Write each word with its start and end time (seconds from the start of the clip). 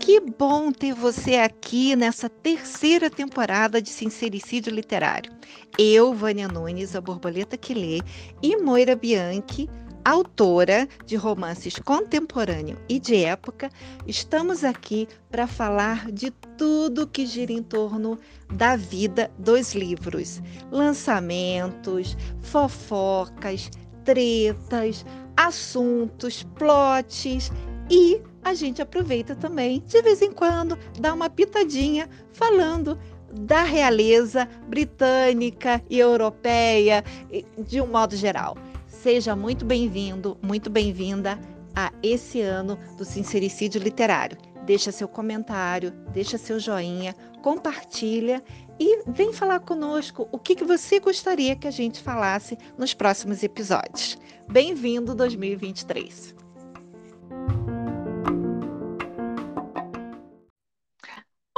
Que 0.00 0.20
bom 0.20 0.72
ter 0.72 0.92
você 0.92 1.36
aqui 1.36 1.94
nessa 1.94 2.28
terceira 2.28 3.08
temporada 3.08 3.80
de 3.80 3.90
Sincericídio 3.90 4.72
Literário. 4.72 5.32
Eu, 5.78 6.12
Vânia 6.12 6.48
Nunes, 6.48 6.96
a 6.96 7.00
borboleta 7.00 7.56
que 7.56 7.74
lê, 7.74 8.00
e 8.42 8.56
Moira 8.56 8.96
Bianchi, 8.96 9.68
autora 10.04 10.88
de 11.04 11.16
romances 11.16 11.80
contemporâneo 11.80 12.78
e 12.88 13.00
de 13.00 13.16
época, 13.24 13.68
estamos 14.06 14.62
aqui 14.62 15.08
para 15.30 15.48
falar 15.48 16.12
de 16.12 16.30
tudo 16.56 17.08
que 17.08 17.26
gira 17.26 17.52
em 17.52 17.62
torno 17.62 18.18
da 18.52 18.76
vida 18.76 19.30
dos 19.38 19.74
livros, 19.74 20.40
lançamentos, 20.70 22.16
fofocas, 22.40 23.68
tretas, 24.06 25.04
assuntos, 25.36 26.44
plots 26.54 27.50
e 27.90 28.22
a 28.42 28.54
gente 28.54 28.80
aproveita 28.80 29.34
também, 29.34 29.82
de 29.86 30.00
vez 30.00 30.22
em 30.22 30.32
quando, 30.32 30.78
dá 31.00 31.12
uma 31.12 31.28
pitadinha 31.28 32.08
falando 32.32 32.96
da 33.32 33.64
realeza 33.64 34.48
britânica 34.68 35.82
e 35.90 35.98
europeia, 35.98 37.04
de 37.58 37.80
um 37.80 37.88
modo 37.88 38.16
geral. 38.16 38.56
Seja 38.86 39.34
muito 39.34 39.64
bem-vindo, 39.64 40.38
muito 40.40 40.70
bem-vinda 40.70 41.38
a 41.74 41.92
esse 42.02 42.40
ano 42.40 42.78
do 42.96 43.04
Sincericídio 43.04 43.82
Literário. 43.82 44.38
Deixa 44.64 44.90
seu 44.90 45.06
comentário, 45.06 45.92
deixa 46.12 46.38
seu 46.38 46.58
joinha, 46.58 47.14
compartilha 47.42 48.42
e 48.78 49.02
vem 49.06 49.32
falar 49.32 49.60
conosco 49.60 50.28
o 50.30 50.38
que, 50.38 50.54
que 50.54 50.64
você 50.64 51.00
gostaria 51.00 51.56
que 51.56 51.66
a 51.66 51.70
gente 51.70 52.02
falasse 52.02 52.58
nos 52.76 52.92
próximos 52.94 53.42
episódios. 53.42 54.18
Bem-vindo 54.48 55.14
2023! 55.14 56.34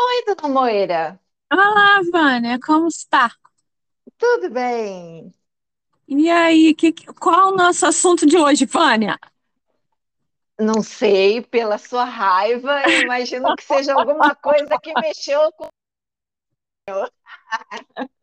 Oi, 0.01 0.25
dona 0.27 0.49
Moira. 0.49 1.21
Olá, 1.53 2.01
Vânia, 2.13 2.59
como 2.65 2.89
está? 2.89 3.33
Tudo 4.17 4.51
bem? 4.51 5.33
E 6.07 6.31
aí, 6.31 6.75
que, 6.75 6.93
qual 7.21 7.53
o 7.53 7.57
nosso 7.57 7.85
assunto 7.85 8.27
de 8.27 8.39
hoje, 8.39 8.65
Vânia? 8.65 9.19
Não 10.59 10.83
sei, 10.83 11.43
pela 11.43 11.79
sua 11.79 12.05
raiva, 12.05 12.83
imagino 12.91 13.55
que 13.55 13.63
seja 13.63 13.95
alguma 13.95 14.35
coisa 14.35 14.79
que 14.83 14.93
mexeu 15.01 15.53
com. 15.53 15.69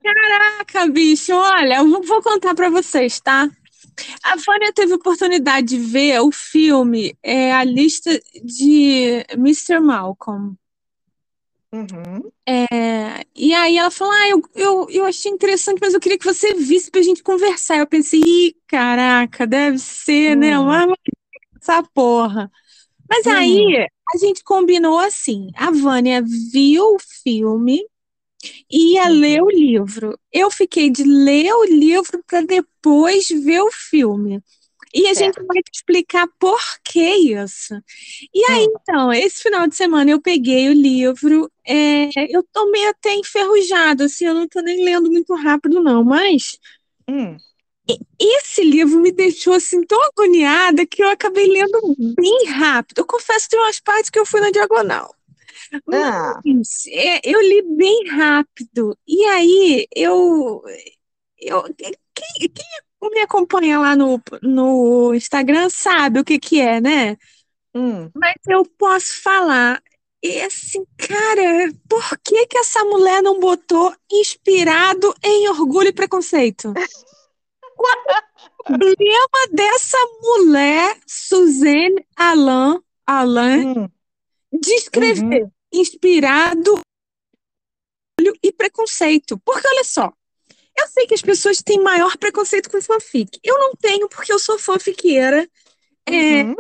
Caraca, 0.03 0.87
bicho, 0.87 1.33
olha, 1.33 1.77
eu 1.77 2.01
vou 2.03 2.21
contar 2.21 2.53
para 2.53 2.69
vocês, 2.69 3.19
tá? 3.19 3.49
A 4.23 4.35
Vânia 4.35 4.73
teve 4.73 4.93
oportunidade 4.93 5.67
de 5.67 5.77
ver 5.77 6.19
o 6.19 6.31
filme, 6.31 7.17
é, 7.23 7.53
A 7.53 7.63
Lista 7.63 8.19
de 8.43 9.25
Mr. 9.31 9.79
Malcolm. 9.79 10.55
Uhum. 11.71 12.31
É, 12.47 13.25
e 13.35 13.53
aí 13.53 13.77
ela 13.77 13.91
falou: 13.91 14.13
Ah, 14.13 14.29
eu, 14.29 14.41
eu, 14.53 14.87
eu 14.89 15.05
achei 15.05 15.31
interessante, 15.31 15.79
mas 15.81 15.93
eu 15.93 15.99
queria 15.99 16.17
que 16.17 16.25
você 16.25 16.53
visse 16.53 16.89
pra 16.89 17.01
gente 17.01 17.23
conversar. 17.23 17.77
Eu 17.77 17.87
pensei, 17.87 18.21
ih, 18.25 18.55
caraca, 18.67 19.45
deve 19.47 19.77
ser, 19.79 20.35
né? 20.37 20.57
Hum. 20.57 20.63
Uma 20.63 20.95
essa 21.61 21.83
porra. 21.93 22.51
Mas 23.09 23.25
Hum. 23.25 23.31
aí 23.31 23.87
a 24.13 24.17
gente 24.17 24.43
combinou 24.43 24.99
assim: 24.99 25.49
a 25.55 25.71
Vânia 25.71 26.23
viu 26.51 26.95
o 26.95 26.99
filme 27.23 27.85
ia 28.69 29.07
ler 29.09 29.41
Uhum. 29.41 29.47
o 29.47 29.49
livro. 29.49 30.19
Eu 30.31 30.49
fiquei 30.51 30.89
de 30.89 31.03
ler 31.03 31.53
o 31.53 31.65
livro 31.65 32.23
para 32.27 32.41
depois 32.41 33.27
ver 33.29 33.61
o 33.61 33.71
filme. 33.71 34.41
E 34.93 35.07
a 35.09 35.13
gente 35.13 35.35
vai 35.45 35.61
te 35.61 35.71
explicar 35.75 36.27
por 36.39 36.59
que 36.83 37.01
isso. 37.01 37.75
E 38.33 38.43
aí, 38.45 38.67
Hum. 38.67 38.79
então, 38.81 39.13
esse 39.13 39.43
final 39.43 39.67
de 39.67 39.75
semana 39.75 40.11
eu 40.11 40.21
peguei 40.21 40.69
o 40.69 40.73
livro, 40.73 41.51
é, 41.67 42.09
eu 42.29 42.43
tô 42.53 42.71
meio 42.71 42.89
até 42.89 43.13
enferrujada, 43.15 44.05
assim, 44.05 44.25
eu 44.25 44.33
não 44.33 44.47
tô 44.47 44.61
nem 44.61 44.83
lendo 44.85 45.11
muito 45.11 45.33
rápido, 45.35 45.83
não, 45.83 46.03
mas 46.03 46.57
Hum. 47.07 47.41
esse 48.19 48.63
livro 48.63 48.99
me 48.99 49.11
deixou 49.11 49.53
assim 49.53 49.83
tão 49.85 50.01
agoniada 50.03 50.85
que 50.85 51.03
eu 51.03 51.09
acabei 51.09 51.47
lendo 51.47 51.79
bem 52.15 52.45
rápido. 52.47 52.99
Eu 52.99 53.05
confesso 53.05 53.45
que 53.45 53.51
tem 53.51 53.59
umas 53.59 53.79
partes 53.79 54.09
que 54.09 54.19
eu 54.19 54.25
fui 54.25 54.39
na 54.41 54.51
diagonal. 54.51 55.15
Ah. 55.91 56.39
Mas 56.45 56.85
é, 56.87 57.21
eu 57.23 57.41
li 57.41 57.61
bem 57.75 58.07
rápido. 58.09 58.97
E 59.07 59.23
aí 59.25 59.87
eu, 59.95 60.61
eu 61.39 61.63
quem, 61.75 62.49
quem 62.49 63.09
me 63.11 63.21
acompanha 63.21 63.79
lá 63.79 63.95
no, 63.95 64.21
no 64.41 65.13
Instagram 65.13 65.69
sabe 65.69 66.19
o 66.19 66.23
que 66.23 66.39
que 66.39 66.59
é, 66.59 66.81
né? 66.81 67.17
Hum. 67.73 68.09
Mas 68.15 68.35
eu 68.47 68.65
posso 68.77 69.21
falar. 69.21 69.81
E 70.23 70.41
assim, 70.41 70.83
cara, 70.97 71.71
por 71.87 72.17
que 72.23 72.47
que 72.47 72.57
essa 72.57 72.83
mulher 72.83 73.21
não 73.21 73.39
botou 73.39 73.93
inspirado 74.11 75.13
em 75.23 75.47
orgulho 75.49 75.89
e 75.89 75.93
preconceito? 75.93 76.73
Qual 77.75 77.93
o 78.59 78.63
problema 78.63 79.47
dessa 79.51 79.97
mulher, 80.21 80.97
Suzanne 81.05 82.05
Alain, 82.15 82.79
Alain, 83.05 83.77
Hum. 83.77 83.89
de 84.51 84.73
escrever 84.73 85.51
inspirado 85.79 86.79
e 88.41 88.51
preconceito? 88.51 89.39
Porque 89.45 89.67
olha 89.67 89.83
só, 89.83 90.11
eu 90.77 90.87
sei 90.87 91.05
que 91.07 91.13
as 91.13 91.21
pessoas 91.21 91.61
têm 91.61 91.81
maior 91.81 92.17
preconceito 92.17 92.69
com 92.69 92.81
fanfic. 92.81 93.39
Eu 93.43 93.57
não 93.57 93.73
tenho 93.75 94.09
porque 94.09 94.31
eu 94.31 94.39
sou 94.39 94.57
fanfiqueira. 94.59 95.47
É, 96.07 96.43
Uhum. 96.43 96.55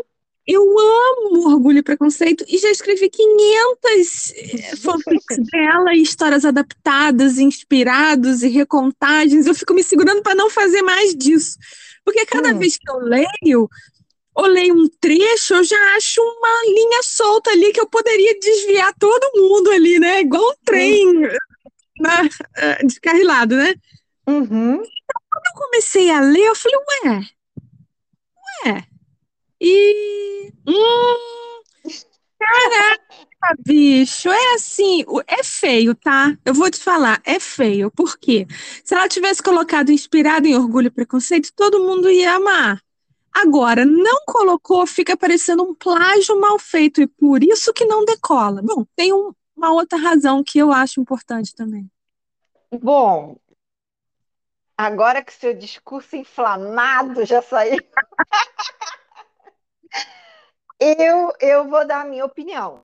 Eu 0.47 0.61
amo 0.61 1.49
Orgulho 1.49 1.79
e 1.79 1.83
Preconceito 1.83 2.45
e 2.47 2.59
já 2.59 2.69
escrevi 2.69 3.09
500 3.09 4.31
eh, 4.35 4.75
fanfics 4.75 5.37
dela, 5.51 5.95
histórias 5.95 6.45
adaptadas, 6.45 7.39
inspirados 7.39 8.43
e 8.43 8.47
recontagens. 8.49 9.47
Eu 9.47 9.55
fico 9.55 9.73
me 9.73 9.81
segurando 9.81 10.21
para 10.21 10.35
não 10.35 10.51
fazer 10.51 10.83
mais 10.83 11.15
disso. 11.15 11.57
Porque 12.03 12.27
cada 12.27 12.53
Hum. 12.53 12.59
vez 12.59 12.77
que 12.77 12.87
eu 12.91 12.97
leio, 12.99 13.67
ou 14.35 14.45
leio 14.47 14.75
um 14.75 14.89
trecho, 14.99 15.55
eu 15.55 15.63
já 15.63 15.95
acho 15.95 16.21
uma 16.21 16.63
linha 16.65 17.01
solta 17.03 17.51
ali 17.51 17.71
que 17.71 17.79
eu 17.79 17.87
poderia 17.87 18.37
desviar 18.39 18.93
todo 18.99 19.41
mundo 19.41 19.71
ali, 19.71 19.97
né? 19.97 20.19
Igual 20.21 20.43
um 20.43 20.55
trem 20.65 21.21
na, 21.99 22.29
eh, 22.57 22.85
descarrilado, 22.85 23.55
né? 23.55 23.73
Uhum. 24.27 24.77
Quando 24.77 25.45
eu 25.47 25.53
comecei 25.55 26.11
a 26.11 26.19
ler, 26.19 26.47
eu 26.47 26.55
falei, 26.55 26.77
ué, 27.05 27.21
ué, 28.65 28.83
e. 29.61 30.51
Hum, 30.67 31.61
caraca, 32.39 33.55
bicho, 33.65 34.29
é 34.29 34.53
assim, 34.55 35.05
é 35.27 35.43
feio, 35.43 35.95
tá? 35.95 36.37
Eu 36.43 36.53
vou 36.53 36.69
te 36.69 36.79
falar, 36.79 37.21
é 37.23 37.39
feio. 37.39 37.89
Por 37.91 38.17
quê? 38.17 38.45
Se 38.83 38.93
ela 38.95 39.07
tivesse 39.07 39.41
colocado 39.41 39.91
inspirado 39.91 40.47
em 40.47 40.55
orgulho 40.55 40.87
e 40.87 40.91
preconceito, 40.91 41.51
todo 41.55 41.83
mundo 41.83 42.09
ia 42.09 42.33
amar. 42.33 42.84
Agora, 43.37 43.85
não 43.85 44.21
colocou, 44.25 44.87
fica 44.87 45.17
parecendo 45.17 45.61
um 45.61 45.75
plágio 45.75 46.39
mal 46.39 46.57
feito, 46.57 47.01
e 47.01 47.07
por 47.07 47.43
isso 47.43 47.73
que 47.73 47.85
não 47.85 48.05
decola. 48.05 48.61
Bom, 48.61 48.85
tem 48.95 49.11
um- 49.11 49.33
uma 49.53 49.73
outra 49.73 49.99
razão 49.99 50.41
que 50.41 50.57
eu 50.57 50.71
acho 50.71 51.01
importante 51.01 51.53
também. 51.53 51.85
Bom, 52.81 53.35
agora 54.77 55.21
que 55.21 55.33
seu 55.33 55.53
discurso 55.53 56.15
inflamado 56.15 57.25
já 57.25 57.41
saiu, 57.41 57.77
eu, 60.79 61.33
eu 61.41 61.69
vou 61.69 61.85
dar 61.85 62.01
a 62.01 62.05
minha 62.05 62.25
opinião. 62.25 62.81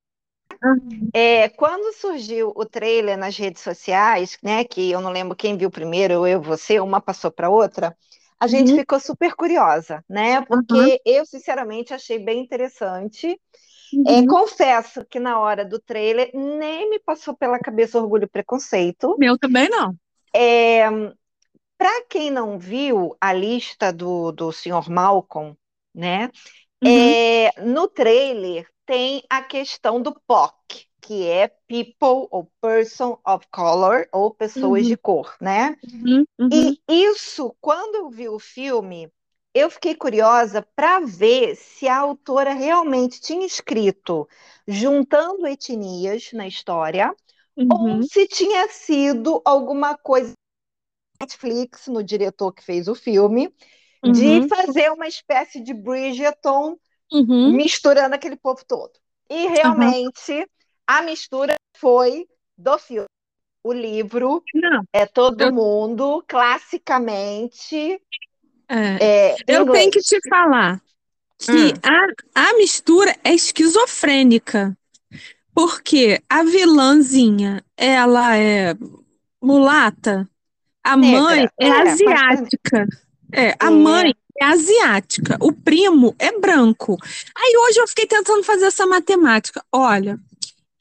É, 1.13 1.49
quando 1.49 1.93
surgiu 1.93 2.51
o 2.55 2.65
trailer 2.65 3.17
nas 3.17 3.37
redes 3.37 3.63
sociais, 3.63 4.37
né, 4.43 4.63
que 4.63 4.91
eu 4.91 5.01
não 5.01 5.11
lembro 5.11 5.35
quem 5.35 5.57
viu 5.57 5.71
primeiro, 5.71 6.27
eu, 6.27 6.41
você, 6.41 6.79
uma 6.79 7.01
passou 7.01 7.31
para 7.31 7.49
outra, 7.49 7.97
a 8.41 8.47
gente 8.47 8.73
Uhum. 8.73 8.75
ficou 8.75 8.99
super 8.99 9.35
curiosa, 9.35 10.05
né? 10.09 10.41
Porque 10.43 11.01
eu, 11.05 11.25
sinceramente, 11.25 11.93
achei 11.93 12.19
bem 12.19 12.41
interessante. 12.41 13.39
É, 14.05 14.21
Uhum. 14.21 14.27
confesso 14.27 15.05
que 15.05 15.19
na 15.19 15.39
hora 15.39 15.65
do 15.65 15.79
trailer 15.79 16.31
nem 16.33 16.89
me 16.89 16.99
passou 16.99 17.35
pela 17.37 17.59
cabeça 17.59 17.99
orgulho 17.99 18.25
e 18.25 18.29
preconceito. 18.29 19.17
Meu 19.17 19.37
também 19.37 19.69
não. 19.69 19.97
É, 20.33 20.89
para 21.77 22.05
quem 22.09 22.31
não 22.31 22.59
viu 22.59 23.17
a 23.21 23.33
lista 23.33 23.91
do, 23.93 24.31
do 24.31 24.51
Sr. 24.51 24.89
Malcolm, 24.89 25.57
né? 25.93 26.31
Uhum. 26.83 27.15
É, 27.17 27.61
no 27.61 27.87
trailer 27.89 28.69
tem 28.85 29.23
a 29.29 29.43
questão 29.43 30.01
do 30.01 30.13
POC, 30.27 30.87
que 31.01 31.27
é 31.29 31.47
People 31.67 32.27
ou 32.31 32.51
Person 32.61 33.19
of 33.25 33.47
Color, 33.51 34.07
ou 34.11 34.33
pessoas 34.33 34.85
Uhum. 34.85 34.87
de 34.87 34.97
cor, 34.97 35.35
né? 35.41 35.77
Uhum. 35.83 36.25
Uhum. 36.39 36.51
E 36.51 36.81
isso, 36.87 37.55
quando 37.61 37.95
eu 37.95 38.09
vi 38.09 38.29
o 38.29 38.39
filme, 38.39 39.11
eu 39.53 39.69
fiquei 39.69 39.95
curiosa 39.95 40.61
para 40.75 40.99
ver 41.01 41.55
se 41.55 41.87
a 41.87 41.97
autora 41.99 42.53
realmente 42.53 43.21
tinha 43.21 43.45
escrito 43.45 44.27
juntando 44.67 45.47
etnias 45.47 46.31
na 46.33 46.47
história, 46.47 47.15
Uhum. 47.55 47.99
ou 47.99 48.03
se 48.03 48.27
tinha 48.27 48.67
sido 48.69 49.41
alguma 49.45 49.97
coisa 49.97 50.33
Netflix, 51.21 51.87
no 51.87 52.03
diretor 52.03 52.51
que 52.53 52.63
fez 52.63 52.87
o 52.87 52.95
filme, 52.95 53.53
de 54.05 54.41
Uhum, 54.41 54.47
fazer 54.47 54.91
uma 54.91 55.07
espécie 55.07 55.61
de 55.61 55.73
Bridgerton 55.73 56.77
uhum, 57.11 57.57
misturando 57.57 58.15
aquele 58.15 58.35
povo 58.35 58.63
todo. 58.65 58.93
E 59.29 59.47
realmente 59.47 60.47
a 60.97 61.01
mistura 61.01 61.55
foi 61.77 62.27
do 62.57 62.77
filme. 62.79 63.07
O 63.63 63.73
livro 63.73 64.43
Não, 64.53 64.83
é 64.93 65.05
todo 65.05 65.47
eu, 65.47 65.51
mundo 65.51 66.23
classicamente 66.27 68.01
é, 68.69 69.01
é, 69.01 69.41
eu 69.47 69.65
tenho 69.67 69.91
que 69.91 69.99
inglês. 69.99 70.01
te 70.01 70.19
falar 70.29 70.81
que 71.37 71.73
Hum, 71.73 71.81
a, 72.35 72.49
a 72.49 72.53
mistura 72.57 73.15
é 73.23 73.33
esquizofrênica, 73.33 74.77
porque 75.53 76.21
a 76.29 76.43
vilãzinha, 76.43 77.63
ela 77.77 78.37
é 78.37 78.75
mulata, 79.41 80.27
a 80.83 80.97
mãe 80.97 81.47
negra, 81.47 81.51
é 81.59 81.71
é, 82.05 82.05
bastante. 82.05 82.51
asiática. 82.51 82.87
É, 83.33 83.55
a 83.59 83.71
mãe 83.71 84.13
É, 84.13 84.41
é 84.41 84.45
asiática, 84.45 85.37
o 85.41 85.51
primo 85.53 86.15
é 86.19 86.37
branco. 86.39 86.97
Aí 87.35 87.53
hoje 87.57 87.79
eu 87.79 87.87
fiquei 87.87 88.07
tentando 88.07 88.43
fazer 88.43 88.65
essa 88.65 88.85
matemática. 88.87 89.63
Olha, 89.71 90.19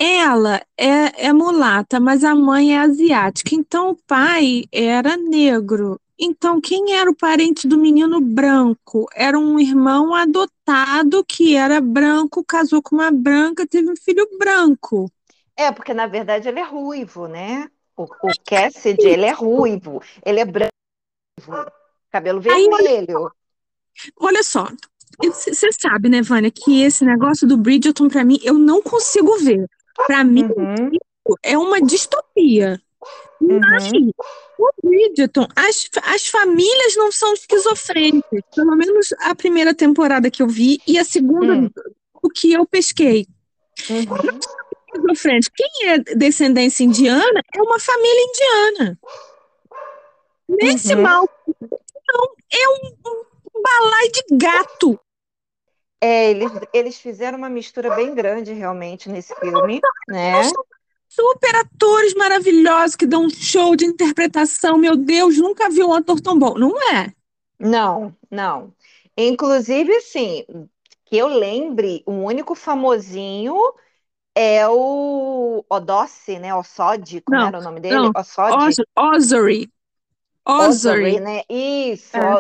ela 0.00 0.62
é, 0.79 1.26
é 1.29 1.32
mulata, 1.32 2.00
mas 2.00 2.25
a 2.25 2.35
mãe 2.35 2.75
é 2.75 2.81
asiática. 2.81 3.55
Então 3.55 3.91
o 3.91 3.97
pai 4.06 4.64
era 4.73 5.17
negro. 5.17 6.00
Então 6.19 6.61
quem 6.61 6.94
era 6.94 7.11
o 7.11 7.17
parente 7.17 7.69
do 7.69 7.79
menino 7.79 8.20
branco? 8.20 9.06
Era 9.14 9.38
um 9.38 9.58
irmão 9.61 10.14
adotado 10.14 11.25
que 11.25 11.56
era 11.56 11.81
branco, 11.81 12.44
casou 12.44 12.82
com 12.82 12.97
uma 12.97 13.11
branca, 13.11 13.67
teve 13.67 13.91
um 13.91 13.97
filho 13.97 14.26
branco. 14.38 15.11
é, 15.56 15.70
porque 15.73 15.93
na 15.94 16.06
verdade 16.06 16.49
ele 16.49 16.61
é 16.61 16.64
ruivo, 16.64 17.26
né? 17.29 17.70
O, 17.97 18.05
o 18.05 18.32
Cassidy, 18.44 19.06
ele 19.08 19.26
é 19.26 19.32
ruivo, 19.32 20.02
ele 20.25 20.41
é 20.41 20.44
branco, 20.44 20.73
cabelo 22.11 22.41
Aí, 22.49 22.69
olha, 22.73 22.88
vermelho. 22.88 23.31
olha 24.19 24.43
só, 24.43 24.69
você 25.23 25.70
sabe, 25.73 26.08
né, 26.08 26.23
Vânia, 26.23 26.50
que 26.50 26.82
esse 26.82 27.05
negócio 27.05 27.47
do 27.47 27.56
Bridgerton, 27.56 28.08
pra 28.08 28.25
mim, 28.25 28.38
eu 28.43 28.55
não 28.55 28.82
consigo 28.82 29.37
ver. 29.38 29.69
Pra 30.06 30.25
mim, 30.25 30.44
Uhum, 30.44 30.91
é 31.43 31.56
uma 31.56 31.81
distopia. 31.81 32.81
uhum, 33.41 33.61
Mas 33.61 33.91
o 34.58 34.70
Bridgerton, 34.82 35.47
as, 35.56 35.88
as 36.02 36.26
famílias 36.29 36.97
não 36.97 37.11
são 37.12 37.32
esquizofrênicas. 37.32 38.41
Pelo 38.55 38.76
menos 38.76 39.12
a 39.20 39.35
primeira 39.35 39.75
temporada 39.75 40.31
que 40.31 40.43
eu 40.43 40.49
vi 40.49 40.81
e 40.87 40.99
a 40.99 41.05
segunda, 41.05 41.55
uhum, 41.55 41.70
o 42.23 42.29
que 42.29 42.52
eu 42.52 42.67
pesquei. 42.67 43.26
uhum, 43.88 44.05
Esquizofrênico. 44.94 45.50
Quem 45.55 45.88
é 45.88 45.99
descendência 45.99 46.85
indiana 46.85 47.41
é 47.55 47.62
uma 47.62 47.79
família 47.79 48.23
indiana. 48.29 48.99
Nesse 50.49 50.94
uhum. 50.94 51.02
mal, 51.02 51.29
é 52.52 52.69
um, 52.69 52.93
um 53.06 53.62
balaio 53.62 54.12
de 54.12 54.37
gato. 54.37 55.00
É, 56.00 56.31
eles, 56.31 56.50
eles 56.73 56.99
fizeram 56.99 57.37
uma 57.37 57.49
mistura 57.50 57.94
bem 57.94 58.14
grande 58.14 58.52
realmente 58.52 59.08
nesse 59.08 59.35
filme, 59.37 59.81
né? 60.08 60.43
super 61.08 61.55
atores 61.56 62.14
maravilhosos 62.14 62.97
que 62.97 63.06
dão 63.06 63.25
um 63.25 63.31
show 63.31 63.76
de 63.76 63.85
interpretação. 63.85 64.79
Meu 64.79 64.97
Deus, 64.97 65.37
nunca 65.37 65.69
vi 65.69 65.82
um 65.82 65.93
ator 65.93 66.20
tão 66.20 66.38
bom. 66.38 66.55
Não 66.55 66.81
é? 66.94 67.12
Não, 67.58 68.17
não. 68.31 68.73
Inclusive, 69.17 69.94
assim, 69.97 70.47
que 71.05 71.17
eu 71.19 71.26
lembre, 71.26 72.02
o 72.06 72.12
único 72.12 72.55
famosinho 72.55 73.56
é 74.35 74.67
o 74.69 75.64
Odossi, 75.69 76.38
né? 76.38 76.55
Ossodi, 76.55 77.20
como 77.20 77.38
Não, 77.38 77.49
era 77.49 77.58
o 77.58 77.62
nome 77.62 77.81
dele? 77.81 77.97
não. 77.97 78.11
Os, 78.11 78.79
Ossodi? 78.97 79.69
Ozzy. 80.46 81.20
né? 81.20 81.42
Isso, 81.48 82.19
É, 82.19 82.37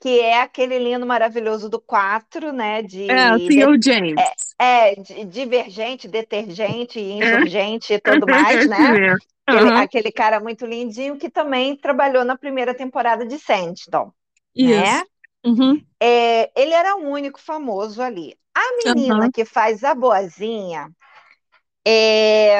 que 0.00 0.20
é 0.20 0.40
aquele 0.42 0.78
lindo 0.78 1.06
maravilhoso 1.06 1.68
do 1.68 1.80
4, 1.80 2.52
né? 2.52 2.82
é, 3.08 3.34
o 3.34 3.40
De, 3.40 3.50
de- 3.50 3.70
Theo 3.70 3.76
James. 3.80 4.22
é, 4.58 4.92
é, 4.92 4.94
de- 4.96 5.24
divergente, 5.24 6.08
detergente, 6.08 7.00
É. 7.20 7.38
insurgente 7.40 7.92
e 7.94 8.00
tudo 8.00 8.26
mais, 8.28 8.66
né? 8.66 8.96
É. 8.96 9.14
Aquele, 9.46 9.72
Aham, 9.72 9.74
aquele 9.74 10.12
cara 10.12 10.40
muito 10.40 10.66
lindinho 10.66 11.18
que 11.18 11.30
também 11.30 11.76
trabalhou 11.76 12.24
na 12.24 12.36
primeira 12.38 12.74
temporada 12.74 13.26
de 13.26 13.38
Sandton, 13.38 14.12
isso. 14.54 15.02
né? 15.02 15.04
Uhum, 15.44 15.86
É, 16.00 16.50
ele 16.60 16.72
era 16.74 16.96
o 16.96 17.08
único 17.08 17.40
famoso 17.40 18.02
ali. 18.02 18.38
A 18.54 18.76
menina 18.78 19.14
aham. 19.18 19.32
que 19.32 19.44
faz 19.44 19.82
a 19.84 19.94
boazinha, 19.94 20.90
é, 21.86 22.58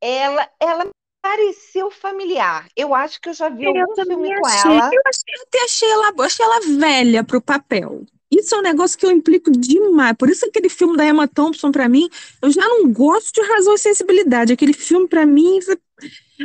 ela, 0.00 0.50
ela 0.60 0.90
pareceu 1.24 1.90
familiar. 1.90 2.68
Eu 2.76 2.94
acho 2.94 3.20
que 3.20 3.28
eu 3.30 3.34
já 3.34 3.48
vi 3.48 3.64
Eu 3.64 3.72
algum 3.72 3.96
filme 3.96 4.14
também 4.14 4.32
com 4.32 4.46
achei. 4.46 4.78
ela. 4.78 4.90
Eu 4.90 5.00
achei, 5.06 5.34
eu 5.36 5.42
até 5.42 5.64
achei 5.64 5.90
ela, 5.90 6.12
achei 6.24 6.44
ela 6.44 6.60
velha 6.78 7.24
pro 7.24 7.40
papel. 7.40 8.04
Isso 8.30 8.54
é 8.54 8.58
um 8.58 8.62
negócio 8.62 8.98
que 8.98 9.06
eu 9.06 9.10
implico 9.10 9.50
demais. 9.50 10.16
Por 10.18 10.28
isso 10.28 10.44
aquele 10.46 10.68
filme 10.68 10.96
da 10.96 11.06
Emma 11.06 11.28
Thompson, 11.28 11.70
pra 11.70 11.88
mim, 11.88 12.08
eu 12.42 12.50
já 12.50 12.62
não 12.68 12.92
gosto 12.92 13.32
de 13.32 13.46
Razão 13.48 13.74
e 13.74 13.78
Sensibilidade. 13.78 14.52
Aquele 14.52 14.72
filme, 14.72 15.08
pra 15.08 15.24
mim. 15.24 15.60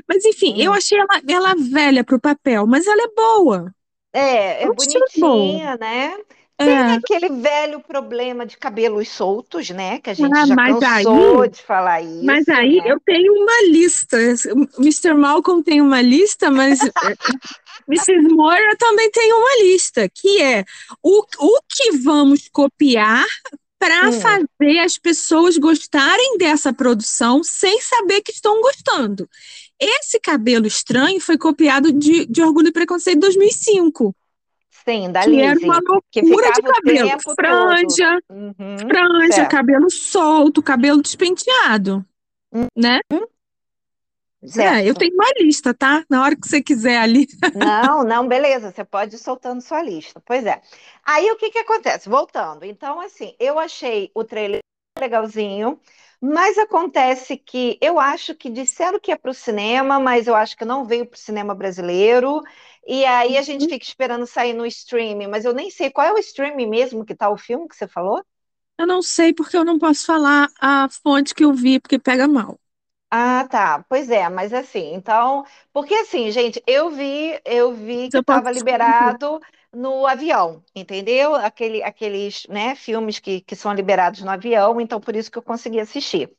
Mas 0.08 0.26
enfim, 0.26 0.56
eu 0.58 0.72
Hum. 0.72 0.74
achei 0.74 0.98
ela, 1.00 1.22
ela 1.28 1.56
velha 1.56 2.04
pro 2.04 2.20
papel, 2.20 2.68
mas 2.68 2.88
ela 2.88 3.04
é 3.04 3.08
boa. 3.16 3.74
É, 4.14 4.64
é 4.64 4.70
achei 4.78 5.02
boa. 5.18 5.62
bonitinha, 5.62 5.78
né? 5.78 6.18
Tem 6.64 6.92
É. 6.92 6.96
aquele 6.96 7.30
velho 7.30 7.82
problema 7.82 8.46
de 8.46 8.58
cabelos 8.58 9.10
soltos, 9.10 9.70
né? 9.70 10.00
Que 10.00 10.10
a 10.10 10.14
gente 10.14 10.42
Ah, 10.42 10.48
já 10.48 10.58
mas 10.58 10.82
cansou 10.82 11.48
aí 11.48 11.50
de 11.50 11.62
falar 11.62 12.02
Mas 12.22 12.48
isso, 12.48 12.50
aí 12.50 12.82
né? 12.82 12.84
eu 12.86 13.00
tenho 13.06 13.34
uma 13.34 13.64
lista. 13.72 14.18
Mr. 14.80 15.14
Malcolm 15.14 15.64
tem 15.64 15.82
uma 15.82 16.02
lista, 16.02 16.52
mas 16.52 16.84
eh, 16.86 17.16
Mrs. 17.88 18.30
Moira 18.30 18.76
também 18.78 19.10
tem 19.12 19.34
uma 19.34 19.64
lista, 19.64 20.10
que 20.10 20.42
é 20.42 20.66
o, 21.04 21.24
o 21.40 21.60
que 21.70 21.92
vamos 22.00 22.50
copiar 22.52 23.26
para 23.80 24.12
Hum, 24.12 24.12
fazer 24.12 24.80
as 24.80 24.98
pessoas 24.98 25.58
gostarem 25.58 26.38
dessa 26.38 26.74
produção 26.74 27.44
sem 27.44 27.82
saber 27.82 28.22
que 28.22 28.32
estão 28.32 28.62
gostando. 28.62 29.30
Esse 29.80 30.20
cabelo 30.20 30.68
estranho 30.68 31.22
foi 31.22 31.38
copiado 31.38 31.92
de, 31.94 32.26
de 32.26 32.42
Orgulho 32.42 32.70
e 32.70 32.74
Preconceito 32.74 33.20
2005, 33.22 34.16
sim, 34.86 35.12
da 35.12 35.26
que 35.26 35.30
era 35.42 35.60
uma 35.60 35.80
Lizzie, 35.80 35.82
loucura 35.88 36.52
de 36.52 36.62
cabelo. 36.62 37.10
Franja, 37.36 38.20
Uhum, 38.30 38.88
franja, 38.88 39.26
certo, 39.26 39.52
cabelo 39.52 39.90
solto, 39.90 40.62
cabelo 40.64 41.02
despenteado, 41.02 42.06
né? 42.76 43.00
uhum, 43.12 43.28
É, 44.58 44.84
eu 44.86 44.94
certo. 44.94 45.00
tenho 45.00 45.14
uma 45.14 45.30
lista, 45.40 45.74
tá? 45.74 46.04
Na 46.10 46.24
hora 46.24 46.36
que 46.36 46.48
você 46.48 46.62
quiser 46.62 46.98
ali. 46.98 47.28
Não, 47.54 48.04
não, 48.04 48.28
beleza, 48.28 48.72
você 48.72 48.86
pode 48.86 49.16
ir 49.16 49.20
soltando 49.20 49.62
sua 49.62 49.82
lista. 49.82 50.22
Pois 50.26 50.46
é. 50.46 50.62
Aí 51.04 51.30
o 51.32 51.38
que 51.38 51.50
que 51.52 51.60
acontece? 51.60 52.08
Voltando. 52.10 52.64
Então, 52.64 53.00
assim, 53.00 53.36
eu 53.40 53.58
achei 53.58 54.12
o 54.14 54.24
trailer 54.24 54.60
legalzinho, 55.00 55.80
mas 56.22 56.58
acontece 56.58 57.38
que 57.38 57.78
eu 57.82 58.00
acho 58.00 58.36
que 58.36 58.50
disseram 58.50 59.00
que 59.00 59.12
é 59.12 59.16
para 59.18 59.32
o 59.32 59.34
cinema, 59.34 60.00
mas 60.00 60.28
eu 60.28 60.36
acho 60.36 60.58
que 60.58 60.66
não 60.66 60.86
veio 60.86 61.06
para 61.06 61.16
o 61.16 61.20
cinema 61.20 61.56
brasileiro. 61.56 62.42
E 62.86 63.06
aí 63.06 63.38
a 63.38 63.42
gente 63.42 63.68
fica 63.68 63.86
esperando 63.86 64.26
sair 64.28 64.54
no 64.54 64.66
streaming, 64.66 65.28
mas 65.28 65.46
eu 65.46 65.54
nem 65.54 65.70
sei 65.72 65.90
qual 65.92 66.08
é 66.08 66.14
o 66.14 66.18
streaming 66.20 66.68
mesmo 66.68 67.06
que 67.06 67.16
tá 67.16 67.30
o 67.30 67.38
filme 67.38 67.68
que 67.68 67.76
você 67.76 67.88
falou? 67.88 68.24
Eu 68.80 68.88
não 68.88 69.02
sei 69.02 69.34
porque 69.34 69.56
eu 69.58 69.64
não 69.66 69.78
posso 69.78 70.06
falar 70.06 70.50
a 70.60 70.88
fonte 70.90 71.36
que 71.36 71.44
eu 71.44 71.54
vi, 71.54 71.80
porque 71.80 72.00
pega 72.00 72.28
mal. 72.28 72.60
Ah, 73.12 73.48
tá. 73.50 73.84
Pois 73.90 74.10
é, 74.12 74.30
mas 74.30 74.54
assim, 74.54 74.94
então, 74.94 75.44
porque 75.74 75.94
assim, 75.96 76.30
gente, 76.32 76.62
eu 76.68 76.92
vi, 76.92 77.40
eu 77.44 77.74
vi 77.74 78.12
que 78.12 78.22
posso 78.22 78.22
estava 78.22 78.52
liberado 78.52 79.40
no 79.74 80.06
avião, 80.06 80.64
entendeu? 80.76 81.34
Aquele, 81.36 81.82
aqueles, 81.84 82.46
né, 82.48 82.76
filmes 82.76 83.18
que, 83.20 83.42
que 83.42 83.56
são 83.56 83.74
liberados 83.74 84.22
no 84.22 84.30
avião, 84.30 84.80
então 84.80 85.00
por 85.02 85.16
isso 85.16 85.32
que 85.32 85.38
eu 85.40 85.42
consegui 85.44 85.80
assistir. 85.80 86.32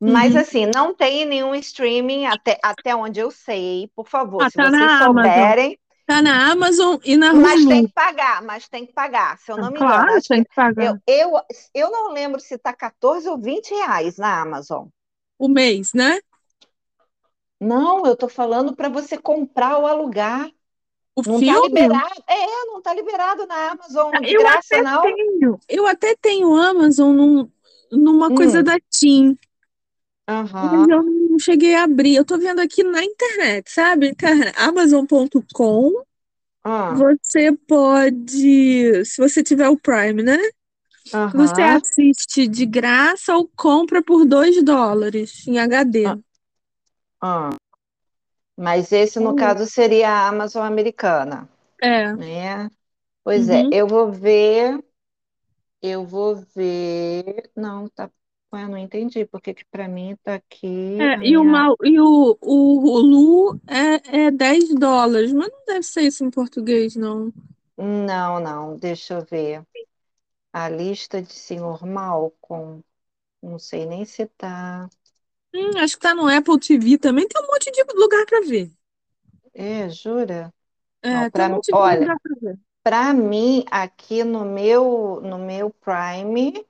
Mas 0.00 0.36
Uhum. 0.36 0.36
assim, 0.36 0.66
não 0.66 0.94
tem 0.94 1.24
nenhum 1.26 1.54
streaming 1.56 2.26
até, 2.26 2.58
até 2.62 2.94
onde 2.96 3.20
eu 3.20 3.30
sei, 3.30 3.88
por 3.96 4.08
favor, 4.08 4.44
Ah, 4.44 4.50
se 4.50 4.58
tá 4.58 4.68
vocês 4.68 4.92
na 4.92 5.06
Amazon. 5.06 5.52
souberem, 5.52 5.78
Tá 6.06 6.22
na 6.22 6.52
Amazon 6.52 6.98
e 7.04 7.16
na 7.16 7.32
mas 7.32 7.64
tem 7.66 7.82
Hulu. 7.82 7.86
que 7.86 7.92
pagar, 7.92 8.42
mas 8.42 8.68
tem 8.68 8.86
que 8.86 8.92
pagar, 8.92 9.38
se 9.38 9.50
eu 9.50 9.56
Ah, 9.56 9.58
não 9.58 9.70
me 9.70 9.80
engano. 9.80 10.10
Claro, 10.10 10.12
Acho 10.12 10.28
tem 10.28 10.44
que 10.44 10.44
que 10.44 10.50
pagar 10.54 10.94
eu, 10.94 10.96
eu, 11.06 11.32
eu 11.74 11.90
não 11.90 12.12
lembro 12.12 12.40
se 12.40 12.58
tá 12.58 12.72
14 12.74 13.28
ou 13.28 13.38
20 13.38 13.70
reais 13.74 14.16
na 14.18 14.40
Amazon. 14.42 14.88
O 15.44 15.48
mês, 15.48 15.92
né? 15.94 16.20
Não, 17.60 18.04
eu 18.06 18.16
tô 18.16 18.28
falando 18.28 18.74
para 18.74 18.88
você 18.88 19.16
comprar 19.18 19.78
ou 19.78 19.86
alugar. 19.86 20.50
O 21.16 21.22
Não 21.24 21.42
tá 21.44 21.58
filme, 21.58 21.60
liberado. 21.60 22.24
É, 22.28 22.66
não 22.66 22.82
tá 22.82 22.94
liberado 22.94 23.46
na 23.46 23.72
Amazon 23.72 24.24
de 24.24 24.34
eu 24.34 24.36
graça, 24.36 24.78
até 24.78 24.78
não. 24.78 25.00
tenho. 25.00 25.58
Eu 25.68 25.86
até 25.86 26.14
tenho 26.16 26.54
Amazon 26.54 27.14
num, 27.16 27.50
numa 27.90 28.30
coisa 28.32 28.62
Hum, 28.62 28.64
da 28.64 28.78
TIM, 28.90 29.36
aham, 30.28 30.88
eu 30.88 31.02
não 31.02 31.38
cheguei 31.38 31.74
a 31.74 31.84
abrir. 31.84 32.16
Eu 32.16 32.24
tô 32.24 32.38
vendo 32.38 32.60
aqui 32.60 32.82
na 32.84 33.02
internet, 33.04 33.70
sabe? 33.70 34.14
Amazon.com. 34.56 35.92
ah, 36.64 37.06
Você 37.14 37.52
pode, 37.68 39.04
se 39.06 39.18
você 39.18 39.42
tiver 39.42 39.68
o 39.68 39.78
Prime, 39.78 40.22
né? 40.22 40.36
Você 41.32 41.62
aham, 41.62 41.62
assiste 41.62 42.46
de 42.48 42.66
graça 42.66 43.34
ou 43.36 43.48
compra 43.56 44.02
por 44.02 44.24
2 44.26 44.62
dólares 44.64 45.46
em 45.46 45.58
ah, 46.04 46.14
HD. 46.14 46.22
ah. 47.20 47.56
Mas 48.56 48.92
esse, 48.92 49.18
no 49.20 49.34
Hum. 49.34 49.34
caso, 49.34 49.66
seria 49.66 50.10
a 50.10 50.28
Amazon 50.28 50.64
americana, 50.64 51.48
É, 51.82 52.12
né? 52.14 52.70
Pois 53.24 53.48
é, 53.50 53.66
Uhum. 53.66 53.72
eu 53.72 53.86
vou 53.88 54.12
ver, 54.12 54.82
eu 55.82 56.04
vou 56.06 56.36
ver. 56.36 57.50
Não, 57.56 57.88
tá. 57.88 58.10
Eu 58.52 58.68
não 58.68 58.76
entendi 58.78 59.24
porque 59.26 59.54
que 59.54 59.64
para 59.66 59.88
mim 59.88 60.16
tá 60.22 60.34
aqui 60.36 60.68
É, 60.98 61.16
e 61.28 61.36
o, 61.36 61.44
minha. 61.44 61.44
mal, 61.44 61.74
e 61.82 61.98
o, 62.00 62.38
o 62.40 62.78
Hulu 62.84 63.58
é, 63.66 64.24
é 64.26 64.30
10 64.30 64.68
dólares, 64.74 65.32
mas 65.32 65.50
não 65.50 65.64
deve 65.66 65.82
ser 65.84 66.02
isso 66.02 66.24
em 66.24 66.30
português, 66.30 66.94
não. 66.96 67.32
Não, 67.76 68.40
não, 68.40 68.76
deixa 68.78 69.12
eu 69.14 69.24
ver. 69.26 69.66
A 70.52 70.68
lista 70.68 71.20
de 71.22 71.32
Senhor 71.34 71.84
Malcolm. 71.86 72.82
Não 73.42 73.58
sei 73.58 73.86
nem 73.86 74.04
se 74.06 74.26
tá. 74.28 74.90
Hum, 75.54 75.78
acho 75.78 75.96
que 75.96 76.02
tá 76.02 76.14
no 76.14 76.28
Apple 76.28 76.58
TV 76.60 76.98
também, 76.98 77.26
tem 77.28 77.42
um 77.42 77.46
monte 77.46 77.70
de 77.70 77.82
lugar 77.94 78.24
para 78.26 78.40
ver. 78.42 78.70
É, 79.54 79.88
jura? 79.88 80.52
Não, 81.10 81.26
É, 81.26 81.30
tem 81.30 81.44
um 81.44 81.48
monte 81.48 81.72
de 81.72 81.80
olha, 81.80 82.12
lugar 82.12 82.18
para 82.20 82.34
ver. 82.40 82.58
para 82.82 83.12
mim 83.14 83.64
aqui 83.70 84.24
no 84.24 84.44
meu 84.46 85.20
no 85.22 85.38
meu 85.38 85.70
Prime 85.70 86.66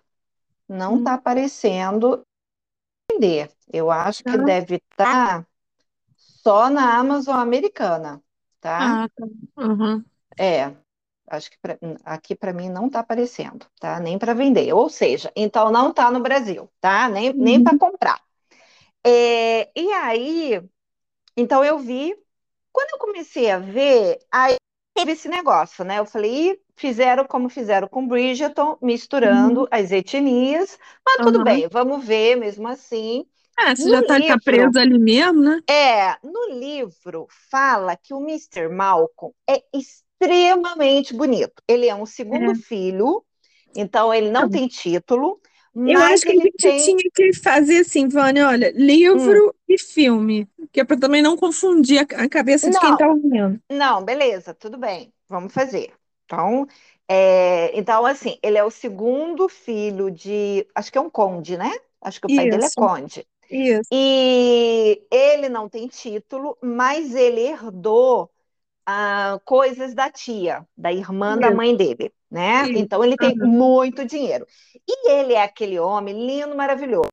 não 0.69 0.99
tá 1.01 1.15
Hum, 1.15 1.17
aparecendo 1.17 2.25
vender. 3.13 3.51
Eu 3.73 3.91
acho 3.91 4.25
que 4.25 4.39
tá. 4.39 4.39
deve 4.39 4.77
estar 4.77 5.47
só 6.17 6.71
na 6.71 6.97
Amazon 6.99 7.37
americana, 7.37 8.23
tá? 8.61 8.89
Ah, 8.89 9.09
tá. 9.17 9.27
Uhum. 9.57 10.05
É, 10.39 10.77
acho 11.37 11.51
que 11.51 11.59
pra- 11.61 11.79
aqui 12.05 12.35
para 12.37 12.53
mim 12.53 12.69
não 12.71 12.89
tá 12.91 13.01
aparecendo, 13.01 13.67
tá? 13.81 14.01
Nem 14.01 14.19
para 14.19 14.35
vender. 14.35 14.73
Ou 14.75 14.89
seja, 14.91 15.33
então 15.37 15.71
não 15.71 15.93
tá 15.93 16.11
no 16.11 16.21
Brasil, 16.21 16.71
tá? 16.81 17.09
Nem, 17.09 17.33
nem 17.35 17.61
para 17.63 17.75
Uhum. 17.75 17.79
comprar. 17.79 18.21
É, 19.07 19.71
e 19.81 19.93
aí, 19.95 20.63
então 21.37 21.65
eu 21.65 21.79
vi. 21.79 22.17
Quando 22.73 22.91
eu 22.93 22.99
comecei 22.99 23.51
a 23.51 23.59
ver, 23.59 24.19
aí 24.33 24.57
teve 24.95 25.13
esse 25.13 25.29
negócio, 25.29 25.85
né? 25.85 25.99
Eu 26.01 26.07
falei, 26.07 26.53
"Ih, 26.53 26.61
fizeram 26.77 27.27
como 27.27 27.49
fizeram 27.51 27.89
com 27.89 28.07
Bridgerton, 28.09 28.79
misturando 28.83 29.67
Uhum. 29.67 29.69
as 29.71 29.93
etnias, 29.93 30.79
mas 31.07 31.21
tudo 31.23 31.43
Aham. 31.43 31.45
bem, 31.45 31.69
vamos 31.69 32.05
ver 32.07 32.37
mesmo 32.37 32.69
assim. 32.69 33.27
É, 33.59 33.75
você 33.75 33.89
No 33.89 33.91
já 33.91 34.03
tá, 34.03 34.23
tá 34.23 34.39
livro, 34.39 34.39
preso 34.39 34.79
ali 34.79 34.99
mesmo, 34.99 35.41
né? 35.41 35.63
é, 35.69 36.19
no 36.23 36.49
livro 36.59 37.27
fala 37.51 37.97
que 37.97 38.15
o 38.15 38.21
Mr. 38.21 38.69
Malcolm 38.69 39.35
é 39.49 39.63
extremamente 39.73 40.05
bonito. 41.17 41.63
Ele 41.69 41.89
é 41.89 41.95
um 41.95 42.07
segundo 42.07 42.55
É. 42.55 42.55
filho, 42.55 43.25
então 43.75 44.13
ele 44.15 44.31
não 44.31 44.49
tem 44.49 44.69
título, 44.69 45.41
Eu 45.85 46.01
acho 46.03 46.25
que 46.25 46.33
a 46.33 46.35
ele 46.35 46.49
gente 46.49 46.73
tem. 46.75 46.97
tinha 46.97 47.11
que 47.15 47.33
fazer 47.35 47.79
assim, 47.81 48.09
Vânia, 48.09 48.49
olha, 48.49 48.73
Hum, 49.13 49.43
livro 49.53 49.55
e 49.69 49.77
filme, 49.79 50.49
que 50.73 50.81
é 50.81 50.85
para 50.85 50.99
também 50.99 51.21
não 51.23 51.37
confundir 51.37 51.99
a, 52.01 52.25
a 52.25 52.29
cabeça 52.29 52.71
de 52.71 52.79
quem 52.79 52.95
não, 52.95 52.97
tá 52.97 53.09
ouvindo. 53.09 53.61
não, 53.71 54.05
beleza, 54.05 54.55
tudo 54.55 54.79
bem, 54.79 55.15
vamos 55.29 55.53
fazer. 55.55 55.95
Então, 56.27 56.67
é, 57.09 57.77
então, 57.79 58.07
assim, 58.07 58.39
ele 58.43 58.59
é 58.59 58.65
o 58.65 58.71
segundo 58.73 59.49
filho 59.51 60.11
de. 60.11 60.69
Acho 60.75 60.93
que 60.93 60.99
é 60.99 61.03
um 61.03 61.11
conde, 61.11 61.57
né? 61.59 61.71
Acho 62.03 62.21
que 62.21 62.29
o 62.29 62.31
pai 62.31 62.49
dele 62.49 62.67
é 62.67 62.71
Isso, 62.71 62.77
conde. 62.77 63.27
isso, 63.51 63.93
E 63.93 65.07
ele 65.13 65.51
não 65.51 65.69
tem 65.71 65.89
título, 65.89 66.59
mas 66.63 67.15
ele 67.17 67.43
herdou 67.43 68.32
ah, 68.87 69.39
coisas 69.45 69.95
da 69.95 70.11
tia, 70.11 70.67
da 70.77 70.93
irmã 70.93 71.39
da 71.39 71.51
isso, 71.51 71.57
mãe 71.57 71.77
dele, 71.77 72.13
né? 72.31 72.69
isso. 72.69 72.73
Então 72.75 73.05
ele 73.05 73.17
tem 73.17 73.37
Aham, 73.37 73.47
muito 73.47 74.05
dinheiro. 74.05 74.47
E 74.89 75.11
ele 75.11 75.35
é 75.35 75.43
aquele 75.43 75.79
homem 75.79 76.27
lindo, 76.27 76.57
maravilhoso, 76.57 77.09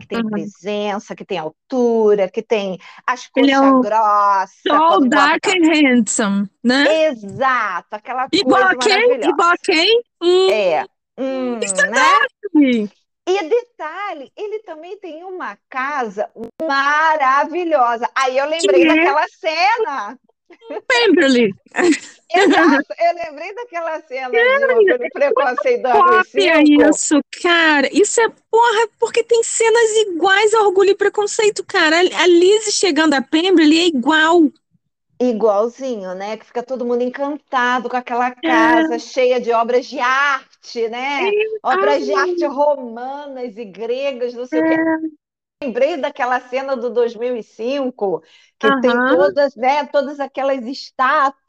que 0.00 0.06
tem 0.06 0.18
aham. 0.18 0.30
presença, 0.30 1.14
que 1.14 1.24
tem 1.24 1.38
altura, 1.38 2.30
que 2.30 2.42
tem 2.42 2.78
as 3.06 3.28
Ele 3.36 3.50
é 3.52 3.56
grossas, 3.80 4.62
tall, 4.66 5.08
dark 5.08 5.46
and 5.48 5.66
handsome, 5.66 6.50
né? 6.64 6.86
Exato, 6.86 7.94
aquela 7.96 8.28
Igual 8.32 8.62
coisa 8.62 8.72
a 8.72 8.76
quem? 8.76 9.18
Igual 9.22 9.50
a 9.50 9.56
quem? 9.58 10.02
Hum, 10.22 10.48
É, 10.50 10.84
isso 11.62 11.74
hum, 11.74 11.84
é 11.84 11.90
né? 11.90 12.18
E 13.28 13.48
detalhe, 13.48 14.32
ele 14.36 14.60
também 14.60 14.98
tem 14.98 15.22
uma 15.24 15.56
casa 15.68 16.30
maravilhosa. 16.66 18.08
Aí 18.14 18.36
eu 18.36 18.46
Que 18.58 18.66
lembrei 18.66 18.82
é 18.86 18.86
daquela 18.86 19.26
cena. 19.28 20.18
Pemberley. 20.86 21.52
Exato, 22.32 22.94
eu 22.98 23.14
lembrei 23.14 23.54
daquela 23.54 24.00
cena 24.02 24.30
de 24.30 24.56
Orgulho 24.64 25.04
e 25.04 25.10
Preconceito 25.10 25.90
Cópia 25.90 26.62
2005, 26.62 26.90
isso, 26.90 27.20
cara. 27.42 27.88
Isso 27.92 28.20
é 28.20 28.28
porra, 28.50 28.88
porque 28.98 29.24
tem 29.24 29.42
cenas 29.42 29.90
iguais 30.08 30.54
a 30.54 30.62
Orgulho 30.62 30.90
e 30.90 30.94
Preconceito, 30.96 31.64
cara. 31.64 31.98
A 31.98 32.26
Lizzie 32.26 32.72
chegando 32.72 33.14
a 33.14 33.22
Pemberley 33.22 33.80
é 33.80 33.86
igual. 33.86 34.42
igualzinho, 35.20 36.14
né? 36.14 36.36
Que 36.36 36.46
fica 36.46 36.62
todo 36.62 36.84
mundo 36.84 37.02
encantado 37.02 37.88
com 37.88 37.96
aquela 37.96 38.30
casa 38.30 38.94
É, 38.94 38.98
cheia 38.98 39.40
de 39.40 39.52
obras 39.52 39.86
de 39.86 39.98
arte, 39.98 40.84
é, 40.84 40.88
né? 40.88 41.30
Obras 41.62 42.04
de 42.04 42.14
ai, 42.14 42.30
arte 42.30 42.46
romanas 42.46 43.56
e 43.56 43.64
gregas, 43.64 44.34
não 44.34 44.46
sei 44.46 44.60
o 44.60 44.64
quê. 44.64 44.76
É, 45.62 45.66
Lembrei 45.66 45.96
daquela 45.96 46.40
cena 46.40 46.76
do 46.76 46.90
2005, 46.90 48.22
que 48.58 48.72
tem 48.72 49.00
aham. 49.00 49.06
todas, 49.06 49.54
né, 49.56 49.86
todas 49.86 50.18
aquelas 50.20 50.64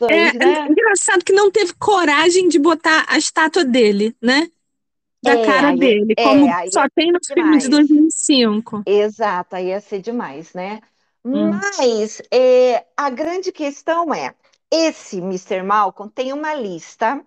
É, 0.10 0.13
estátuas, 0.18 0.34
é 0.44 0.60
né? 0.60 0.70
engraçado 0.70 1.24
que 1.24 1.32
não 1.34 1.50
teve 1.51 1.74
coragem 1.75 2.48
de 2.50 2.60
botar 2.60 3.06
a 3.08 3.18
estátua 3.18 3.63
dele, 3.63 4.15
né? 4.22 4.48
Da 5.24 5.38
É, 5.38 5.39
cara 5.39 5.72
aí, 5.72 5.74
dele, 5.74 6.15
é, 6.18 6.24
como 6.24 6.56
só 6.72 6.84
é 6.84 6.89
tem 6.96 7.12
no 7.12 7.20
filme 7.34 7.58
de 7.60 7.70
demais. 7.70 7.70
2005. 7.70 8.86
Exato, 8.86 9.56
aí 9.56 9.68
ia 9.68 9.80
ser 9.82 10.01
demais, 10.01 10.53
né? 10.53 10.82
Hum, 11.24 11.62
Mas 11.62 12.22
é, 12.32 12.86
a 12.98 13.10
grande 13.10 13.51
questão 13.51 14.13
é, 14.13 14.36
esse 14.72 15.18
Mr. 15.20 15.63
Malcolm 15.63 16.12
tem 16.12 16.34
uma 16.34 16.53
lista 16.56 17.24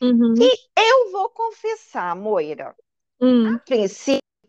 uhum, 0.00 0.34
que 0.34 0.70
eu 0.76 1.12
vou 1.12 1.30
confessar, 1.30 2.14
Moira, 2.16 2.74
a 3.44 3.52
hum. 3.52 3.60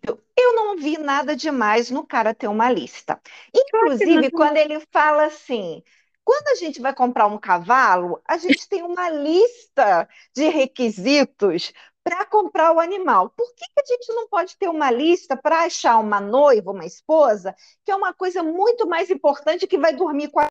Princípio 0.01 0.23
eu 0.37 0.55
não 0.55 0.77
vi 0.77 0.97
nada 0.97 1.35
demais 1.35 1.91
no 1.91 2.05
cara 2.05 2.33
ter 2.33 2.47
uma 2.47 2.71
lista. 2.71 3.19
Inclusive, 3.53 4.31
quando 4.31 4.57
ele 4.57 4.79
fala 4.91 5.25
assim, 5.25 5.83
quando 6.23 6.47
a 6.49 6.55
gente 6.55 6.81
vai 6.81 6.93
comprar 6.93 7.27
um 7.27 7.37
cavalo, 7.37 8.21
a 8.25 8.37
gente 8.37 8.67
tem 8.67 8.81
uma 8.83 9.09
lista 9.09 10.07
de 10.33 10.47
requisitos 10.47 11.73
para 12.03 12.25
comprar 12.25 12.71
o 12.71 12.79
animal. 12.79 13.29
Por 13.35 13.53
que 13.53 13.65
que 13.65 13.81
a 13.81 13.85
gente 13.85 14.13
não 14.13 14.27
pode 14.27 14.57
ter 14.57 14.69
uma 14.69 14.89
lista 14.89 15.35
para 15.35 15.63
achar 15.63 15.97
uma 15.97 16.19
noiva, 16.19 16.71
uma 16.71 16.85
esposa, 16.85 17.53
que 17.83 17.91
é 17.91 17.95
uma 17.95 18.13
coisa 18.13 18.41
muito 18.41 18.87
mais 18.87 19.09
importante 19.09 19.67
que 19.67 19.77
vai 19.77 19.93
dormir 19.93 20.29
com 20.29 20.39
a... 20.39 20.47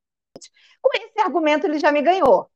Com 0.80 0.90
esse 0.94 1.20
argumento 1.20 1.66
ele 1.66 1.78
já 1.78 1.90
me 1.90 2.02
ganhou, 2.02 2.48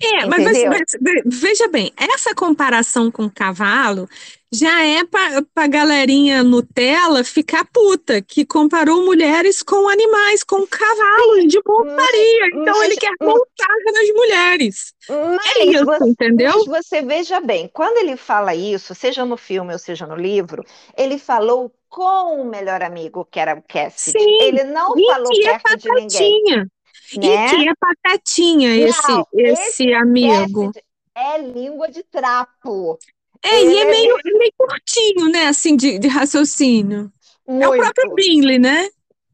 É, 0.00 0.26
mas, 0.26 0.44
mas- 0.44 1.20
veja 1.26 1.66
bem, 1.68 1.92
essa 1.96 2.34
comparação 2.34 3.10
com 3.10 3.24
o 3.24 3.30
cavalo 3.30 4.08
já 4.52 4.84
é 4.84 5.04
para 5.04 5.44
a 5.56 5.66
galerinha 5.66 6.42
Nutella 6.42 7.22
ficar 7.22 7.66
puta, 7.72 8.22
que 8.22 8.46
comparou 8.46 9.04
mulheres 9.04 9.62
com 9.62 9.88
animais, 9.88 10.42
com 10.42 10.66
cavalos 10.66 11.46
de 11.48 11.60
montaria. 11.66 12.46
Então 12.54 12.82
ele 12.82 12.94
mas 12.94 12.98
quer 12.98 13.12
montar 13.20 13.74
nas 13.92 14.08
mulheres. 14.14 14.94
É 15.10 15.64
isso, 15.64 15.84
você, 15.84 16.04
entendeu? 16.04 16.52
mas 16.66 16.86
você 16.86 17.02
veja 17.02 17.40
bem, 17.40 17.68
quando 17.72 17.98
ele 17.98 18.16
fala 18.16 18.54
isso, 18.54 18.94
seja 18.94 19.24
no 19.24 19.36
filme 19.36 19.72
ou 19.72 19.78
seja 19.78 20.06
no 20.06 20.16
livro, 20.16 20.64
ele 20.96 21.18
falou 21.18 21.72
com 21.88 22.42
o 22.42 22.44
melhor 22.44 22.82
amigo, 22.82 23.26
que 23.30 23.40
era 23.40 23.54
o 23.54 23.62
Cassidy. 23.62 24.18
Sim, 24.18 24.42
Ele 24.42 24.64
não 24.64 24.94
falou 24.94 25.32
é 25.32 25.58
perto 25.58 25.76
de 25.76 25.88
ninguém, 25.88 26.06
patatinha. 26.08 26.66
E 27.12 27.18
né? 27.18 27.48
que 27.48 27.68
é 27.68 27.72
patatinha 27.80 28.76
esse, 28.76 29.08
Não, 29.08 29.26
esse 29.32 29.84
esse 29.84 29.94
amigo. 29.94 30.66
Cassidy 30.66 30.84
é 31.14 31.38
língua 31.38 31.90
de 31.90 32.02
trapo. 32.02 32.98
É, 33.44 33.64
e 33.64 33.78
é 33.78 33.84
meio, 33.84 34.14
é 34.26 34.38
meio 34.38 34.52
curtinho, 34.58 35.28
né, 35.30 35.46
assim, 35.46 35.76
de, 35.76 35.98
de 35.98 36.08
raciocínio. 36.08 37.12
É 37.60 37.68
o 37.68 37.72
próprio 37.74 38.10
muito. 38.10 38.14
Bingley, 38.14 38.58
né? 38.58 38.88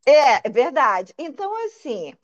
É, 0.06 0.46
é 0.48 0.50
verdade. 0.50 1.14
Então, 1.18 1.52
assim, 1.66 2.14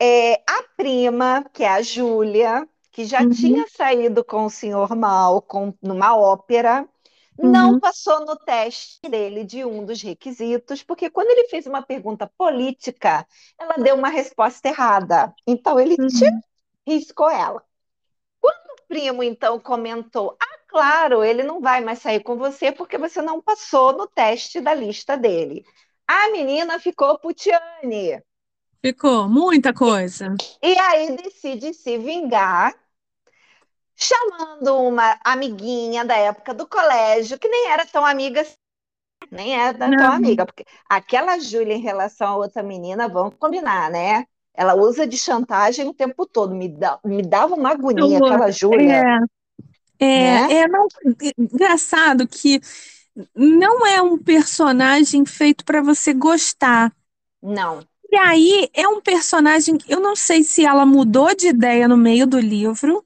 é, 0.00 0.34
a 0.48 0.62
prima, 0.76 1.44
que 1.52 1.64
é 1.64 1.68
a 1.70 1.82
Júlia, 1.82 2.68
que 2.92 3.04
já 3.06 3.24
Uhum, 3.24 3.26
tinha 3.26 3.66
saído 3.68 4.24
com 4.24 4.46
o 4.46 4.50
senhor 4.50 4.96
Malcolm 4.96 5.74
numa 5.82 6.16
ópera, 6.16 6.88
não 7.38 7.74
uhum, 7.74 7.80
passou 7.80 8.24
no 8.26 8.36
teste 8.36 9.00
dele 9.10 9.44
de 9.44 9.64
um 9.64 9.84
dos 9.86 10.02
requisitos, 10.02 10.82
porque 10.84 11.10
quando 11.10 11.30
ele 11.30 11.48
fez 11.48 11.66
uma 11.66 11.82
pergunta 11.82 12.30
política, 12.38 13.26
ela 13.58 13.74
deu 13.78 13.96
uma 13.96 14.10
resposta 14.10 14.68
errada. 14.68 15.34
Então 15.46 15.80
ele 15.80 15.98
uhum. 15.98 16.42
riscou 16.86 17.30
ela. 17.30 17.62
Primo 18.88 19.22
então 19.22 19.58
comentou: 19.60 20.36
Ah, 20.40 20.58
claro, 20.68 21.24
ele 21.24 21.42
não 21.42 21.60
vai 21.60 21.80
mais 21.80 22.00
sair 22.00 22.22
com 22.22 22.36
você 22.36 22.72
porque 22.72 22.98
você 22.98 23.22
não 23.22 23.40
passou 23.42 23.92
no 23.92 24.06
teste 24.06 24.60
da 24.60 24.74
lista 24.74 25.16
dele. 25.16 25.64
A 26.06 26.30
menina 26.30 26.78
ficou 26.78 27.18
putiane. 27.18 28.22
Ficou 28.80 29.28
muita 29.28 29.72
coisa. 29.74 30.38
E 30.60 30.76
aí 30.80 31.16
decide 31.16 31.72
se 31.72 31.96
vingar, 31.96 32.74
chamando 33.96 34.76
uma 34.86 35.18
amiguinha 35.24 36.04
da 36.04 36.16
época 36.16 36.54
do 36.54 36.66
colégio, 36.66 37.38
que 37.38 37.48
nem 37.48 37.68
era 37.70 37.86
tão 37.86 38.04
amiga, 38.04 38.40
assim, 38.42 38.54
nem 39.30 39.56
era 39.56 39.92
tão 39.92 40.10
Não, 40.10 40.12
amiga, 40.12 40.46
porque 40.46 40.64
aquela 40.88 41.38
Júlia 41.40 41.74
em 41.74 41.80
relação 41.82 42.28
a 42.28 42.36
outra 42.38 42.62
menina, 42.62 43.08
vamos 43.08 43.36
combinar, 43.38 43.90
né? 43.90 44.26
Ela 44.54 44.74
usa 44.74 45.06
de 45.06 45.18
chantagem 45.18 45.88
o 45.88 45.94
tempo 45.94 46.24
todo. 46.26 46.54
Me, 46.54 46.68
dá, 46.68 46.98
me 47.04 47.22
dava 47.22 47.54
uma 47.54 47.70
agonia 47.70 48.18
aquela 48.18 48.50
Júlia. 48.50 49.26
É, 49.98 50.06
é, 50.06 50.46
né? 50.46 50.54
é 50.54 50.68
não, 50.68 50.86
engraçado 51.36 52.26
que 52.26 52.60
não 53.34 53.86
é 53.86 54.00
um 54.00 54.18
personagem 54.18 55.24
feito 55.24 55.64
para 55.64 55.82
você 55.82 56.12
gostar. 56.12 56.92
Não. 57.42 57.80
E 58.10 58.16
aí 58.16 58.68
é 58.72 58.86
um 58.86 59.00
personagem, 59.00 59.76
eu 59.88 60.00
não 60.00 60.14
sei 60.14 60.44
se 60.44 60.64
ela 60.64 60.86
mudou 60.86 61.34
de 61.34 61.48
ideia 61.48 61.88
no 61.88 61.96
meio 61.96 62.26
do 62.26 62.38
livro, 62.38 63.04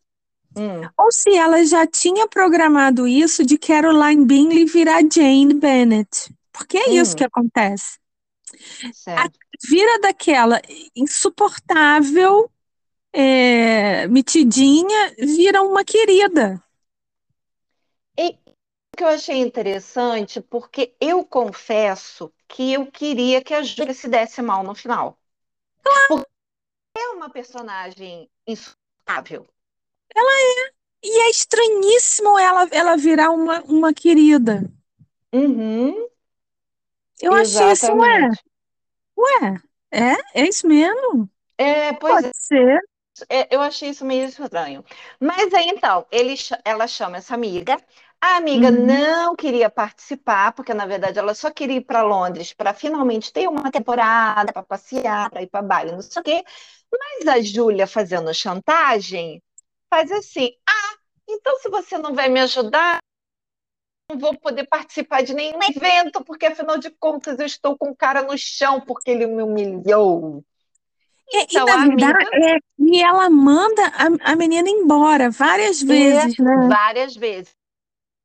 hum. 0.54 0.86
ou 0.98 1.10
se 1.10 1.34
ela 1.34 1.64
já 1.64 1.86
tinha 1.86 2.28
programado 2.28 3.08
isso 3.08 3.44
de 3.44 3.56
Caroline 3.56 4.24
Bingley 4.24 4.66
virar 4.66 5.00
Jane 5.00 5.54
Bennett. 5.54 6.30
Porque 6.52 6.76
é 6.76 6.90
hum. 6.90 6.92
isso 6.92 7.16
que 7.16 7.24
acontece. 7.24 7.98
A, 9.08 9.28
vira 9.68 10.00
daquela 10.00 10.60
insuportável, 10.94 12.50
é, 13.12 14.06
metidinha, 14.08 15.14
vira 15.18 15.62
uma 15.62 15.84
querida. 15.84 16.62
E 18.18 18.36
que 18.96 19.04
eu 19.04 19.08
achei 19.08 19.36
interessante, 19.36 20.40
porque 20.40 20.92
eu 21.00 21.24
confesso 21.24 22.32
que 22.48 22.72
eu 22.72 22.90
queria 22.90 23.42
que 23.42 23.54
a 23.54 23.62
Júlia 23.62 23.94
se 23.94 24.08
desse 24.08 24.42
mal 24.42 24.64
no 24.64 24.74
final. 24.74 25.16
Porque 26.08 26.26
é 26.96 27.08
uma 27.10 27.30
personagem 27.30 28.28
insuportável. 28.46 29.46
Ela 30.14 30.32
é. 30.32 30.78
E 31.00 31.20
é 31.20 31.30
estranhíssimo 31.30 32.36
ela, 32.38 32.68
ela 32.72 32.96
virar 32.96 33.30
uma, 33.30 33.60
uma 33.62 33.94
querida. 33.94 34.68
Uhum. 35.32 36.08
Eu 37.20 37.32
achei 37.34 37.70
isso, 37.70 37.92
ué. 37.92 38.30
Ué, 39.18 39.56
é? 39.90 40.40
É 40.42 40.48
isso 40.48 40.66
mesmo? 40.66 41.28
É, 41.56 41.92
pois 41.94 42.14
Pode 42.14 42.28
é. 42.28 42.32
ser. 42.34 42.80
É, 43.28 43.54
eu 43.54 43.60
achei 43.60 43.88
isso 43.90 44.04
meio 44.04 44.26
estranho. 44.26 44.84
Mas 45.18 45.52
aí 45.52 45.68
então, 45.68 46.06
ele, 46.10 46.34
ela 46.64 46.86
chama 46.86 47.16
essa 47.16 47.34
amiga. 47.34 47.76
A 48.20 48.36
amiga 48.36 48.68
uhum. 48.68 48.86
não 48.86 49.36
queria 49.36 49.70
participar, 49.70 50.52
porque 50.52 50.74
na 50.74 50.86
verdade 50.86 51.18
ela 51.18 51.34
só 51.34 51.50
queria 51.50 51.76
ir 51.76 51.84
para 51.84 52.02
Londres 52.02 52.52
para 52.52 52.74
finalmente 52.74 53.32
ter 53.32 53.48
uma 53.48 53.70
temporada, 53.70 54.52
para 54.52 54.62
passear, 54.62 55.30
para 55.30 55.42
ir 55.42 55.48
para 55.48 55.62
baile, 55.62 55.92
não 55.92 56.02
sei 56.02 56.20
o 56.20 56.24
quê. 56.24 56.44
Mas 56.92 57.28
a 57.28 57.40
Júlia, 57.40 57.86
fazendo 57.86 58.32
chantagem, 58.34 59.42
faz 59.90 60.10
assim: 60.12 60.50
ah, 60.68 60.96
então 61.28 61.58
se 61.60 61.68
você 61.68 61.98
não 61.98 62.14
vai 62.14 62.28
me 62.28 62.40
ajudar, 62.40 62.98
não 64.10 64.18
vou 64.18 64.34
poder 64.38 64.66
participar 64.66 65.22
de 65.22 65.34
nenhum 65.34 65.58
evento, 65.68 66.24
porque 66.24 66.46
afinal 66.46 66.78
de 66.78 66.90
contas 66.90 67.38
eu 67.38 67.46
estou 67.46 67.76
com 67.76 67.90
o 67.90 67.96
cara 67.96 68.22
no 68.22 68.36
chão 68.38 68.80
porque 68.80 69.10
ele 69.10 69.26
me 69.26 69.42
humilhou. 69.42 70.42
E, 71.30 71.42
então, 71.42 71.68
e 71.68 71.88
verdade, 71.88 72.26
amiga... 72.26 72.56
é, 72.56 72.58
e 72.78 73.02
ela 73.02 73.28
manda 73.28 73.82
a, 73.88 74.32
a 74.32 74.36
menina 74.36 74.68
embora 74.68 75.30
várias 75.30 75.82
vezes, 75.82 76.38
né? 76.38 76.68
Várias 76.68 77.14
vezes. 77.14 77.54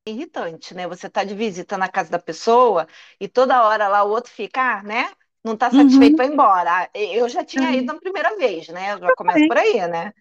Irritante, 0.08 0.74
né? 0.74 0.88
Você 0.88 1.10
tá 1.10 1.24
de 1.26 1.36
visita 1.36 1.78
na 1.78 1.90
casa 1.90 2.10
da 2.10 2.20
pessoa 2.20 2.88
e 3.20 3.28
toda 3.28 3.64
hora 3.64 3.90
lá 3.90 4.04
o 4.04 4.10
outro 4.10 4.32
fica, 4.32 4.80
ah, 4.80 4.84
né? 4.84 5.12
Não 5.44 5.58
tá 5.58 5.70
satisfeito, 5.70 6.12
uhum. 6.12 6.18
vai 6.18 6.28
embora. 6.28 6.90
Eu 6.94 7.28
já 7.28 7.44
tinha 7.44 7.68
uhum. 7.68 7.74
ido 7.74 7.94
na 7.94 8.00
primeira 8.00 8.38
vez, 8.38 8.70
né? 8.70 8.98
Já 8.98 9.14
começa 9.16 9.46
por 9.46 9.58
aí, 9.58 9.86
né? 9.90 10.14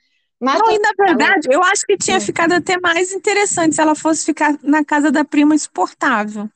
Mas 0.42 0.60
não, 0.60 0.72
e 0.72 0.78
na 0.80 0.92
verdade, 0.98 1.48
eu 1.52 1.62
acho 1.62 1.86
que 1.86 1.96
tinha 1.96 2.20
ficado 2.20 2.52
até 2.52 2.76
mais 2.80 3.12
interessante 3.12 3.76
se 3.76 3.80
ela 3.80 3.94
fosse 3.94 4.24
ficar 4.24 4.58
na 4.62 4.84
casa 4.84 5.12
da 5.12 5.24
prima 5.24 5.54
insuportável. 5.54 6.50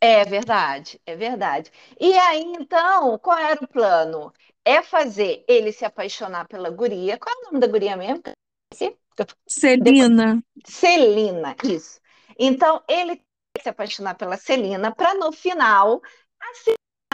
É 0.00 0.24
verdade, 0.24 0.98
é 1.04 1.14
verdade. 1.14 1.70
E 2.00 2.14
aí, 2.14 2.42
então, 2.58 3.18
qual 3.18 3.38
era 3.38 3.62
o 3.62 3.68
plano? 3.68 4.32
É 4.64 4.82
fazer 4.82 5.44
ele 5.46 5.70
se 5.70 5.84
apaixonar 5.84 6.48
pela 6.48 6.70
guria. 6.70 7.18
Qual 7.18 7.34
é 7.34 7.38
o 7.38 7.44
nome 7.46 7.60
da 7.60 7.66
guria 7.66 7.96
mesmo? 7.96 8.22
Celina. 9.46 10.42
Celina, 10.64 11.54
isso. 11.62 12.00
Então, 12.38 12.82
ele 12.88 13.20
se 13.60 13.68
apaixonar 13.68 14.14
pela 14.14 14.36
Celina 14.36 14.94
para 14.94 15.14
no 15.14 15.30
final 15.30 16.00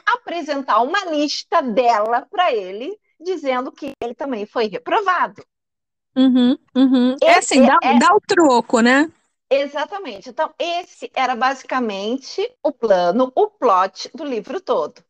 apresentar 0.06 0.82
uma 0.82 1.04
lista 1.06 1.62
dela 1.62 2.26
para 2.30 2.52
ele, 2.52 2.96
dizendo 3.20 3.72
que 3.72 3.92
ele 4.00 4.14
também 4.14 4.46
foi 4.46 4.66
reprovado. 4.66 5.44
Uhum, 6.16 6.58
uhum. 6.74 7.16
É 7.22 7.38
assim, 7.38 7.64
dá, 7.64 7.78
é... 7.82 7.98
dá 7.98 8.14
o 8.14 8.20
troco, 8.20 8.80
né? 8.80 9.10
Exatamente. 9.50 10.30
Então, 10.30 10.52
esse 10.58 11.10
era 11.14 11.34
basicamente 11.34 12.50
o 12.62 12.72
plano, 12.72 13.30
o 13.34 13.48
plot 13.48 14.10
do 14.14 14.24
livro 14.24 14.60
todo. 14.60 15.02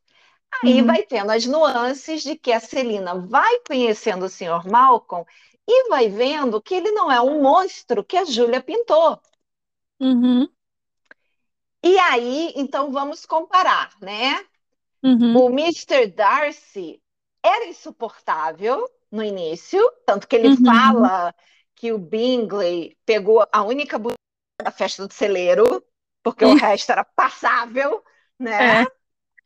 Aí 0.62 0.80
uhum. 0.80 0.86
vai 0.86 1.02
tendo 1.04 1.30
as 1.30 1.46
nuances 1.46 2.22
de 2.22 2.36
que 2.36 2.52
a 2.52 2.60
Celina 2.60 3.14
vai 3.14 3.60
conhecendo 3.66 4.26
o 4.26 4.28
Sr. 4.28 4.68
Malcolm 4.68 5.24
e 5.66 5.88
vai 5.88 6.08
vendo 6.08 6.60
que 6.60 6.74
ele 6.74 6.90
não 6.90 7.10
é 7.10 7.20
um 7.20 7.40
monstro 7.40 8.04
que 8.04 8.16
a 8.16 8.24
Júlia 8.24 8.60
pintou. 8.60 9.20
Uhum. 10.00 10.48
E 11.82 11.98
aí, 11.98 12.52
então 12.56 12.92
vamos 12.92 13.24
comparar, 13.24 13.90
né? 14.00 14.44
Uhum. 15.02 15.36
O 15.36 15.50
Mr. 15.50 16.06
Darcy 16.08 17.00
era 17.42 17.66
insuportável, 17.66 18.88
no 19.12 19.22
início, 19.22 19.78
tanto 20.06 20.26
que 20.26 20.34
ele 20.34 20.48
uhum. 20.48 20.64
fala 20.64 21.34
que 21.76 21.92
o 21.92 21.98
Bingley 21.98 22.96
pegou 23.04 23.46
a 23.52 23.62
única 23.62 23.98
bonita 23.98 24.16
da 24.62 24.70
festa 24.70 25.06
do 25.06 25.12
celeiro, 25.12 25.84
porque 26.22 26.44
o 26.44 26.54
resto 26.54 26.92
era 26.92 27.04
passável, 27.04 28.02
né? 28.38 28.82
É. 28.82 28.86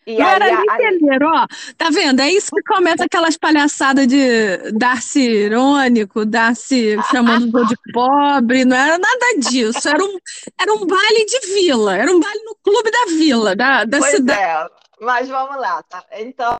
E 0.07 0.18
não 0.18 0.26
aí, 0.26 0.35
era 0.35 0.46
nem 0.52 0.76
celeiro, 0.76 1.26
ó. 1.26 1.46
Tá 1.76 1.90
vendo? 1.90 2.20
É 2.20 2.31
isso 2.31 2.55
que 2.55 2.62
começa 2.62 3.05
aquelas 3.05 3.37
palhaçadas 3.37 4.07
de 4.07 4.70
Darcy 4.72 5.20
irônico, 5.20 6.24
Darcy 6.24 6.96
chamando 7.11 7.52
o 7.52 7.66
de 7.66 7.74
pobre, 7.92 8.64
não 8.64 8.76
era 8.76 8.98
nada 8.98 9.38
disso. 9.40 9.88
Era 9.88 10.05
um, 10.05 10.16
era 10.61 10.72
um 10.74 10.87
baile 10.87 11.24
de 11.24 11.40
vila, 11.55 11.96
era 11.96 12.12
um 12.12 12.20
baile 12.20 12.40
no 12.44 12.55
clube 12.62 12.88
da 12.88 13.07
vila, 13.07 13.57
da, 13.57 13.85
da 13.85 13.98
pois 13.98 14.12
cidade. 14.12 14.40
É, 14.40 14.68
mas 15.00 15.29
vamos 15.29 15.57
lá, 15.57 15.83
tá? 15.83 16.05
Então, 16.12 16.57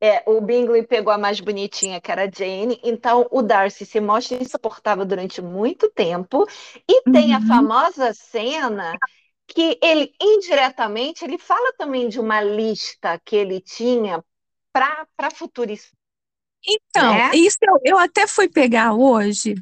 é, 0.00 0.22
o 0.26 0.40
Bingley 0.40 0.82
pegou 0.82 1.12
a 1.12 1.18
mais 1.18 1.40
bonitinha, 1.40 2.00
que 2.00 2.10
era 2.10 2.24
a 2.24 2.30
Jane, 2.30 2.80
então 2.82 3.28
o 3.30 3.42
Darcy 3.42 3.84
se 3.84 4.00
mostra 4.00 4.42
insuportável 4.42 5.04
durante 5.04 5.42
muito 5.42 5.90
tempo, 5.90 6.46
e 6.88 7.02
uhum. 7.06 7.12
tem 7.12 7.34
a 7.34 7.38
uhum. 7.38 7.46
famosa 7.46 8.14
cena 8.14 8.96
que 9.46 9.78
ele, 9.82 10.12
indiretamente, 10.20 11.24
ele 11.24 11.36
fala 11.36 11.72
também 11.76 12.08
de 12.08 12.18
uma 12.18 12.40
lista 12.40 13.20
que 13.24 13.36
ele 13.36 13.60
tinha 13.60 14.24
para 14.72 15.30
futuros. 15.34 15.92
Então, 16.66 17.14
né? 17.14 17.30
isso 17.34 17.58
eu, 17.62 17.80
eu 17.84 17.98
até 17.98 18.26
fui 18.26 18.48
pegar 18.48 18.94
hoje, 18.94 19.54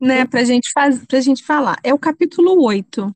né, 0.00 0.22
uhum. 0.22 0.26
para 0.26 0.44
gente 0.44 0.70
faz, 0.72 1.04
a 1.12 1.20
gente 1.20 1.44
falar. 1.44 1.78
É 1.84 1.92
o 1.92 1.98
capítulo 1.98 2.64
8. 2.64 3.14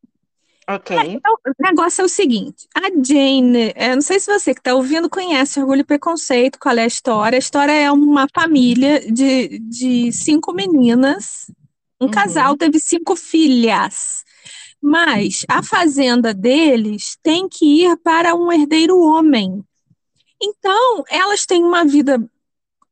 Ok. 0.69 0.95
Então, 0.99 1.35
o 1.47 1.63
negócio 1.63 2.03
é 2.03 2.05
o 2.05 2.09
seguinte: 2.09 2.69
a 2.77 2.91
Jane, 3.03 3.73
eu 3.75 3.95
não 3.95 4.03
sei 4.03 4.21
se 4.21 4.31
você 4.31 4.53
que 4.53 4.61
está 4.61 4.75
ouvindo 4.75 5.09
conhece 5.09 5.59
Orgulho 5.59 5.81
e 5.81 5.85
Preconceito, 5.85 6.59
qual 6.59 6.77
é 6.77 6.83
a 6.83 6.87
história. 6.87 7.37
A 7.37 7.39
história 7.39 7.73
é 7.73 7.91
uma 7.91 8.29
família 8.35 9.01
de, 9.11 9.59
de 9.61 10.13
cinco 10.13 10.53
meninas. 10.53 11.51
Um 11.99 12.05
uhum. 12.05 12.11
casal 12.11 12.55
teve 12.55 12.79
cinco 12.79 13.17
filhas. 13.17 14.25
Mas 14.81 15.45
a 15.49 15.63
fazenda 15.63 16.35
deles 16.35 17.17
tem 17.23 17.49
que 17.49 17.85
ir 17.85 17.97
para 17.97 18.35
um 18.35 18.53
herdeiro 18.53 19.01
homem. 19.01 19.65
Então, 20.41 21.03
elas 21.09 21.47
têm 21.47 21.65
uma 21.65 21.85
vida 21.85 22.23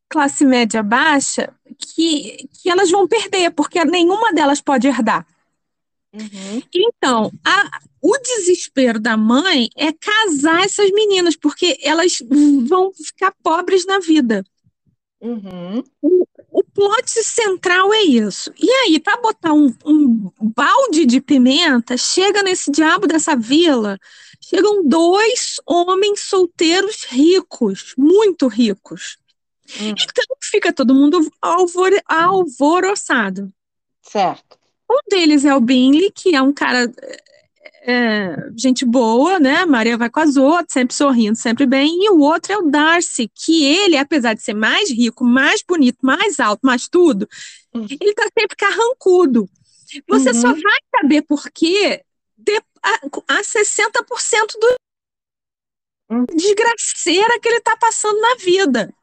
classe 0.09 0.43
média 0.43 0.81
baixa 0.81 1.53
que, 1.77 2.49
que 2.51 2.69
elas 2.69 2.89
vão 2.89 3.07
perder, 3.07 3.51
porque 3.51 3.85
nenhuma 3.85 4.33
delas 4.33 4.59
pode 4.59 4.87
herdar. 4.87 5.25
Uhum. 6.13 6.61
Então, 6.73 7.31
a, 7.45 7.81
o 8.01 8.17
desespero 8.17 8.99
da 8.99 9.17
mãe 9.17 9.69
é 9.75 9.91
casar 9.91 10.63
essas 10.63 10.89
meninas, 10.91 11.35
porque 11.35 11.77
elas 11.81 12.17
vão 12.67 12.91
ficar 12.93 13.33
pobres 13.43 13.85
na 13.85 13.99
vida. 13.99 14.43
Uhum. 15.19 15.83
O, 16.01 16.27
o 16.51 16.63
plot 16.63 17.09
central 17.23 17.93
é 17.93 18.01
isso. 18.03 18.53
E 18.57 18.69
aí, 18.69 18.99
para 18.99 19.21
botar 19.21 19.53
um, 19.53 19.73
um, 19.85 20.31
balde 20.41 21.05
de 21.05 21.19
pimenta, 21.19 21.97
chega 21.97 22.43
nesse 22.43 22.71
diabo 22.71 23.07
dessa 23.07 23.35
vila, 23.35 23.97
chegam 24.41 24.87
dois 24.87 25.55
homens 25.65 26.21
solteiros 26.21 27.03
ricos, 27.03 27.93
muito 27.97 28.47
ricos. 28.47 29.17
Uhum. 29.79 29.89
Então 29.89 30.25
fica 30.41 30.71
todo 30.71 30.95
mundo 30.95 31.19
alvor, 31.41 31.91
alvoroçado. 32.07 33.51
Certo. 34.01 34.57
Um 34.89 34.99
deles 35.09 35.45
é 35.45 35.55
o 35.55 35.61
Binley, 35.61 36.11
que 36.11 36.35
é 36.35 36.41
um 36.41 36.53
cara 36.53 36.91
é, 37.89 38.35
gente 38.57 38.83
boa, 38.83 39.39
né? 39.39 39.65
Maria 39.65 39.97
vai 39.97 40.09
com 40.09 40.19
as 40.19 40.35
outras, 40.35 40.73
sempre 40.73 40.93
sorrindo, 40.93 41.37
sempre 41.37 41.65
bem. 41.65 42.03
E 42.03 42.09
o 42.09 42.19
outro 42.19 42.51
é 42.51 42.57
o 42.57 42.69
Darcy, 42.69 43.31
que 43.33 43.63
ele, 43.63 43.95
apesar 43.95 44.33
de 44.33 44.41
ser 44.41 44.53
mais 44.53 44.91
rico, 44.91 45.23
mais 45.23 45.63
bonito, 45.65 45.99
mais 46.01 46.37
alto, 46.39 46.59
mais 46.63 46.89
tudo, 46.89 47.27
uhum. 47.73 47.87
ele 47.89 48.13
tá 48.13 48.27
sempre 48.37 48.57
carrancudo. 48.57 49.49
Você 50.09 50.29
uhum. 50.29 50.41
só 50.41 50.53
vai 50.53 50.79
saber 50.99 51.21
por 51.21 51.49
quê 51.49 52.03
de, 52.37 52.57
a, 52.83 53.37
a 53.37 53.41
60% 53.41 53.61
do 54.59 54.75
uhum. 56.11 56.25
desgraceira 56.35 57.39
que 57.39 57.47
ele 57.47 57.61
tá 57.61 57.77
passando 57.77 58.19
na 58.19 58.35
vida. 58.35 58.93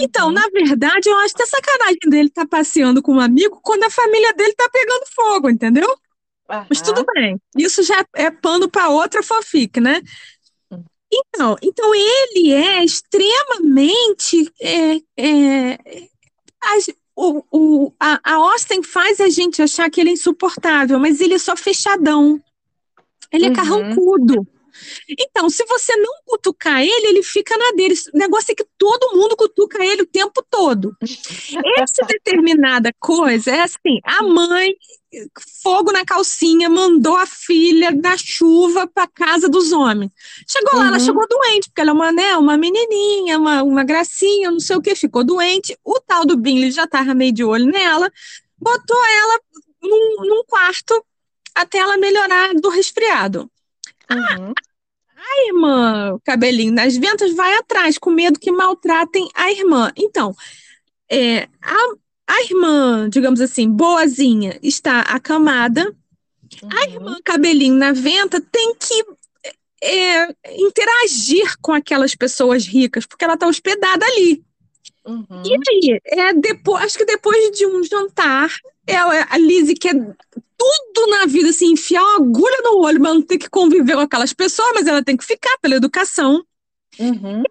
Então, 0.00 0.28
Uhum. 0.28 0.34
na 0.34 0.48
verdade, 0.52 1.08
eu 1.08 1.16
acho 1.18 1.34
que 1.34 1.42
é 1.42 1.46
sacanagem 1.46 1.98
dele 2.08 2.28
estar 2.28 2.46
passeando 2.46 3.02
com 3.02 3.14
um 3.14 3.20
amigo 3.20 3.60
quando 3.62 3.84
a 3.84 3.90
família 3.90 4.32
dele 4.34 4.54
tá 4.54 4.68
pegando 4.72 5.04
fogo, 5.14 5.48
entendeu? 5.50 5.88
Mas 6.48 6.80
tudo 6.80 7.04
bem. 7.14 7.40
Isso 7.56 7.82
já 7.82 8.04
é 8.14 8.30
pano 8.30 8.68
para 8.70 8.88
outra 8.88 9.22
fofique, 9.22 9.80
né? 9.80 10.00
Hum. 10.70 10.84
Então, 11.12 11.56
então 11.62 11.92
ele 11.94 12.52
é 12.52 12.84
extremamente. 12.84 14.52
é, 14.60 14.96
é, 15.16 15.78
as- 16.62 16.90
o, 17.14 17.42
o- 17.50 17.92
a, 17.98 18.20
a 18.22 18.34
Austin 18.34 18.82
faz 18.82 19.20
a 19.20 19.28
gente 19.28 19.62
achar 19.62 19.90
que 19.90 20.00
ele 20.00 20.10
é 20.10 20.12
insuportável, 20.12 20.98
mas 20.98 21.20
ele 21.20 21.34
é 21.34 21.38
só 21.38 21.56
fechadão. 21.56 22.40
Ele 23.32 23.46
é 23.46 23.48
Uhum. 23.48 23.54
carrancudo. 23.54 24.46
Então, 25.18 25.48
se 25.48 25.64
você 25.66 25.96
não 25.96 26.12
cutucar 26.24 26.80
ele, 26.82 27.06
ele 27.08 27.22
fica 27.22 27.56
na 27.56 27.72
dele. 27.72 27.94
O 28.14 28.18
negócio 28.18 28.52
é 28.52 28.54
que 28.54 28.66
todo 28.78 29.16
mundo 29.16 29.36
cutuca 29.36 29.84
ele 29.84 30.02
o 30.02 30.06
tempo 30.06 30.44
todo. 30.50 30.96
Essa 31.78 32.04
determinada 32.08 32.90
coisa 32.98 33.50
é 33.50 33.60
assim: 33.62 34.00
a 34.04 34.22
mãe, 34.22 34.74
fogo 35.62 35.92
na 35.92 36.04
calcinha, 36.04 36.68
mandou 36.68 37.16
a 37.16 37.26
filha 37.26 37.90
na 37.90 38.16
chuva 38.16 38.86
para 38.86 39.06
casa 39.06 39.48
dos 39.48 39.72
homens. 39.72 40.10
Chegou 40.46 40.78
lá, 40.78 40.86
ela 40.88 40.98
Uhum. 40.98 41.04
chegou 41.04 41.26
doente, 41.28 41.68
porque 41.68 41.80
ela 41.80 41.90
é 41.90 41.94
uma, 41.94 42.12
né, 42.12 42.36
uma 42.36 42.56
menininha, 42.56 43.38
uma, 43.38 43.62
uma 43.62 43.84
gracinha, 43.84 44.50
não 44.50 44.60
sei 44.60 44.76
o 44.76 44.82
que, 44.82 44.94
ficou 44.94 45.24
doente. 45.24 45.76
O 45.84 46.00
tal 46.00 46.24
do 46.26 46.36
Bingley 46.36 46.70
já 46.70 46.84
estava 46.84 47.14
meio 47.14 47.32
de 47.32 47.44
olho 47.44 47.66
nela, 47.66 48.10
botou 48.58 48.96
ela 49.04 49.40
num, 49.82 50.16
num 50.26 50.44
quarto 50.44 51.04
até 51.54 51.78
ela 51.78 51.96
melhorar 51.96 52.52
do 52.54 52.68
resfriado. 52.68 53.50
Uhum. 54.10 54.52
A 54.52 54.65
irmã, 55.48 56.14
o 56.14 56.20
cabelinho 56.20 56.72
nas 56.72 56.96
ventas, 56.96 57.34
vai 57.34 57.54
atrás, 57.56 57.98
com 57.98 58.10
medo 58.10 58.38
que 58.38 58.50
maltratem 58.52 59.28
a 59.34 59.50
irmã. 59.50 59.92
Então, 59.96 60.34
é, 61.10 61.48
a, 61.62 61.94
a 62.26 62.42
irmã, 62.42 63.08
digamos 63.08 63.40
assim, 63.40 63.70
boazinha, 63.70 64.58
está 64.62 65.00
acamada. 65.00 65.94
A 66.62 66.86
Uhum. 66.86 66.92
irmã, 66.92 67.18
cabelinho 67.24 67.74
na 67.74 67.92
venta, 67.92 68.40
tem 68.40 68.74
que 68.76 69.04
é, 69.82 70.34
interagir 70.58 71.56
com 71.60 71.72
aquelas 71.72 72.14
pessoas 72.14 72.66
ricas, 72.66 73.04
porque 73.06 73.24
ela 73.24 73.34
está 73.34 73.46
hospedada 73.46 74.04
ali. 74.06 74.42
Uhum. 75.04 75.42
E 75.44 75.54
aí, 75.54 76.00
é 76.04 76.32
depois, 76.32 76.84
acho 76.84 76.98
que 76.98 77.04
depois 77.04 77.56
de 77.56 77.66
um 77.66 77.82
jantar, 77.84 78.50
ela, 78.86 79.26
a 79.30 79.38
Lizzie 79.38 79.74
quer 79.76 79.94
tudo 80.92 81.10
na 81.10 81.26
vida, 81.26 81.50
assim, 81.50 81.72
enfiar 81.72 82.02
uma 82.02 82.16
agulha 82.16 82.60
no 82.62 82.78
olho, 82.78 83.00
mas 83.00 83.14
não 83.14 83.22
ter 83.22 83.38
que 83.38 83.48
conviver 83.48 83.94
com 83.94 84.00
aquelas 84.00 84.32
pessoas, 84.32 84.72
mas 84.74 84.86
ela 84.86 85.02
tem 85.02 85.16
que 85.16 85.24
ficar 85.24 85.56
pela 85.58 85.76
educação. 85.76 86.44
Uhum. 86.98 87.42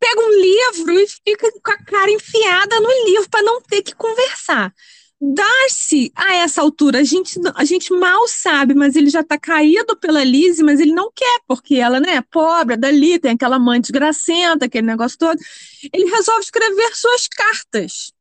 Pega 0.00 0.20
um 0.20 0.40
livro 0.40 0.98
e 0.98 1.06
fica 1.06 1.50
com 1.50 1.70
a 1.70 1.78
cara 1.78 2.10
enfiada 2.10 2.80
no 2.80 2.90
livro 3.06 3.28
para 3.30 3.42
não 3.42 3.60
ter 3.60 3.82
que 3.82 3.94
conversar. 3.94 4.72
Darcy, 5.20 6.12
a 6.14 6.34
essa 6.36 6.60
altura, 6.60 6.98
a 6.98 7.04
gente, 7.04 7.40
a 7.54 7.64
gente 7.64 7.92
mal 7.92 8.28
sabe, 8.28 8.74
mas 8.74 8.94
ele 8.94 9.08
já 9.08 9.20
está 9.20 9.38
caído 9.38 9.96
pela 9.96 10.22
Lizzie, 10.22 10.64
mas 10.64 10.80
ele 10.80 10.92
não 10.92 11.10
quer, 11.14 11.40
porque 11.46 11.76
ela 11.76 11.98
né, 11.98 12.16
é 12.16 12.20
pobre, 12.20 12.74
é 12.74 12.76
dali, 12.76 13.18
tem 13.18 13.32
aquela 13.32 13.58
mãe 13.58 13.80
desgracenta, 13.80 14.66
aquele 14.66 14.86
negócio 14.86 15.16
todo. 15.16 15.38
Ele 15.92 16.10
resolve 16.10 16.42
escrever 16.42 16.94
suas 16.94 17.26
cartas. 17.28 18.12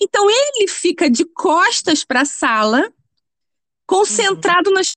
Então 0.00 0.28
ele 0.30 0.68
fica 0.68 1.10
de 1.10 1.24
costas 1.24 2.04
para 2.04 2.22
a 2.22 2.24
sala, 2.24 2.90
concentrado 3.86 4.70
nas 4.70 4.92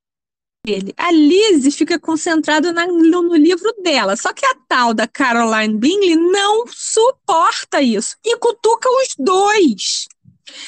dele. 0.65 0.93
A 0.97 1.11
Lizzie 1.11 1.71
fica 1.71 1.97
concentrada 1.97 2.73
na- 2.73 2.87
no, 2.87 3.21
no 3.23 3.35
livro 3.35 3.71
dela. 3.81 4.17
Só 4.17 4.33
que 4.33 4.45
a 4.45 4.53
tal 4.67 4.93
da 4.93 5.07
Caroline 5.07 5.77
Bingley 5.77 6.15
não 6.17 6.65
suporta 6.67 7.81
isso 7.81 8.17
e 8.25 8.37
cutuca 8.37 8.89
os 8.89 9.15
dois. 9.17 10.07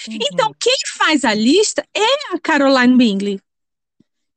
Então, 0.07 0.53
quem 0.59 0.75
faz 0.97 1.25
a 1.25 1.33
lista 1.33 1.85
é 1.93 2.33
a 2.33 2.39
Caroline 2.39 2.95
Bingley. 2.97 3.41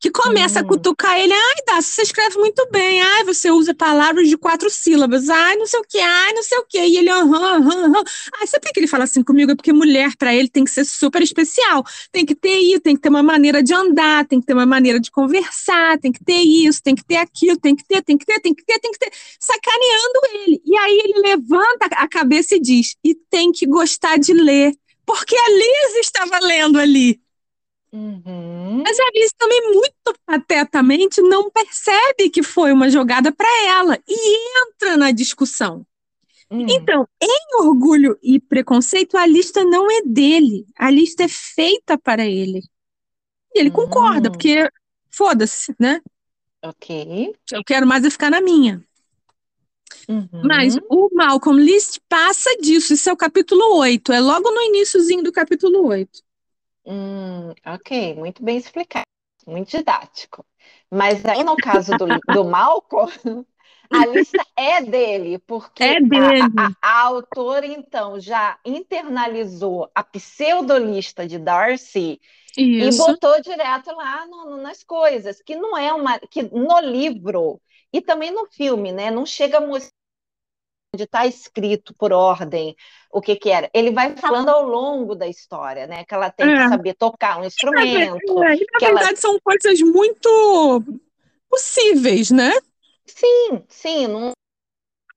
Que 0.03 0.11
começa 0.11 0.59
a 0.59 0.63
Hum. 0.65 0.67
cutucar 0.67 1.17
ele. 1.17 1.33
Ai, 1.33 1.55
Dácio, 1.65 1.95
você 1.95 2.03
escreve 2.03 2.37
muito 2.37 2.69
bem. 2.73 3.01
Ai, 3.01 3.23
você 3.23 3.53
usa 3.53 3.73
palavras 3.73 4.29
de 4.29 4.37
quatro 4.37 4.69
sílabas. 4.69 5.29
Ai, 5.31 5.55
não 5.55 5.65
sei 5.65 5.79
o 5.79 5.85
que. 5.85 5.99
Ai, 6.01 6.33
não 6.33 6.43
sei 6.43 6.59
o 6.59 6.65
que. 6.69 6.79
E 6.79 6.97
ele, 6.99 7.09
aham, 7.09 7.33
aham, 7.33 7.85
aham. 7.85 8.03
Ai, 8.41 8.47
sabe 8.49 8.65
por 8.67 8.73
que 8.73 8.81
ele 8.81 8.89
fala 8.89 9.05
assim 9.05 9.23
comigo? 9.23 9.53
É 9.53 9.55
porque 9.55 9.73
mulher, 9.73 10.17
para 10.17 10.35
ele, 10.35 10.49
tem 10.49 10.65
que 10.65 10.73
ser 10.73 10.85
super 10.85 11.23
especial. 11.23 11.85
Tem 12.11 12.27
que 12.27 12.35
ter 12.35 12.59
isso, 12.59 12.81
tem 12.81 12.97
que 12.97 13.01
ter 13.01 13.11
uma 13.11 13.23
maneira 13.23 13.63
de 13.63 13.73
andar, 13.73 14.27
tem 14.27 14.41
que 14.41 14.47
ter 14.47 14.55
uma 14.55 14.67
maneira 14.67 14.99
de 14.99 15.09
conversar, 15.09 15.97
tem 16.01 16.11
que 16.11 16.25
ter 16.25 16.41
isso, 16.41 16.83
tem 16.83 16.97
que 16.97 17.05
ter 17.05 17.17
aquilo, 17.19 17.57
tem 17.61 17.77
que 17.77 17.85
ter, 17.87 18.03
tem 18.03 18.19
que 18.19 18.27
ter, 18.27 18.41
tem 18.41 18.55
que 18.55 18.65
ter, 18.65 18.79
tem 18.81 18.91
que 18.91 18.99
ter. 18.99 19.13
Sacaneando 19.39 20.21
ele. 20.35 20.61
E 20.67 20.77
aí 20.79 21.01
ele 21.05 21.21
levanta 21.29 21.87
a 21.93 22.09
cabeça 22.09 22.57
e 22.57 22.61
diz: 22.61 22.97
e 23.05 23.15
tem 23.15 23.53
que 23.53 23.67
gostar 23.67 24.19
de 24.19 24.33
ler. 24.33 24.75
Porque 25.07 25.37
a 25.37 25.51
Liz 25.51 25.97
estava 26.01 26.41
lendo 26.41 26.79
ali. 26.79 27.21
Uhum. 27.93 28.83
Mas 28.83 28.99
a 28.99 29.03
Alice 29.09 29.35
também, 29.37 29.61
muito 29.73 30.19
patetamente, 30.25 31.21
não 31.21 31.51
percebe 31.51 32.31
que 32.31 32.43
foi 32.43 32.73
uma 32.73 32.89
jogada 32.89 33.31
para 33.31 33.67
ela 33.67 33.99
e 34.09 34.63
entra 34.63 34.97
na 34.97 35.11
discussão. 35.11 35.87
Hum. 36.51 36.67
Então, 36.69 37.07
em 37.23 37.65
orgulho 37.67 38.19
e 38.23 38.41
preconceito, 38.41 39.17
a 39.17 39.27
lista 39.27 39.63
não 39.65 39.91
é 39.91 40.03
dele. 40.05 40.67
A 40.79 40.91
lista 40.91 41.25
é 41.25 41.29
feita 41.29 41.99
para 41.99 42.27
ele. 42.27 42.63
E 43.55 43.61
ele 43.61 43.71
concorda, 43.71 44.29
Hum. 44.29 44.33
porque 44.33 44.69
foda-se, 45.11 45.75
né? 45.79 46.01
Ok. 46.63 47.35
Eu 47.51 47.63
quero 47.65 47.87
mais 47.87 48.05
é 48.05 48.11
ficar 48.11 48.31
na 48.31 48.41
minha. 48.41 48.83
Uhum. 50.09 50.29
Mas 50.45 50.77
o 50.89 51.11
Malcolm 51.15 51.63
List 51.63 51.99
passa 52.09 52.57
disso. 52.59 52.95
Isso 52.95 53.09
é 53.09 53.13
o 53.13 53.17
capítulo 53.17 53.77
8. 53.77 54.13
É 54.13 54.21
logo 54.21 54.51
no 54.51 54.61
iníciozinho 54.63 55.23
do 55.23 55.33
capítulo 55.33 55.87
8. 55.87 56.23
Hum, 56.85 57.51
ok, 57.65 58.15
muito 58.17 58.43
bem 58.45 58.57
explicado, 58.57 59.07
muito 59.47 59.71
didático. 59.71 60.45
Mas 60.91 61.25
aí 61.25 61.45
no 61.45 61.59
caso 61.59 61.95
do, 61.95 62.21
do 62.27 62.45
Malcolm, 62.45 63.11
a 63.91 64.07
lista 64.07 64.45
é 64.57 64.83
dele, 64.83 65.39
porque 65.39 65.85
É 65.91 66.01
a- 66.13 66.35
dele. 66.41 66.53
A, 66.57 66.67
a- 66.67 66.73
a 66.83 67.01
autora 67.03 67.67
então 67.67 68.19
já 68.21 68.59
internalizou 68.65 69.91
a 69.95 70.03
pseudolista 70.05 71.27
de 71.27 71.39
Darcy 71.39 72.21
e 72.79 72.91
Isso. 72.91 72.93
botou 72.93 73.41
direto 73.43 73.93
lá 73.97 74.27
no- 74.27 74.59
nas 74.59 74.83
coisas, 74.85 75.43
que 75.43 75.57
não 75.57 75.77
é 75.79 75.93
uma, 75.95 76.19
que 76.21 76.43
no 76.45 76.81
livro 76.81 77.61
e 77.93 78.01
também 78.01 78.31
no 78.33 78.47
filme, 78.51 78.93
né, 78.93 79.11
não 79.11 79.27
chega 79.27 79.59
a 79.59 79.61
mostrar 79.61 79.93
onde 80.95 81.05
está 81.05 81.27
escrito 81.27 81.95
por 81.95 82.13
ordem 82.13 82.77
o 83.11 83.21
que 83.21 83.35
que 83.35 83.49
era. 83.51 83.71
Ele 83.73 83.91
vai 83.91 84.15
falando 84.15 84.51
ao 84.51 84.63
longo 84.67 85.15
da 85.15 85.27
história, 85.27 85.87
né, 85.87 86.05
que 86.05 86.13
ela 86.13 86.31
tem 86.31 86.47
que 86.47 86.61
É. 86.61 86.69
saber 86.69 86.95
tocar 86.95 87.41
um 87.41 87.45
instrumento, 87.45 88.43
É, 88.45 88.55
e 88.57 88.67
na 88.73 88.79
que 88.79 88.85
ela 88.85 88.95
verdade 88.99 89.19
são 89.19 89.39
coisas 89.41 89.81
muito 89.81 90.83
possíveis, 91.49 92.31
né? 92.31 92.53
Sim, 93.07 93.65
sim, 93.69 94.07
não 94.07 94.29
é 94.29 94.33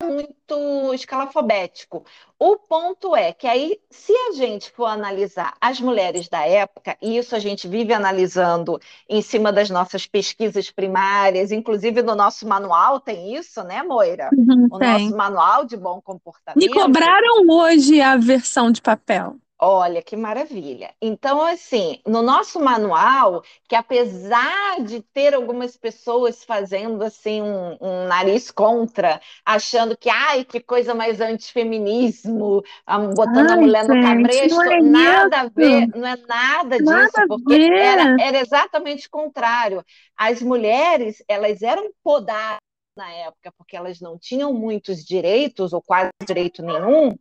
muito 0.01 0.93
escalafobético. 0.93 2.03
O 2.37 2.57
ponto 2.57 3.15
é 3.15 3.31
que 3.31 3.47
aí, 3.47 3.79
se 3.89 4.11
a 4.13 4.31
gente 4.33 4.71
for 4.71 4.85
analisar 4.85 5.55
as 5.59 5.79
mulheres 5.79 6.27
da 6.27 6.45
época, 6.45 6.97
e 7.01 7.17
isso 7.17 7.35
a 7.35 7.39
gente 7.39 7.67
vive 7.67 7.93
analisando 7.93 8.79
em 9.07 9.21
cima 9.21 9.53
das 9.53 9.69
nossas 9.69 10.05
pesquisas 10.05 10.69
primárias, 10.69 11.51
inclusive 11.51 12.01
no 12.01 12.13
nosso 12.15 12.47
manual 12.47 12.99
tem 12.99 13.35
isso, 13.35 13.63
né, 13.63 13.83
Moira? 13.83 14.29
Uhum, 14.35 14.67
O 14.69 14.77
tem. 14.77 14.87
nosso 14.87 15.15
manual 15.15 15.65
de 15.65 15.77
bom 15.77 15.95
Me 15.95 16.01
comportamento. 16.01 16.73
cobraram 16.73 17.47
hoje 17.49 18.01
a 18.01 18.17
versão 18.17 18.71
de 18.71 18.81
papel. 18.81 19.37
Olha 19.57 20.01
que 20.03 20.17
maravilha. 20.17 20.93
Então, 21.01 21.41
assim, 21.41 22.01
no 22.05 22.21
nosso 22.21 22.59
manual, 22.59 23.41
que 23.69 23.75
apesar 23.75 24.81
de 24.83 25.01
ter 25.01 25.33
algumas 25.33 25.77
pessoas 25.77 26.43
fazendo 26.43 27.01
assim 27.01 27.41
um, 27.41 27.77
um 27.81 28.05
nariz 28.05 28.51
contra, 28.51 29.21
achando 29.45 29.95
que 29.97 30.09
ai, 30.09 30.43
que 30.43 30.59
coisa 30.59 30.93
mais 30.93 31.21
antifeminismo, 31.21 32.61
ah, 32.85 32.99
botando 32.99 33.51
a 33.51 33.55
Ai, 33.55 33.57
mulher 33.57 33.85
no 33.87 33.95
gente, 33.95 33.97
cabresto, 33.97 34.49
não 34.49 34.61
é 34.61 34.81
nada 34.81 35.39
a 35.41 35.45
isso. 35.45 35.51
ver, 35.55 35.87
não 35.95 36.05
é 36.05 36.17
nada 36.17 36.81
disso, 36.81 37.13
Nada 37.13 37.23
a 37.23 37.27
porque 37.27 37.63
era, 37.73 38.11
era 38.17 38.37
exatamente 38.39 39.07
o 39.07 39.11
contrário. 39.11 39.83
As 40.17 40.41
mulheres, 40.41 41.23
elas 41.29 41.61
eram 41.61 41.89
podadas 42.03 42.59
na 42.97 43.09
época, 43.11 43.51
porque 43.57 43.75
elas 43.75 43.99
não 43.99 44.17
tinham 44.17 44.53
muitos 44.53 45.03
direitos, 45.03 45.73
ou 45.73 45.81
quase 45.81 46.11
direito 46.25 46.61
nenhum, 46.61 47.17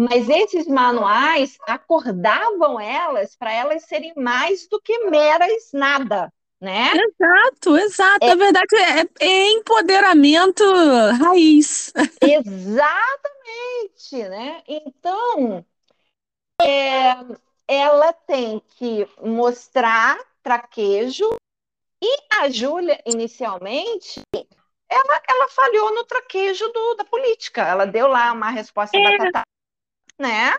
mas 0.00 0.30
esses 0.30 0.66
manuais 0.66 1.58
acordavam 1.66 2.80
elas 2.80 3.36
para 3.36 3.52
elas 3.52 3.82
serem 3.82 4.14
mais 4.16 4.66
do 4.66 4.80
que 4.80 5.10
meras 5.10 5.70
nada, 5.74 6.32
né? 6.58 6.92
Exato, 6.94 7.76
exato. 7.76 8.24
É. 8.24 8.28
Na 8.28 8.34
verdade, 8.34 8.76
é, 8.76 9.06
é 9.26 9.50
empoderamento 9.50 10.64
raiz. 11.22 11.92
Exatamente, 12.22 14.16
né? 14.30 14.62
Então, 14.66 15.62
é, 16.62 17.10
ela 17.68 18.14
tem 18.14 18.62
que 18.78 19.06
mostrar 19.22 20.18
traquejo 20.42 21.28
e 22.02 22.16
a 22.40 22.48
Júlia, 22.48 22.98
inicialmente, 23.04 24.22
ela, 24.88 25.22
ela 25.28 25.48
falhou 25.50 25.94
no 25.94 26.04
traquejo 26.04 26.66
do, 26.68 26.94
da 26.94 27.04
política. 27.04 27.60
Ela 27.60 27.84
deu 27.86 28.06
lá 28.06 28.32
uma 28.32 28.48
resposta 28.48 28.96
é. 28.96 29.18
batata, 29.18 29.42
né? 30.20 30.54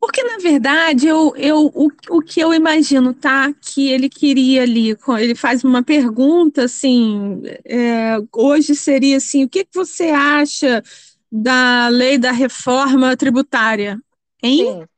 Porque, 0.00 0.22
na 0.22 0.38
verdade, 0.38 1.06
eu, 1.06 1.34
eu, 1.36 1.70
o, 1.74 1.90
o 2.08 2.22
que 2.22 2.40
eu 2.40 2.54
imagino, 2.54 3.12
tá? 3.12 3.52
Que 3.60 3.90
ele 3.90 4.08
queria 4.08 4.62
ali, 4.62 4.96
ele 5.18 5.34
faz 5.34 5.62
uma 5.62 5.82
pergunta 5.82 6.64
assim, 6.64 7.42
é, 7.64 8.16
hoje 8.34 8.74
seria 8.74 9.18
assim, 9.18 9.44
o 9.44 9.48
que, 9.48 9.64
que 9.64 9.74
você 9.74 10.10
acha 10.10 10.82
da 11.30 11.88
lei 11.88 12.16
da 12.16 12.32
reforma 12.32 13.16
tributária? 13.16 14.00
Hein? 14.42 14.64
Sim. 14.64 14.88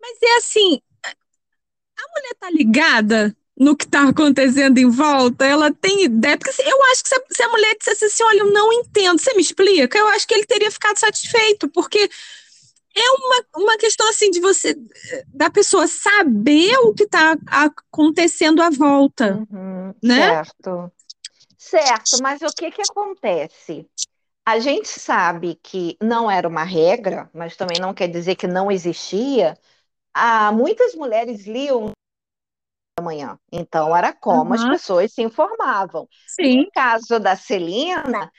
Mas 0.00 0.18
é 0.20 0.36
assim, 0.38 0.80
a 1.06 2.20
mulher 2.20 2.34
tá 2.40 2.50
ligada 2.50 3.36
no 3.56 3.76
que 3.76 3.84
está 3.84 4.08
acontecendo 4.08 4.78
em 4.78 4.90
volta, 4.90 5.44
ela 5.44 5.72
tem 5.72 6.04
ideia. 6.04 6.36
Porque 6.36 6.50
assim, 6.50 6.68
eu 6.68 6.82
acho 6.90 7.02
que 7.04 7.08
se 7.08 7.14
a, 7.14 7.22
se 7.30 7.42
a 7.44 7.48
mulher 7.48 7.76
dissesse 7.78 8.06
assim, 8.06 8.24
olha, 8.24 8.40
eu 8.40 8.52
não 8.52 8.72
entendo, 8.72 9.20
você 9.20 9.32
me 9.34 9.42
explica? 9.42 9.96
Eu 9.96 10.08
acho 10.08 10.26
que 10.26 10.34
ele 10.34 10.46
teria 10.46 10.70
ficado 10.70 10.98
satisfeito, 10.98 11.68
porque 11.68 12.10
é 12.94 13.10
uma, 13.12 13.64
uma 13.64 13.78
questão 13.78 14.08
assim 14.08 14.30
de 14.30 14.40
você 14.40 14.76
da 15.28 15.50
pessoa 15.50 15.86
saber 15.86 16.76
o 16.78 16.92
que 16.92 17.04
está 17.04 17.36
acontecendo 17.46 18.62
à 18.62 18.70
volta, 18.70 19.44
uhum, 19.50 19.94
né? 20.02 20.44
Certo, 20.44 20.92
certo. 21.56 22.22
Mas 22.22 22.42
o 22.42 22.54
que 22.54 22.70
que 22.70 22.82
acontece? 22.82 23.88
A 24.44 24.58
gente 24.58 24.88
sabe 24.88 25.58
que 25.62 25.96
não 26.02 26.30
era 26.30 26.48
uma 26.48 26.64
regra, 26.64 27.30
mas 27.32 27.56
também 27.56 27.78
não 27.80 27.94
quer 27.94 28.08
dizer 28.08 28.34
que 28.34 28.46
não 28.46 28.70
existia. 28.70 29.56
Ah, 30.12 30.50
muitas 30.52 30.94
mulheres 30.94 31.46
liam 31.46 31.92
da 32.98 33.04
manhã, 33.04 33.38
então 33.50 33.96
era 33.96 34.12
como 34.12 34.50
uhum. 34.50 34.54
as 34.54 34.68
pessoas 34.68 35.12
se 35.12 35.22
informavam. 35.22 36.08
Sim. 36.26 36.64
No 36.64 36.70
caso 36.72 37.18
da 37.18 37.36
Celina, 37.36 38.30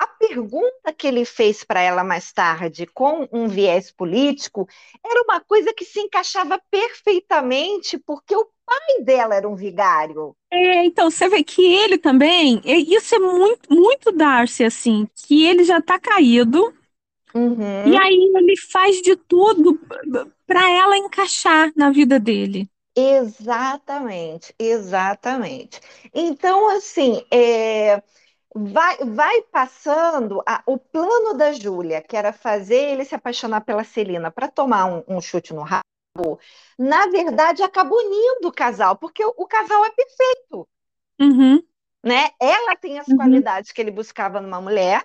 a 0.00 0.06
pergunta 0.06 0.94
que 0.96 1.06
ele 1.06 1.26
fez 1.26 1.62
para 1.62 1.82
ela 1.82 2.02
mais 2.02 2.32
tarde, 2.32 2.86
com 2.86 3.28
um 3.30 3.46
viés 3.46 3.90
político, 3.90 4.66
era 5.04 5.22
uma 5.24 5.40
coisa 5.40 5.74
que 5.74 5.84
se 5.84 6.00
encaixava 6.00 6.58
perfeitamente, 6.70 7.98
porque 7.98 8.34
o 8.34 8.48
pai 8.64 9.04
dela 9.04 9.34
era 9.34 9.46
um 9.46 9.54
vigário. 9.54 10.34
É, 10.50 10.86
então, 10.86 11.10
você 11.10 11.28
vê 11.28 11.44
que 11.44 11.62
ele 11.62 11.98
também, 11.98 12.62
isso 12.64 13.14
é 13.14 13.18
muito, 13.18 13.70
muito 13.70 14.10
Darcy, 14.10 14.64
assim, 14.64 15.06
que 15.14 15.44
ele 15.44 15.64
já 15.64 15.76
está 15.76 15.98
caído, 15.98 16.72
uhum. 17.34 17.86
e 17.86 17.94
aí 17.98 18.32
ele 18.36 18.56
faz 18.72 19.02
de 19.02 19.14
tudo 19.16 19.78
para 20.46 20.70
ela 20.70 20.96
encaixar 20.96 21.70
na 21.76 21.90
vida 21.90 22.18
dele. 22.18 22.70
Exatamente, 22.96 24.54
exatamente. 24.58 25.78
Então, 26.14 26.70
assim, 26.70 27.22
é 27.30 28.02
vai, 28.54 28.96
vai 28.98 29.42
passando 29.42 30.42
a, 30.46 30.62
o 30.66 30.76
plano 30.78 31.34
da 31.34 31.52
Júlia, 31.52 32.02
que 32.02 32.16
era 32.16 32.32
fazer 32.32 32.92
ele 32.92 33.04
se 33.04 33.14
apaixonar 33.14 33.60
pela 33.62 33.84
Celina 33.84 34.30
para 34.30 34.48
tomar 34.48 34.86
um, 34.86 35.04
um, 35.16 35.20
chute 35.20 35.54
no 35.54 35.62
rabo, 35.62 36.38
na 36.78 37.06
verdade 37.06 37.62
acaba 37.62 37.94
unindo 37.94 38.48
o 38.48 38.52
casal, 38.52 38.96
porque 38.96 39.24
o, 39.24 39.34
o 39.36 39.46
casal 39.46 39.84
é 39.84 39.90
perfeito. 39.90 40.68
Uhum. 41.20 41.62
Né? 42.02 42.30
Ela 42.40 42.74
tem 42.76 42.98
as 42.98 43.06
uhum. 43.08 43.16
qualidades 43.16 43.72
que 43.72 43.80
ele 43.80 43.90
buscava 43.90 44.40
numa 44.40 44.60
mulher, 44.60 45.04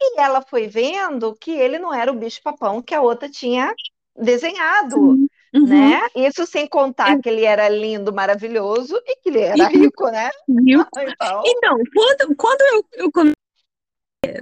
e 0.00 0.20
ela 0.20 0.42
foi 0.42 0.66
vendo 0.66 1.34
que 1.36 1.52
ele 1.52 1.78
não 1.78 1.94
era 1.94 2.10
o 2.10 2.16
bicho-papão 2.16 2.82
que 2.82 2.94
a 2.94 3.00
outra 3.00 3.28
tinha 3.28 3.72
desenhado. 4.16 4.96
Uhum. 4.96 5.26
Né? 5.52 6.00
Isso 6.16 6.46
sem 6.46 6.66
contar 6.66 7.18
que 7.20 7.28
ele 7.28 7.44
era 7.44 7.68
lindo, 7.68 8.12
maravilhoso 8.12 8.98
e 9.06 9.16
que 9.16 9.28
ele 9.28 9.40
era 9.40 9.68
rico, 9.68 10.10
né? 10.10 10.30
Rico. 10.48 10.88
Então, 11.02 11.42
então 11.44 11.78
quando, 11.94 12.36
quando 12.36 12.60
eu, 12.62 12.84
eu 12.94 13.10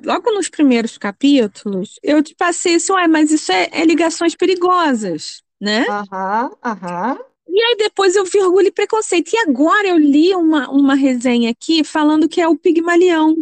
logo 0.05 0.31
nos 0.33 0.49
primeiros 0.49 0.99
capítulos, 0.99 1.99
eu 2.03 2.23
te 2.23 2.35
passei 2.35 2.77
assim, 2.77 2.93
ué, 2.93 3.09
mas 3.09 3.31
isso 3.31 3.51
é, 3.51 3.69
é 3.73 3.85
ligações 3.85 4.35
perigosas, 4.35 5.43
né? 5.61 5.85
Aham, 5.89 6.51
aham. 6.65 7.19
E 7.49 7.63
aí 7.63 7.77
depois 7.77 8.15
eu 8.15 8.25
vi 8.25 8.39
orgulho 8.41 8.69
e 8.69 8.73
preconceito. 8.73 9.33
E 9.33 9.39
agora 9.39 9.89
eu 9.89 9.99
li 9.99 10.35
uma, 10.35 10.71
uma 10.71 10.95
resenha 10.95 11.51
aqui 11.51 11.83
falando 11.83 12.29
que 12.29 12.41
é 12.41 12.47
o 12.47 12.57
Pigmalião. 12.57 13.35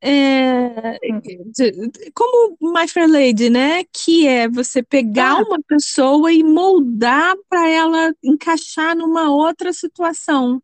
É, 0.00 0.96
como 2.14 2.56
My 2.60 2.86
Fair 2.86 3.10
Lady, 3.10 3.50
né? 3.50 3.84
Que 3.92 4.26
é 4.28 4.48
você 4.48 4.82
pegar 4.82 5.40
ah. 5.40 5.42
uma 5.42 5.58
pessoa 5.66 6.32
e 6.32 6.44
moldar 6.44 7.34
para 7.48 7.68
ela 7.68 8.14
encaixar 8.22 8.96
numa 8.96 9.30
outra 9.30 9.72
situação. 9.72 10.62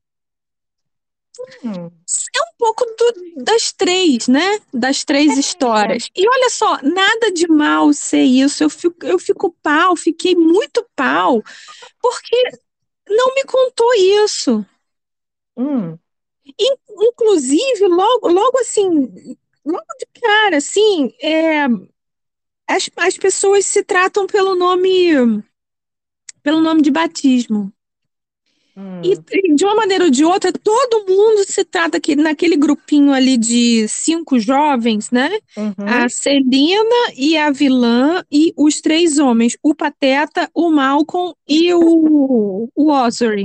Hum. 1.64 1.90
É 2.36 2.42
um 2.42 2.56
pouco 2.56 2.84
do, 2.84 3.44
das 3.44 3.72
três, 3.72 4.28
né? 4.28 4.60
Das 4.72 5.04
três 5.04 5.36
é. 5.36 5.40
histórias. 5.40 6.08
E 6.14 6.28
olha 6.28 6.50
só, 6.50 6.78
nada 6.82 7.32
de 7.32 7.48
mal 7.48 7.92
ser 7.92 8.22
isso. 8.22 8.62
Eu 8.62 8.70
fico, 8.70 9.04
eu 9.04 9.18
fico 9.18 9.56
pau, 9.60 9.96
fiquei 9.96 10.36
muito 10.36 10.86
pau, 10.94 11.42
porque 12.00 12.50
não 13.08 13.34
me 13.34 13.42
contou 13.44 13.92
isso. 13.94 14.64
Hum. 15.56 15.98
Inclusive, 16.90 17.86
logo, 17.86 18.28
logo 18.28 18.58
assim, 18.58 18.86
logo 19.64 19.86
de 19.98 20.20
cara, 20.20 20.58
assim, 20.58 21.12
é, 21.22 21.66
as, 22.68 22.90
as 22.96 23.16
pessoas 23.16 23.66
se 23.66 23.82
tratam 23.82 24.26
pelo 24.26 24.54
nome 24.54 25.42
pelo 26.42 26.60
nome 26.60 26.82
de 26.82 26.90
batismo. 26.90 27.72
Hum. 28.76 29.00
E 29.04 29.54
de 29.54 29.64
uma 29.64 29.76
maneira 29.76 30.04
ou 30.04 30.10
de 30.10 30.24
outra, 30.24 30.52
todo 30.52 31.06
mundo 31.08 31.44
se 31.46 31.64
trata 31.64 31.96
aqui, 31.96 32.16
naquele 32.16 32.56
grupinho 32.56 33.12
ali 33.12 33.36
de 33.36 33.86
cinco 33.88 34.38
jovens, 34.38 35.10
né? 35.10 35.30
Uhum. 35.56 35.74
A 35.78 36.08
Celina 36.08 37.12
e 37.16 37.36
a 37.36 37.50
vilã 37.50 38.22
e 38.30 38.52
os 38.56 38.80
três 38.80 39.18
homens, 39.18 39.56
o 39.62 39.74
Pateta, 39.74 40.50
o 40.52 40.70
Malcolm 40.70 41.34
e 41.48 41.72
o, 41.72 42.68
o 42.74 42.90
Ossory. 42.90 43.44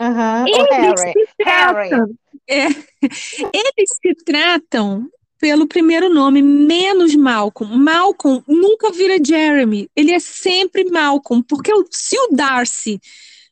Uhum. 0.00 0.46
Eles, 0.46 0.60
o 0.60 0.74
Harry. 0.74 1.12
Se 1.12 1.26
tratam, 1.38 1.98
Harry. 1.98 2.14
É, 2.48 2.66
eles 2.66 3.90
se 4.00 4.14
tratam 4.24 5.08
pelo 5.38 5.66
primeiro 5.66 6.12
nome, 6.12 6.42
menos 6.42 7.14
Malcolm. 7.14 7.76
Malcolm 7.76 8.42
nunca 8.46 8.90
vira 8.92 9.22
Jeremy, 9.22 9.90
ele 9.96 10.12
é 10.12 10.20
sempre 10.20 10.84
Malcolm, 10.84 11.42
porque 11.42 11.72
se 11.90 12.16
o 12.18 12.28
Darcy 12.28 13.00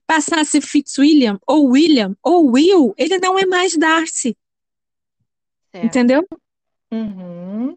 passasse 0.06 0.60
Fitzwilliam, 0.60 1.38
ou 1.46 1.66
William, 1.70 2.16
ou 2.22 2.52
Will, 2.52 2.94
ele 2.96 3.18
não 3.18 3.38
é 3.38 3.46
mais 3.46 3.76
Darcy. 3.76 4.36
Certo. 5.70 5.84
Entendeu? 5.84 6.26
Uhum. 6.92 7.76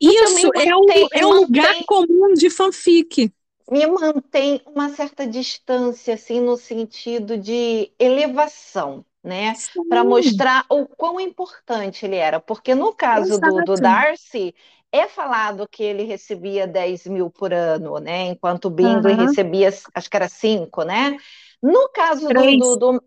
Isso 0.00 0.50
é 0.54 0.76
um, 0.76 1.08
é 1.12 1.26
um 1.26 1.40
lugar 1.40 1.84
comum 1.86 2.34
de 2.34 2.50
fanfic 2.50 3.32
me 3.70 3.84
mantém 3.86 4.62
uma 4.66 4.90
certa 4.90 5.26
distância, 5.26 6.14
assim, 6.14 6.40
no 6.40 6.56
sentido 6.56 7.36
de 7.36 7.90
elevação, 7.98 9.04
né? 9.26 9.54
Para 9.88 10.04
mostrar 10.04 10.64
o 10.70 10.86
quão 10.86 11.20
importante 11.20 12.06
ele 12.06 12.16
era. 12.16 12.40
Porque 12.40 12.74
no 12.74 12.92
caso 12.92 13.40
do, 13.40 13.64
do, 13.64 13.74
Darcy, 13.74 14.54
é 14.92 15.08
falado 15.08 15.68
que 15.68 15.82
ele 15.82 16.04
recebia 16.04 16.66
10 16.66 17.08
mil 17.08 17.28
por 17.28 17.52
ano, 17.52 17.98
né? 17.98 18.28
Enquanto 18.28 18.66
o 18.66 18.70
Bingley 18.70 19.14
uhum. 19.14 19.26
recebia, 19.26 19.68
acho 19.94 20.08
que 20.08 20.16
era 20.16 20.28
5, 20.28 20.84
né? 20.84 21.16
No 21.60 21.88
caso 21.88 22.28
do, 22.28 22.58
do, 22.58 22.76
do, 22.76 23.04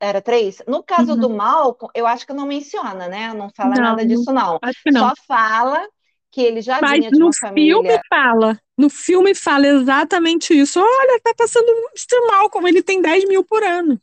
Era 0.00 0.20
três? 0.20 0.60
No 0.66 0.82
caso 0.82 1.12
uhum. 1.12 1.20
do 1.20 1.30
Malcolm, 1.30 1.90
eu 1.94 2.06
acho 2.06 2.26
que 2.26 2.32
não 2.32 2.46
menciona, 2.46 3.06
né? 3.06 3.32
Não 3.32 3.48
fala 3.54 3.74
não, 3.76 3.82
nada 3.82 4.04
disso, 4.04 4.32
não. 4.32 4.58
não. 4.60 4.98
Só 4.98 5.12
fala 5.26 5.86
que 6.32 6.40
ele 6.40 6.60
já 6.60 6.80
Mas 6.80 6.98
vinha 6.98 7.10
de 7.10 7.22
uma 7.22 7.30
família. 7.32 7.76
no 7.76 7.82
filme 7.82 8.00
fala, 8.08 8.60
no 8.76 8.90
filme 8.90 9.34
fala 9.34 9.66
exatamente 9.68 10.58
isso. 10.58 10.80
Olha, 10.80 11.20
tá 11.22 11.32
passando 11.36 11.68
o 11.68 11.88
Mr. 11.90 12.26
Malcolm, 12.26 12.66
ele 12.68 12.82
tem 12.82 13.00
10 13.00 13.28
mil 13.28 13.44
por 13.44 13.62
ano. 13.62 14.00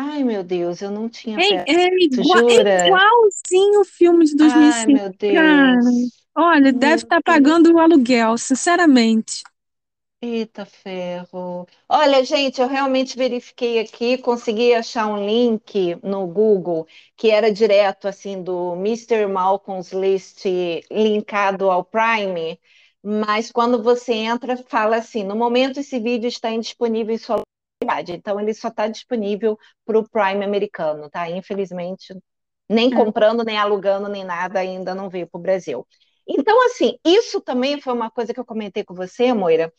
Ai, 0.00 0.22
meu 0.22 0.44
Deus, 0.44 0.80
eu 0.80 0.92
não 0.92 1.08
tinha 1.08 1.36
é, 1.40 1.64
é, 1.68 1.88
igual, 2.00 2.48
é 2.48 2.86
igualzinho 2.86 3.80
o 3.80 3.84
filme 3.84 4.24
de 4.26 4.36
2005. 4.36 4.76
Ai, 4.76 4.86
meu 4.86 5.10
Deus. 5.10 5.34
Cara, 5.34 5.80
olha, 6.36 6.70
meu 6.70 6.72
deve 6.72 7.02
estar 7.02 7.16
tá 7.16 7.22
pagando 7.24 7.72
o 7.72 7.80
aluguel, 7.80 8.38
sinceramente. 8.38 9.42
Eita 10.22 10.64
ferro. 10.64 11.66
Olha, 11.88 12.24
gente, 12.24 12.60
eu 12.60 12.68
realmente 12.68 13.16
verifiquei 13.16 13.80
aqui, 13.80 14.18
consegui 14.18 14.72
achar 14.72 15.08
um 15.08 15.26
link 15.26 15.96
no 16.00 16.28
Google 16.28 16.86
que 17.16 17.32
era 17.32 17.52
direto 17.52 18.06
assim 18.06 18.40
do 18.40 18.74
Mr. 18.76 19.26
Malcolm's 19.26 19.90
List 19.90 20.44
linkado 20.92 21.68
ao 21.72 21.84
Prime, 21.84 22.58
mas 23.02 23.50
quando 23.50 23.82
você 23.82 24.12
entra, 24.12 24.56
fala 24.56 24.96
assim: 24.98 25.24
no 25.24 25.34
momento 25.34 25.80
esse 25.80 25.98
vídeo 25.98 26.28
está 26.28 26.52
indisponível 26.52 27.14
em 27.14 27.18
sua 27.18 27.42
então 28.08 28.40
ele 28.40 28.54
só 28.54 28.68
está 28.68 28.86
disponível 28.86 29.58
para 29.84 29.98
o 29.98 30.08
Prime 30.08 30.44
americano, 30.44 31.08
tá? 31.10 31.28
Infelizmente, 31.30 32.14
nem 32.68 32.92
é. 32.92 32.96
comprando, 32.96 33.44
nem 33.44 33.56
alugando, 33.56 34.08
nem 34.08 34.24
nada 34.24 34.60
ainda 34.60 34.94
não 34.94 35.08
veio 35.08 35.26
para 35.26 35.38
o 35.38 35.42
Brasil. 35.42 35.86
Então, 36.26 36.62
assim, 36.66 36.98
isso 37.04 37.40
também 37.40 37.80
foi 37.80 37.92
uma 37.94 38.10
coisa 38.10 38.34
que 38.34 38.40
eu 38.40 38.44
comentei 38.44 38.84
com 38.84 38.94
você, 38.94 39.32
Moira 39.32 39.72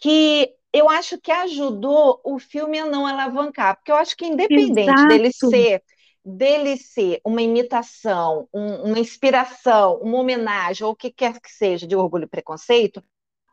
que 0.00 0.52
eu 0.72 0.88
acho 0.88 1.20
que 1.20 1.30
ajudou 1.30 2.20
o 2.24 2.38
filme 2.38 2.78
a 2.78 2.86
não 2.86 3.06
alavancar, 3.06 3.76
porque 3.76 3.92
eu 3.92 3.96
acho 3.96 4.16
que 4.16 4.26
independente 4.26 4.90
Exato. 4.90 5.08
dele 5.08 5.30
ser 5.32 5.82
dele 6.22 6.76
ser 6.76 7.18
uma 7.24 7.40
imitação, 7.40 8.46
um, 8.52 8.90
uma 8.90 8.98
inspiração, 8.98 9.96
uma 10.02 10.18
homenagem, 10.18 10.84
ou 10.84 10.92
o 10.92 10.96
que 10.96 11.10
quer 11.10 11.40
que 11.40 11.50
seja 11.50 11.86
de 11.86 11.96
Orgulho 11.96 12.24
e 12.24 12.28
Preconceito, 12.28 13.02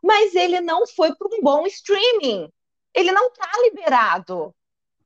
mas 0.02 0.34
ele 0.34 0.60
não 0.60 0.86
foi 0.86 1.14
para 1.14 1.28
um 1.28 1.40
bom 1.40 1.66
streaming. 1.66 2.50
Ele 2.98 3.12
não 3.12 3.28
está 3.28 3.50
liberado. 3.62 4.54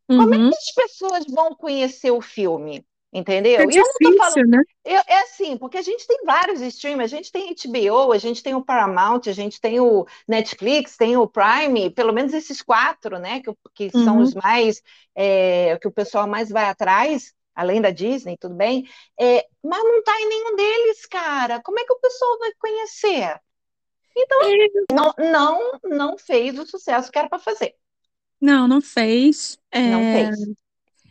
Uhum. 0.09 0.19
Como 0.19 0.35
é 0.35 0.39
que 0.39 0.57
as 0.57 0.75
pessoas 0.75 1.25
vão 1.29 1.55
conhecer 1.55 2.11
o 2.11 2.21
filme? 2.21 2.85
Entendeu? 3.13 3.61
É 3.61 3.67
difícil, 3.67 3.93
eu 4.01 4.11
não 4.11 4.17
tô 4.17 4.25
falando, 4.25 4.49
né? 4.49 4.63
Eu, 4.83 5.01
é 5.07 5.21
assim, 5.21 5.59
porque 5.59 5.77
a 5.77 5.83
gente 5.83 6.07
tem 6.07 6.25
vários 6.25 6.63
streams, 6.63 7.05
a 7.05 7.07
gente 7.07 7.31
tem 7.31 7.55
HBO, 7.55 8.11
a 8.11 8.17
gente 8.17 8.43
tem 8.43 8.55
o 8.55 8.65
Paramount, 8.65 9.23
a 9.27 9.33
gente 9.33 9.61
tem 9.61 9.79
o 9.81 10.07
Netflix, 10.27 10.97
tem 10.97 11.15
o 11.19 11.29
Prime, 11.29 11.91
pelo 11.91 12.15
menos 12.15 12.33
esses 12.33 12.63
quatro, 12.63 13.19
né? 13.19 13.43
Que, 13.43 13.55
que 13.75 13.97
uhum. 13.97 14.05
são 14.05 14.19
os 14.21 14.33
mais 14.33 14.83
é, 15.15 15.77
que 15.79 15.87
o 15.87 15.93
pessoal 15.93 16.27
mais 16.27 16.49
vai 16.49 16.65
atrás, 16.65 17.35
além 17.55 17.83
da 17.83 17.91
Disney, 17.91 18.39
tudo 18.39 18.55
bem. 18.55 18.89
É, 19.21 19.47
mas 19.63 19.85
não 19.85 20.03
tá 20.03 20.19
em 20.19 20.29
nenhum 20.29 20.57
deles, 20.57 21.05
cara. 21.05 21.61
Como 21.61 21.79
é 21.79 21.85
que 21.85 21.93
o 21.93 22.01
pessoal 22.01 22.39
vai 22.39 22.53
conhecer? 22.59 23.39
Então, 24.17 24.41
é. 24.43 24.95
não, 24.95 25.15
não, 25.19 25.81
não 25.85 26.19
fez 26.19 26.59
o 26.59 26.67
sucesso 26.67 27.13
que 27.13 27.19
era 27.19 27.29
para 27.29 27.39
fazer. 27.39 27.75
Não, 28.43 28.67
não 28.67 28.81
fez. 28.81 29.57
Não 29.73 30.01
fez. 30.01 30.37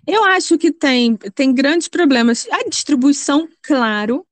Eu 0.05 0.25
acho 0.25 0.57
que 0.57 0.69
tem, 0.69 1.15
tem 1.15 1.53
grandes 1.53 1.87
problemas. 1.87 2.45
A 2.51 2.67
distribuição, 2.67 3.47
claro, 3.61 4.27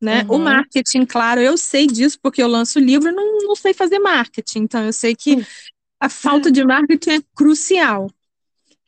né? 0.00 0.22
Uhum. 0.22 0.34
O 0.34 0.38
marketing, 0.40 1.06
claro, 1.06 1.40
eu 1.40 1.56
sei 1.56 1.86
disso 1.86 2.18
porque 2.20 2.42
eu 2.42 2.48
lanço 2.48 2.80
livro 2.80 3.10
e 3.10 3.12
não, 3.12 3.38
não 3.42 3.54
sei 3.54 3.72
fazer 3.72 4.00
marketing. 4.00 4.60
Então, 4.60 4.84
eu 4.84 4.92
sei 4.92 5.14
que 5.14 5.46
a 6.00 6.08
falta 6.08 6.50
de 6.50 6.64
marketing 6.64 7.10
é 7.10 7.22
crucial. 7.36 8.10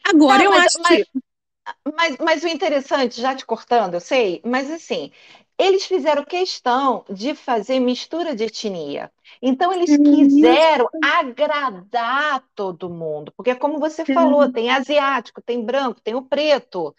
Agora, 0.05 0.43
não, 0.43 0.47
eu 0.47 0.59
mas, 0.59 0.67
acho 0.67 0.83
mas, 0.83 0.97
que. 0.97 1.07
Mas, 1.95 2.17
mas 2.19 2.43
o 2.43 2.49
interessante, 2.49 3.21
já 3.21 3.37
te 3.37 3.47
cortando, 3.47 3.95
eu 3.95 4.01
sei, 4.01 4.41
mas 4.45 4.69
assim, 4.69 5.13
eles 5.63 5.85
fizeram 5.87 6.25
questão 6.25 7.05
de 7.11 7.35
fazer 7.35 7.79
mistura 7.81 8.35
de 8.35 8.45
etnia. 8.45 9.13
Então, 9.41 9.73
eles 9.73 9.97
quiseram 9.99 10.89
agradar 11.01 12.45
todo 12.55 12.91
mundo, 12.91 13.33
porque, 13.37 13.55
como 13.55 13.79
você 13.79 14.05
falou, 14.05 14.49
tem 14.49 14.71
asiático, 14.71 15.43
tem 15.43 15.65
branco, 15.65 16.01
tem 16.01 16.15
o 16.15 16.23
preto. 16.23 16.95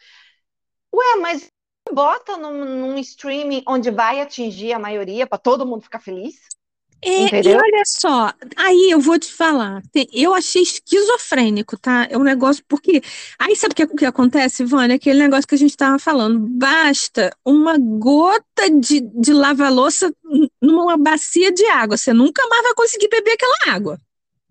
Ué, 0.93 1.15
mas 1.21 1.49
bota 1.91 2.37
num, 2.37 2.65
num 2.65 2.97
streaming 2.99 3.63
onde 3.67 3.91
vai 3.91 4.21
atingir 4.21 4.73
a 4.73 4.79
maioria 4.79 5.27
para 5.27 5.37
todo 5.37 5.65
mundo 5.65 5.83
ficar 5.83 5.99
feliz? 5.99 6.35
É, 7.05 7.41
e 7.41 7.53
olha 7.53 7.83
só, 7.85 8.33
aí 8.55 8.89
eu 8.89 8.99
vou 8.99 9.19
te 9.19 9.31
falar, 9.31 9.81
eu 10.13 10.33
achei 10.33 10.61
esquizofrênico, 10.61 11.77
tá? 11.77 12.07
É 12.09 12.17
um 12.17 12.23
negócio, 12.23 12.63
porque. 12.67 13.01
Aí 13.37 13.55
sabe 13.55 13.73
o 13.73 13.75
que, 13.75 13.87
que 13.87 14.05
acontece, 14.05 14.63
Vânia? 14.63 14.95
Aquele 14.95 15.19
negócio 15.19 15.47
que 15.47 15.55
a 15.55 15.57
gente 15.57 15.71
estava 15.71 15.99
falando. 15.99 16.39
Basta 16.39 17.35
uma 17.45 17.77
gota 17.77 18.69
de, 18.69 19.01
de 19.01 19.33
lava-louça 19.33 20.13
numa 20.61 20.97
bacia 20.97 21.51
de 21.51 21.65
água. 21.65 21.97
Você 21.97 22.13
nunca 22.13 22.47
mais 22.47 22.63
vai 22.63 22.73
conseguir 22.73 23.09
beber 23.09 23.33
aquela 23.33 23.75
água. 23.75 23.99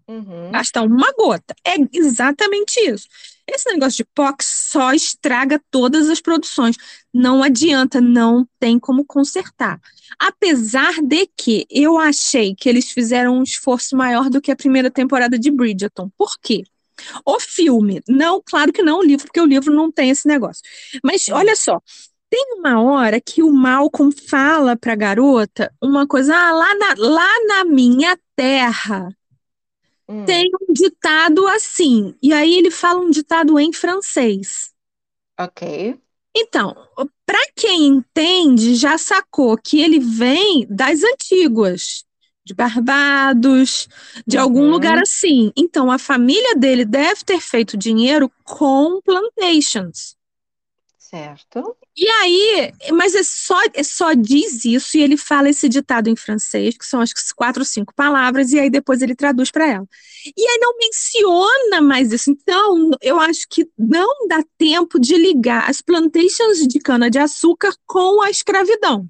Uhum. 0.07 0.51
Basta 0.51 0.83
uma 0.83 1.11
gota. 1.13 1.55
É 1.67 1.77
exatamente 1.93 2.79
isso. 2.81 3.09
Esse 3.47 3.71
negócio 3.73 3.99
de 3.99 4.11
POX 4.15 4.69
só 4.71 4.93
estraga 4.93 5.61
todas 5.71 6.09
as 6.09 6.21
produções. 6.21 6.77
Não 7.13 7.43
adianta, 7.43 8.01
não 8.01 8.47
tem 8.59 8.79
como 8.79 9.05
consertar. 9.05 9.81
Apesar 10.19 11.03
de 11.03 11.27
que 11.37 11.67
eu 11.71 11.99
achei 11.99 12.55
que 12.55 12.69
eles 12.69 12.91
fizeram 12.91 13.39
um 13.39 13.43
esforço 13.43 13.97
maior 13.97 14.31
do 14.31 14.41
que 14.41 14.51
a 14.51 14.57
primeira 14.57 14.91
temporada 14.91 15.39
de 15.39 15.51
Bridgerton. 15.51 16.11
Por 16.17 16.33
quê? 16.41 16.63
O 17.27 17.41
filme, 17.41 18.01
não, 18.09 18.41
claro 18.45 18.73
que 18.73 18.83
não 18.83 19.01
o 19.01 19.03
livro, 19.03 19.27
porque 19.27 19.41
o 19.41 19.47
livro 19.47 19.75
não 19.75 19.91
tem 19.91 20.11
esse 20.11 20.27
negócio. 20.29 20.63
Mas 21.03 21.29
olha 21.29 21.57
só, 21.57 21.81
tem 22.31 22.55
uma 22.57 22.81
hora 22.81 23.21
que 23.21 23.43
o 23.43 23.53
Malcolm 23.53 24.15
fala 24.29 24.77
para 24.77 24.93
a 24.93 24.97
garota 24.97 25.75
uma 25.83 26.07
coisa, 26.07 26.35
ah, 26.35 26.53
lá 26.53 26.75
na, 26.77 26.95
lá 26.97 27.29
na 27.47 27.65
minha 27.65 28.17
terra 28.37 29.09
hum. 30.09 30.25
tem 30.25 30.51
um 30.61 30.73
ditado 30.73 31.47
assim. 31.49 32.15
E 32.23 32.33
aí 32.33 32.55
ele 32.55 32.71
fala 32.71 33.01
um 33.01 33.11
ditado 33.11 33.59
em 33.59 33.73
francês. 33.73 34.71
Ok. 35.39 35.99
Então, 36.35 36.75
para 37.27 37.47
quem 37.55 37.87
entende, 37.87 38.75
já 38.75 38.97
sacou 38.97 39.57
que 39.59 39.81
ele 39.81 39.99
vem 39.99 40.67
das 40.69 41.03
antigas, 41.03 42.05
de 42.45 42.55
Barbados, 42.55 43.89
de 44.27 44.37
uhum. 44.37 44.43
algum 44.43 44.71
lugar 44.71 44.99
assim. 44.99 45.53
Então, 45.57 45.91
a 45.91 45.99
família 45.99 46.55
dele 46.57 46.85
deve 46.85 47.23
ter 47.25 47.41
feito 47.41 47.77
dinheiro 47.77 48.31
com 48.45 49.01
plantations. 49.03 50.17
Certo. 50.99 51.77
E 51.95 52.09
aí, 52.09 52.73
mas 52.93 53.15
é 53.15 53.23
só, 53.23 53.59
é 53.75 53.83
só 53.83 54.15
diz 54.15 54.65
isso 54.65 54.97
e 54.97 55.03
ele 55.03 55.17
fala 55.17 55.51
esse 55.51 55.69
ditado 55.69 56.09
em 56.09 56.17
francês, 56.17 56.77
que 56.77 56.87
são 56.87 57.01
acho 57.01 57.15
que 57.15 57.21
quatro 57.37 57.61
ou 57.61 57.67
cinco 57.67 57.95
palavras, 57.95 58.51
e 58.53 58.59
aí 58.59 58.71
depois 58.71 59.03
ele 59.03 59.15
traduz 59.15 59.51
para 59.51 59.69
ela. 59.69 59.87
E 60.37 60.49
aí 60.49 60.59
não 60.59 60.79
menciona 60.79 61.83
mais 61.83 62.11
isso. 62.11 62.31
Então, 62.31 62.91
eu 63.03 63.21
acho 63.21 63.47
que 63.49 63.69
não 63.79 64.27
dá 64.27 64.43
tempo 64.57 64.99
de 64.99 65.17
ligar 65.17 65.69
as 65.69 65.83
plantations 65.83 66.67
de 66.67 66.79
cana-de-açúcar 66.79 67.75
com 67.87 68.23
a 68.23 68.31
escravidão. 68.31 69.07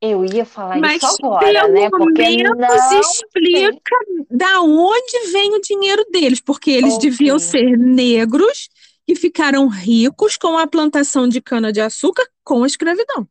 Eu 0.00 0.22
ia 0.22 0.44
falar 0.44 0.78
Mas 0.78 1.02
isso 1.02 1.24
agora, 1.24 1.46
pelo 1.46 1.72
né? 1.72 1.88
Porque 1.88 2.22
menos 2.22 2.58
explica 3.00 3.96
tem. 4.06 4.26
da 4.30 4.60
onde 4.60 5.32
vem 5.32 5.54
o 5.54 5.60
dinheiro 5.62 6.04
deles, 6.10 6.42
porque 6.42 6.70
eles 6.70 6.94
okay. 6.96 7.08
deviam 7.08 7.38
ser 7.38 7.78
negros 7.78 8.68
que 9.06 9.14
ficaram 9.14 9.68
ricos 9.68 10.36
com 10.36 10.56
a 10.58 10.66
plantação 10.66 11.28
de 11.28 11.40
cana-de-açúcar 11.40 12.26
com 12.42 12.64
a 12.64 12.66
escravidão. 12.66 13.28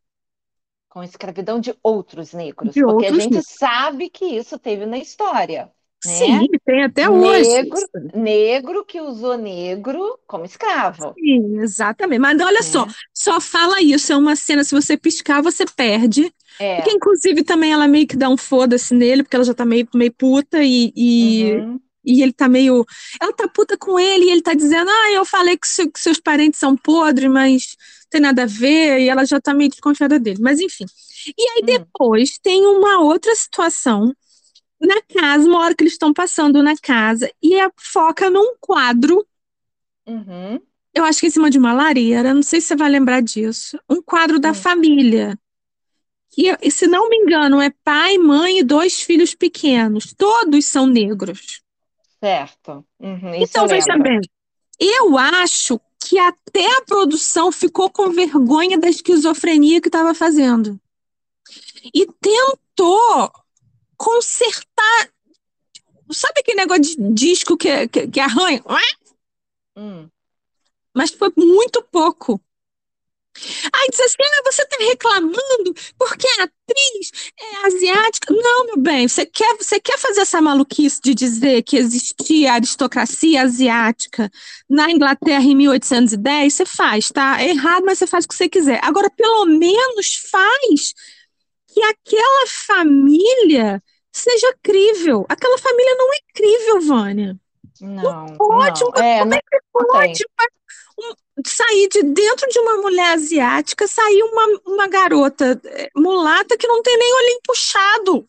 Com 0.88 1.00
a 1.00 1.04
escravidão 1.04 1.58
de 1.58 1.74
outros 1.82 2.32
negros. 2.32 2.72
De 2.72 2.80
porque 2.80 3.06
outros 3.06 3.18
a 3.18 3.22
gente 3.22 3.32
negros. 3.32 3.46
sabe 3.58 4.08
que 4.08 4.24
isso 4.24 4.58
teve 4.58 4.86
na 4.86 4.98
história. 4.98 5.70
Né? 6.06 6.12
Sim, 6.12 6.46
tem 6.64 6.84
até 6.84 7.08
hoje. 7.08 7.48
Negro, 7.48 7.80
negro 8.14 8.84
que 8.84 9.00
usou 9.00 9.38
negro 9.38 10.18
como 10.26 10.44
escravo. 10.44 11.14
Sim, 11.18 11.60
exatamente. 11.60 12.20
Mas 12.20 12.40
olha 12.40 12.58
é. 12.58 12.62
só, 12.62 12.86
só 13.12 13.40
fala 13.40 13.80
isso. 13.80 14.12
É 14.12 14.16
uma 14.16 14.36
cena, 14.36 14.62
se 14.62 14.74
você 14.74 14.96
piscar, 14.96 15.42
você 15.42 15.64
perde. 15.64 16.32
É. 16.60 16.76
Porque, 16.76 16.92
inclusive, 16.92 17.42
também 17.42 17.72
ela 17.72 17.88
meio 17.88 18.06
que 18.06 18.16
dá 18.16 18.28
um 18.28 18.36
foda-se 18.36 18.94
nele, 18.94 19.22
porque 19.22 19.34
ela 19.34 19.44
já 19.44 19.54
tá 19.54 19.64
meio, 19.64 19.88
meio 19.94 20.12
puta 20.12 20.62
e, 20.62 20.92
e, 20.94 21.54
uhum 21.54 21.80
e 22.04 22.22
ele 22.22 22.32
tá 22.32 22.48
meio. 22.48 22.84
Ela 23.20 23.32
tá 23.32 23.48
puta 23.48 23.76
com 23.76 23.98
ele 23.98 24.26
e 24.26 24.30
ele 24.30 24.42
tá 24.42 24.54
dizendo: 24.54 24.90
Ah, 24.90 25.12
eu 25.12 25.24
falei 25.24 25.56
que, 25.56 25.90
que 25.90 26.00
seus 26.00 26.20
parentes 26.20 26.58
são 26.60 26.76
podres, 26.76 27.30
mas 27.30 27.76
tem 28.10 28.20
nada 28.20 28.44
a 28.44 28.46
ver, 28.46 29.00
e 29.00 29.08
ela 29.08 29.24
já 29.24 29.40
tá 29.40 29.52
meio 29.52 29.70
desconfiada 29.70 30.18
dele. 30.20 30.38
Mas 30.40 30.60
enfim. 30.60 30.84
E 31.36 31.42
aí 31.50 31.62
hum. 31.62 31.66
depois 31.66 32.38
tem 32.38 32.64
uma 32.66 33.00
outra 33.00 33.34
situação 33.34 34.14
na 34.80 35.00
casa, 35.02 35.48
uma 35.48 35.60
hora 35.60 35.74
que 35.74 35.82
eles 35.82 35.94
estão 35.94 36.12
passando 36.12 36.62
na 36.62 36.76
casa, 36.76 37.30
e 37.42 37.54
é, 37.54 37.68
foca 37.76 38.30
num 38.30 38.54
quadro. 38.60 39.26
Uhum. 40.06 40.60
Eu 40.92 41.04
acho 41.04 41.20
que 41.20 41.26
em 41.26 41.30
cima 41.30 41.50
de 41.50 41.58
uma 41.58 41.72
lareira, 41.72 42.32
não 42.32 42.42
sei 42.42 42.60
se 42.60 42.68
você 42.68 42.76
vai 42.76 42.88
lembrar 42.88 43.20
disso. 43.20 43.78
Um 43.88 44.00
quadro 44.00 44.38
da 44.38 44.50
hum. 44.50 44.54
família. 44.54 45.38
Que, 46.30 46.70
se 46.70 46.86
não 46.86 47.08
me 47.08 47.16
engano, 47.16 47.60
é 47.60 47.70
pai, 47.82 48.18
mãe 48.18 48.58
e 48.58 48.64
dois 48.64 49.00
filhos 49.00 49.34
pequenos. 49.34 50.14
Todos 50.16 50.64
são 50.66 50.86
negros. 50.86 51.63
Certo. 52.24 52.82
Uhum, 52.98 53.34
então, 53.34 53.68
veja 53.68 53.98
bem, 53.98 54.18
eu 54.80 55.18
acho 55.18 55.78
que 56.02 56.18
até 56.18 56.66
a 56.78 56.80
produção 56.86 57.52
ficou 57.52 57.90
com 57.90 58.08
vergonha 58.12 58.78
da 58.78 58.88
esquizofrenia 58.88 59.78
que 59.78 59.88
estava 59.88 60.14
fazendo. 60.14 60.80
E 61.94 62.06
tentou 62.06 63.30
consertar. 63.94 65.10
Sabe 66.10 66.40
aquele 66.40 66.60
negócio 66.60 66.82
de 66.82 67.12
disco 67.12 67.58
que, 67.58 67.88
que, 67.88 68.08
que 68.08 68.20
arranha? 68.20 68.64
Hum. 69.76 70.08
Mas 70.94 71.10
foi 71.10 71.30
muito 71.36 71.82
pouco. 71.92 72.40
Aí 73.72 73.88
diz 73.90 74.00
assim: 74.00 74.16
ah, 74.20 74.42
você 74.52 74.62
está 74.62 74.76
reclamando 74.78 75.74
porque 75.98 76.26
a 76.38 76.44
atriz 76.44 77.32
é 77.38 77.66
asiática. 77.66 78.32
Não, 78.32 78.66
meu 78.66 78.78
bem, 78.78 79.08
você 79.08 79.26
quer, 79.26 79.56
você 79.56 79.80
quer 79.80 79.98
fazer 79.98 80.20
essa 80.20 80.40
maluquice 80.40 81.00
de 81.02 81.14
dizer 81.14 81.62
que 81.62 81.76
existia 81.76 82.52
aristocracia 82.52 83.42
asiática 83.42 84.30
na 84.68 84.90
Inglaterra 84.90 85.44
em 85.44 85.56
1810? 85.56 86.54
Você 86.54 86.66
faz, 86.66 87.08
tá? 87.08 87.42
É 87.42 87.50
errado, 87.50 87.84
mas 87.84 87.98
você 87.98 88.06
faz 88.06 88.24
o 88.24 88.28
que 88.28 88.34
você 88.34 88.48
quiser. 88.48 88.80
Agora, 88.82 89.10
pelo 89.10 89.46
menos 89.46 90.28
faz 90.30 90.94
que 91.66 91.82
aquela 91.82 92.46
família 92.46 93.82
seja 94.12 94.54
crível. 94.62 95.26
Aquela 95.28 95.58
família 95.58 95.94
não 95.96 96.12
é 96.12 96.18
crível, 96.32 96.80
Vânia. 96.82 97.36
Não, 97.80 98.26
não 98.26 98.36
pode, 98.36 98.80
não. 98.80 98.90
É, 98.94 99.18
como 99.18 99.34
é 99.34 99.40
que 99.40 99.58
pode? 99.72 100.24
Sair 101.46 101.88
de 101.88 102.02
dentro 102.02 102.48
de 102.48 102.58
uma 102.58 102.78
mulher 102.78 103.14
asiática, 103.14 103.86
sair 103.86 104.22
uma, 104.22 104.60
uma 104.66 104.88
garota 104.88 105.60
eh, 105.64 105.90
mulata 105.94 106.56
que 106.56 106.66
não 106.66 106.82
tem 106.82 106.96
nem 106.96 107.14
olhinho 107.14 107.40
puxado. 107.46 108.28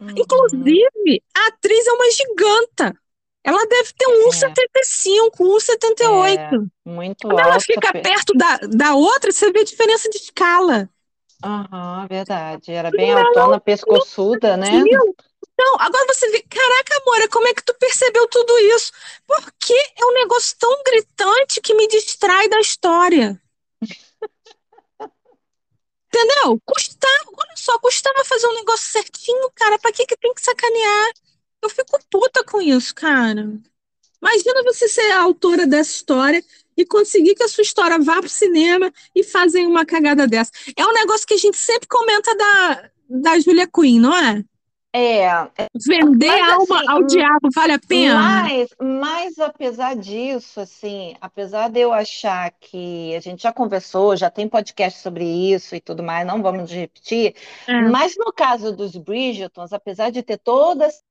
Uhum. 0.00 0.14
Inclusive, 0.16 1.22
a 1.36 1.48
atriz 1.48 1.86
é 1.86 1.92
uma 1.92 2.10
giganta. 2.10 2.96
Ela 3.42 3.66
deve 3.66 3.92
ter 3.96 4.06
um 4.06 4.28
1,75, 4.28 5.40
um 5.40 5.56
1,78. 5.56 6.38
É, 6.38 6.90
muito 6.90 7.28
Quando 7.28 7.38
ela 7.38 7.60
fica 7.60 7.92
perto 7.92 8.34
da, 8.34 8.56
da 8.58 8.94
outra, 8.94 9.32
você 9.32 9.50
vê 9.50 9.60
a 9.60 9.64
diferença 9.64 10.08
de 10.10 10.16
escala. 10.16 10.88
Aham, 11.42 12.06
verdade. 12.08 12.70
Era 12.70 12.90
bem 12.90 13.12
altona, 13.12 13.58
pescoçuda, 13.58 14.56
né? 14.56 14.82
Então, 15.60 15.76
agora 15.78 16.06
você 16.06 16.26
vê, 16.30 16.42
caraca, 16.48 17.02
amor, 17.02 17.28
como 17.28 17.46
é 17.46 17.52
que 17.52 17.62
tu 17.62 17.74
percebeu 17.74 18.26
tudo 18.28 18.58
isso? 18.60 18.90
Porque 19.26 19.74
é 19.74 20.06
um 20.06 20.14
negócio 20.14 20.56
tão 20.58 20.82
gritante 20.82 21.60
que 21.60 21.74
me 21.74 21.86
distrai 21.86 22.48
da 22.48 22.58
história. 22.60 23.38
Entendeu? 26.08 26.58
Custava, 26.64 27.30
olha 27.36 27.56
só, 27.56 27.78
custava 27.78 28.24
fazer 28.24 28.46
um 28.46 28.54
negócio 28.54 28.90
certinho, 28.90 29.50
cara. 29.54 29.78
Pra 29.78 29.92
que 29.92 30.06
que 30.06 30.16
tem 30.16 30.32
que 30.32 30.40
sacanear? 30.40 31.12
Eu 31.60 31.68
fico 31.68 32.00
puta 32.10 32.42
com 32.42 32.62
isso, 32.62 32.94
cara. 32.94 33.46
Imagina 34.22 34.62
você 34.62 34.88
ser 34.88 35.10
a 35.10 35.20
autora 35.20 35.66
dessa 35.66 35.90
história 35.90 36.42
e 36.74 36.86
conseguir 36.86 37.34
que 37.34 37.42
a 37.42 37.48
sua 37.48 37.62
história 37.62 37.98
vá 37.98 38.18
pro 38.18 38.30
cinema 38.30 38.90
e 39.14 39.22
fazem 39.22 39.66
uma 39.66 39.84
cagada 39.84 40.26
dessa. 40.26 40.52
É 40.74 40.86
um 40.86 40.94
negócio 40.94 41.26
que 41.26 41.34
a 41.34 41.38
gente 41.38 41.58
sempre 41.58 41.86
comenta 41.86 42.34
da, 42.34 42.90
da 43.10 43.38
Julia 43.38 43.68
Quinn, 43.68 44.00
não 44.00 44.16
é? 44.16 44.42
É. 44.92 45.30
Vender 45.86 46.26
mas, 46.26 46.52
alma 46.52 46.76
assim, 46.78 46.88
ao 46.88 47.02
diabo 47.04 47.48
vale 47.54 47.72
a 47.74 47.78
pena? 47.78 48.14
Mas, 48.14 48.68
mas 48.80 49.38
apesar 49.38 49.94
disso, 49.94 50.60
assim, 50.60 51.14
apesar 51.20 51.70
de 51.70 51.78
eu 51.78 51.92
achar 51.92 52.50
que 52.58 53.14
a 53.14 53.20
gente 53.20 53.42
já 53.42 53.52
conversou, 53.52 54.16
já 54.16 54.28
tem 54.28 54.48
podcast 54.48 55.00
sobre 55.00 55.24
isso 55.24 55.76
e 55.76 55.80
tudo 55.80 56.02
mais, 56.02 56.26
não 56.26 56.42
vamos 56.42 56.72
repetir, 56.72 57.36
é. 57.68 57.82
mas 57.82 58.16
no 58.18 58.32
caso 58.32 58.74
dos 58.74 58.96
Bridgetons, 58.96 59.72
apesar 59.72 60.10
de 60.10 60.24
ter 60.24 60.38
toda 60.38 60.86
essa 60.86 61.02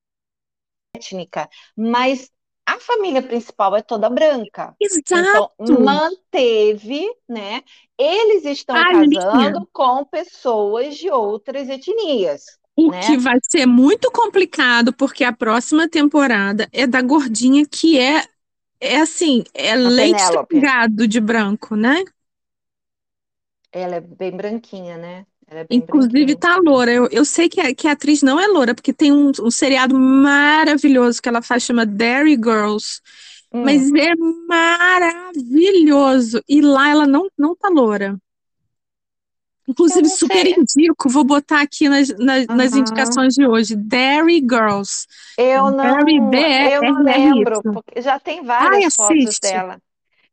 étnica, 0.94 1.50
mas 1.78 2.30
a 2.66 2.78
família 2.80 3.24
principal 3.24 3.76
é 3.76 3.82
toda 3.82 4.10
branca. 4.10 4.76
Exato. 4.80 5.52
Então, 5.60 5.80
manteve, 5.80 7.10
né? 7.28 7.64
Eles 7.98 8.46
estão 8.46 8.76
a 8.76 8.92
casando 8.92 9.08
linha. 9.08 9.68
com 9.74 10.06
pessoas 10.06 10.96
de 10.96 11.10
outras 11.10 11.68
etnias. 11.68 12.59
O 12.80 12.92
né? 12.92 13.02
que 13.02 13.18
vai 13.18 13.38
ser 13.44 13.66
muito 13.66 14.10
complicado, 14.10 14.94
porque 14.94 15.26
a 15.26 15.34
próxima 15.34 15.90
temporada 15.90 16.70
é 16.72 16.88
da 16.88 17.02
gordinha 17.02 17.66
que 17.66 18.00
é, 18.00 18.24
é 18.80 19.02
assim, 19.02 19.44
é 19.54 19.74
a 19.74 19.76
leite 19.76 20.24
de 21.08 21.20
branco, 21.20 21.76
né? 21.76 22.02
Ela 23.72 23.98
é 23.98 24.00
bem 24.00 24.32
branquinha, 24.32 24.98
né? 24.98 25.26
É 25.52 25.66
Inclusive 25.70 26.36
tá 26.38 26.56
loura. 26.58 26.90
Eu, 26.92 27.10
eu 27.12 27.26
sei 27.26 27.50
que 27.50 27.60
a, 27.60 27.76
que 27.76 27.86
a 27.88 27.92
atriz 27.92 28.22
não 28.22 28.40
é 28.40 28.48
loura, 28.48 28.74
porque 28.74 28.94
tem 28.94 29.12
um, 29.12 29.32
um 29.42 29.52
seriado 29.52 29.94
maravilhoso 30.00 31.22
que 31.22 31.28
ela 31.28 31.42
faz, 31.42 31.64
chama 31.64 31.86
Dairy 31.86 32.36
Girls. 32.36 33.02
Hum. 33.52 33.64
Mas 33.66 33.92
é 33.92 34.16
maravilhoso. 34.48 36.42
E 36.48 36.62
lá 36.62 36.90
ela 36.90 37.06
não, 37.06 37.28
não 37.38 37.54
tá 37.56 37.68
loura. 37.68 38.18
Inclusive, 39.70 40.10
super 40.10 40.42
sei. 40.42 40.56
indico, 40.58 41.08
vou 41.10 41.24
botar 41.24 41.62
aqui 41.62 41.88
nas, 41.88 42.10
nas, 42.18 42.46
uhum. 42.48 42.56
nas, 42.56 42.74
indicações 42.74 43.36
de 43.36 43.46
hoje. 43.46 43.76
Dairy 43.76 44.40
Girls. 44.40 45.06
Eu 45.38 45.70
não, 45.70 46.00
eu 46.00 46.82
não 46.82 47.04
lembro, 47.04 47.62
porque 47.62 48.02
já 48.02 48.20
tem 48.20 48.44
várias 48.44 48.96
Ai, 49.00 49.08
fotos 49.08 49.40
dela. 49.40 49.80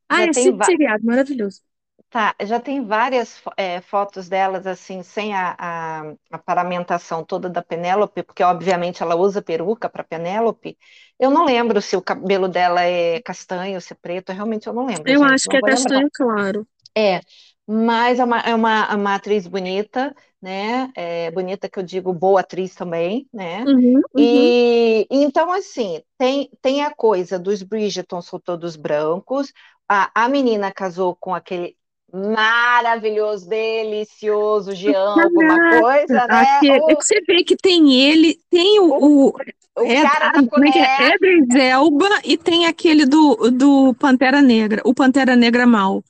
Ah, 0.08 0.24
assiste 0.24 0.64
seriado, 0.64 1.04
maravilhoso. 1.04 1.60
Tá, 2.08 2.34
já 2.44 2.58
tem 2.58 2.82
várias 2.82 3.42
é, 3.58 3.82
fotos 3.82 4.26
delas, 4.26 4.66
assim, 4.66 5.02
sem 5.02 5.34
a, 5.34 5.54
a, 5.58 6.12
a 6.30 6.38
paramentação 6.38 7.22
toda 7.22 7.50
da 7.50 7.62
Penélope, 7.62 8.22
porque 8.22 8.42
obviamente 8.42 9.02
ela 9.02 9.16
usa 9.16 9.42
peruca 9.42 9.86
para 9.86 10.02
Penélope. 10.02 10.78
Eu 11.18 11.30
não 11.30 11.44
lembro 11.44 11.82
se 11.82 11.94
o 11.94 12.00
cabelo 12.00 12.48
dela 12.48 12.82
é 12.82 13.20
castanho, 13.20 13.80
se 13.82 13.92
é 13.92 13.96
preto, 14.00 14.32
realmente 14.32 14.66
eu 14.66 14.72
não 14.72 14.86
lembro. 14.86 15.10
Eu 15.10 15.20
gente, 15.20 15.32
acho 15.34 15.48
que 15.50 15.56
é 15.58 15.60
castanho 15.60 16.08
claro. 16.14 16.66
É, 16.96 17.20
mas 17.66 18.20
é 18.20 18.24
uma, 18.24 18.40
é 18.40 18.54
uma, 18.54 18.94
uma 18.94 19.14
atriz 19.14 19.46
bonita, 19.46 20.14
né? 20.40 20.90
É, 20.94 21.30
bonita 21.30 21.68
que 21.68 21.78
eu 21.78 21.82
digo 21.82 22.12
boa 22.12 22.40
atriz 22.40 22.74
também, 22.74 23.26
né? 23.32 23.64
Uhum, 23.64 23.94
uhum. 23.94 24.02
E 24.16 25.06
então, 25.10 25.50
assim, 25.50 26.00
tem, 26.16 26.48
tem 26.62 26.84
a 26.84 26.94
coisa 26.94 27.38
dos 27.38 27.62
Bridgerton 27.62 28.22
são 28.22 28.38
todos 28.38 28.76
brancos, 28.76 29.52
a, 29.88 30.10
a 30.14 30.28
menina 30.28 30.70
casou 30.70 31.16
com 31.18 31.34
aquele 31.34 31.76
maravilhoso, 32.12 33.48
delicioso 33.48 34.72
Jean, 34.76 35.20
alguma 35.20 35.80
coisa, 35.80 36.26
né? 36.26 36.56
Aqui, 36.56 36.70
o... 36.70 36.90
É 36.90 36.94
que 36.94 37.04
você 37.04 37.20
vê 37.26 37.42
que 37.42 37.56
tem 37.56 37.92
ele, 37.92 38.38
tem 38.48 38.78
o, 38.78 38.92
o, 38.92 39.28
o 39.28 39.82
é, 39.82 40.02
cara 40.02 40.30
da 40.30 40.40
é 40.40 40.78
é? 40.78 41.14
Edris 41.14 41.54
Elba 41.54 42.08
e 42.24 42.36
tem 42.36 42.66
aquele 42.66 43.04
do, 43.04 43.50
do 43.50 43.94
Pantera 43.94 44.40
Negra, 44.40 44.80
o 44.84 44.94
Pantera 44.94 45.34
Negra 45.34 45.66
mal. 45.66 46.02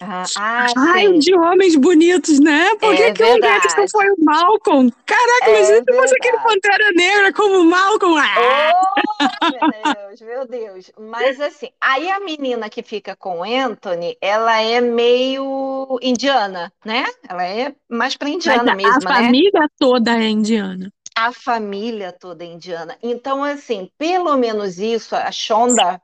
Ah, 0.00 0.24
ah, 0.36 0.66
Ai, 0.94 1.18
de 1.18 1.34
homens 1.34 1.76
bonitos, 1.76 2.40
né? 2.40 2.74
Por 2.76 2.94
que, 2.94 3.02
é 3.02 3.12
que 3.12 3.22
o 3.22 3.26
Edson 3.26 3.86
foi 3.90 4.10
o 4.10 4.16
Malcolm? 4.18 4.92
Caraca, 5.06 5.50
é 5.50 5.58
imagina 5.58 5.84
se 5.88 5.96
fosse 6.00 6.14
aquele 6.16 6.38
Pantera 6.38 6.92
Negra 6.94 7.32
como 7.32 7.60
o 7.60 7.64
Malcolm. 7.64 8.18
Ah! 8.18 8.72
Oh, 9.20 9.50
meu 9.50 9.94
Deus, 9.94 10.20
meu 10.20 10.46
Deus. 10.46 10.92
Mas 10.98 11.40
assim, 11.40 11.70
aí 11.80 12.10
a 12.10 12.20
menina 12.20 12.68
que 12.68 12.82
fica 12.82 13.16
com 13.16 13.40
o 13.40 13.44
Anthony, 13.44 14.16
ela 14.20 14.60
é 14.60 14.80
meio 14.80 15.98
indiana, 16.02 16.72
né? 16.84 17.04
Ela 17.28 17.44
é 17.46 17.74
mais 17.88 18.16
pra 18.16 18.28
indiana 18.28 18.74
Mas 18.74 18.76
mesmo, 18.76 19.08
a 19.08 19.12
né? 19.12 19.24
família 19.24 19.70
toda 19.78 20.16
é 20.16 20.28
indiana. 20.28 20.92
A 21.14 21.30
família 21.30 22.12
toda 22.12 22.42
é 22.42 22.46
indiana. 22.46 22.96
Então, 23.02 23.44
assim, 23.44 23.90
pelo 23.98 24.34
menos 24.36 24.78
isso, 24.78 25.14
a 25.14 25.30
Shonda 25.30 26.00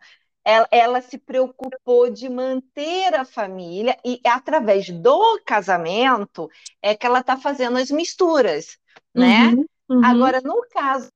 ela, 0.49 0.69
ela, 0.71 1.03
se 1.03 1.19
preocupou 1.19 2.09
de 2.09 2.27
manter 2.27 3.15
a 3.15 3.23
família 3.23 3.99
e 4.03 4.19
através 4.25 4.89
do 4.89 5.39
casamento 5.45 6.51
é 6.81 6.95
que 6.95 7.05
ela 7.05 7.21
está 7.21 7.37
fazendo 7.37 7.77
as 7.77 7.91
misturas, 7.91 8.79
né? 9.15 9.49
Uhum, 9.49 9.67
uhum. 9.91 10.05
Agora, 10.07 10.41
no 10.41 10.65
caso 10.71 11.09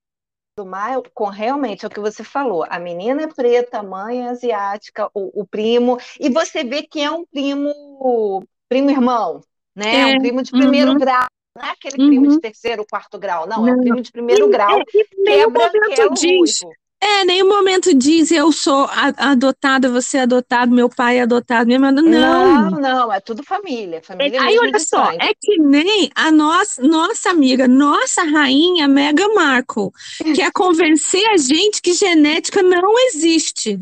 do 0.55 0.67
Maio, 0.67 1.03
com 1.15 1.29
realmente 1.29 1.83
é 1.83 1.89
o 1.89 1.91
que 1.91 1.99
você 1.99 2.23
falou, 2.23 2.67
a 2.69 2.79
menina 2.79 3.23
é 3.23 3.27
preta, 3.27 3.83
mãe 3.83 4.21
é 4.21 4.29
asiática, 4.29 5.09
o, 5.15 5.41
o 5.41 5.47
primo, 5.47 5.97
e 6.21 6.29
você 6.29 6.63
vê 6.63 6.83
que 6.83 7.01
é 7.01 7.11
um 7.11 7.25
primo, 7.25 8.45
primo 8.69 8.91
irmão, 8.91 9.41
né? 9.75 10.13
É, 10.13 10.15
um 10.15 10.19
primo 10.19 10.43
de 10.43 10.51
primeiro 10.51 10.93
uhum. 10.93 10.99
grau. 10.99 11.25
Não 11.57 11.67
é 11.67 11.71
aquele 11.71 11.97
primo 11.97 12.29
de 12.29 12.35
uhum. 12.35 12.41
terceiro, 12.41 12.85
quarto 12.87 13.19
grau, 13.19 13.47
não, 13.47 13.63
não, 13.63 13.69
é 13.69 13.73
um 13.73 13.81
primo 13.81 14.01
de 14.03 14.13
primeiro 14.13 14.47
e, 14.47 14.51
grau, 14.51 14.79
é, 14.79 14.85
que 14.85 15.07
é 15.27 15.47
branquelo 15.49 16.15
ruivo. 16.15 16.82
É, 17.03 17.25
nenhum 17.25 17.49
momento 17.49 17.93
diz 17.93 18.31
eu 18.31 18.53
sou 18.53 18.89
adotada, 19.17 19.91
você 19.91 20.19
é 20.19 20.21
adotado, 20.21 20.73
meu 20.73 20.89
pai 20.89 21.19
é 21.19 21.23
adotado, 21.23 21.67
minha 21.67 21.81
mãe 21.81 21.91
não. 21.91 22.05
Não, 22.05 22.71
não, 22.71 23.13
é 23.13 23.19
tudo 23.19 23.43
família, 23.43 24.01
família. 24.01 24.39
É, 24.39 24.41
aí 24.41 24.57
olha 24.57 24.79
só, 24.79 25.07
sangue. 25.07 25.19
é 25.21 25.33
que 25.35 25.59
nem 25.59 26.13
a 26.15 26.31
nossa, 26.31 26.81
nossa 26.81 27.31
amiga, 27.31 27.67
nossa 27.67 28.23
rainha 28.23 28.87
Meghan 28.87 29.35
Markle, 29.35 29.91
que 30.33 30.41
é 30.41 30.49
convencer 30.53 31.27
a 31.31 31.37
gente 31.37 31.83
que 31.83 31.93
genética 31.93 32.63
não 32.63 32.97
existe. 33.09 33.81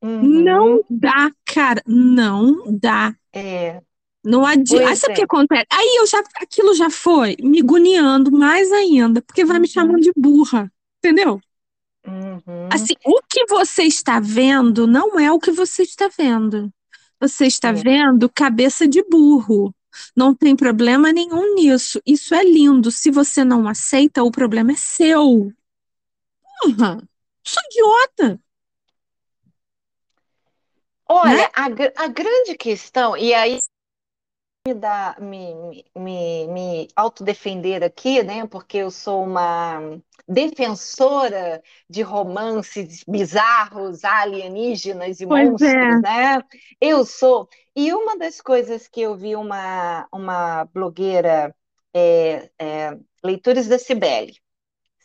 Uhum. 0.00 0.22
Não 0.22 0.84
dá, 0.88 1.32
cara, 1.44 1.82
não 1.84 2.62
dá. 2.68 3.12
É. 3.32 3.80
Não 4.24 4.46
adianta. 4.46 4.88
Aí 4.88 4.96
sabe 4.96 5.14
o 5.14 5.16
que 5.16 5.24
acontece? 5.24 5.66
Aí 5.72 5.96
eu 5.98 6.06
já, 6.06 6.22
aquilo 6.40 6.74
já 6.74 6.90
foi 6.90 7.36
me 7.42 7.60
goniando 7.60 8.30
mais 8.30 8.70
ainda, 8.70 9.20
porque 9.20 9.44
vai 9.44 9.56
uhum. 9.56 9.62
me 9.62 9.68
chamando 9.68 10.00
de 10.00 10.12
burra, 10.16 10.70
entendeu? 10.98 11.40
Uhum. 12.06 12.68
Assim, 12.72 12.94
o 13.04 13.20
que 13.28 13.46
você 13.46 13.82
está 13.84 14.20
vendo 14.20 14.86
não 14.86 15.18
é 15.18 15.30
o 15.30 15.38
que 15.38 15.50
você 15.50 15.82
está 15.82 16.08
vendo. 16.08 16.72
Você 17.20 17.46
está 17.46 17.68
é. 17.68 17.72
vendo 17.72 18.30
cabeça 18.30 18.88
de 18.88 19.02
burro. 19.02 19.74
Não 20.16 20.34
tem 20.34 20.56
problema 20.56 21.12
nenhum 21.12 21.54
nisso. 21.54 22.00
Isso 22.06 22.34
é 22.34 22.42
lindo. 22.42 22.90
Se 22.90 23.10
você 23.10 23.44
não 23.44 23.68
aceita, 23.68 24.22
o 24.22 24.30
problema 24.30 24.72
é 24.72 24.76
seu. 24.76 25.52
Porra, 26.62 27.02
sou 27.44 27.62
idiota. 27.70 28.40
Olha, 31.08 31.36
né? 31.36 31.48
a, 31.52 32.04
a 32.04 32.06
grande 32.06 32.56
questão, 32.56 33.16
e 33.16 33.34
aí 33.34 33.58
me, 34.66 34.74
dar, 34.74 35.20
me, 35.20 35.84
me, 35.96 36.46
me 36.48 36.88
autodefender 36.94 37.82
aqui, 37.82 38.22
né? 38.22 38.46
Porque 38.46 38.78
eu 38.78 38.90
sou 38.90 39.24
uma 39.24 39.98
defensora 40.28 41.62
de 41.88 42.02
romances 42.02 43.02
bizarros, 43.08 44.04
alienígenas 44.04 45.20
e 45.20 45.26
pois 45.26 45.50
monstros, 45.50 45.72
é. 45.72 46.00
né? 46.00 46.42
Eu 46.80 47.04
sou. 47.04 47.48
E 47.74 47.92
uma 47.92 48.18
das 48.18 48.40
coisas 48.40 48.86
que 48.86 49.00
eu 49.00 49.16
vi 49.16 49.34
uma, 49.34 50.06
uma 50.12 50.64
blogueira, 50.66 51.54
é, 51.94 52.50
é, 52.58 52.98
Leituras 53.24 53.66
da 53.66 53.78
Cibele, 53.78 54.34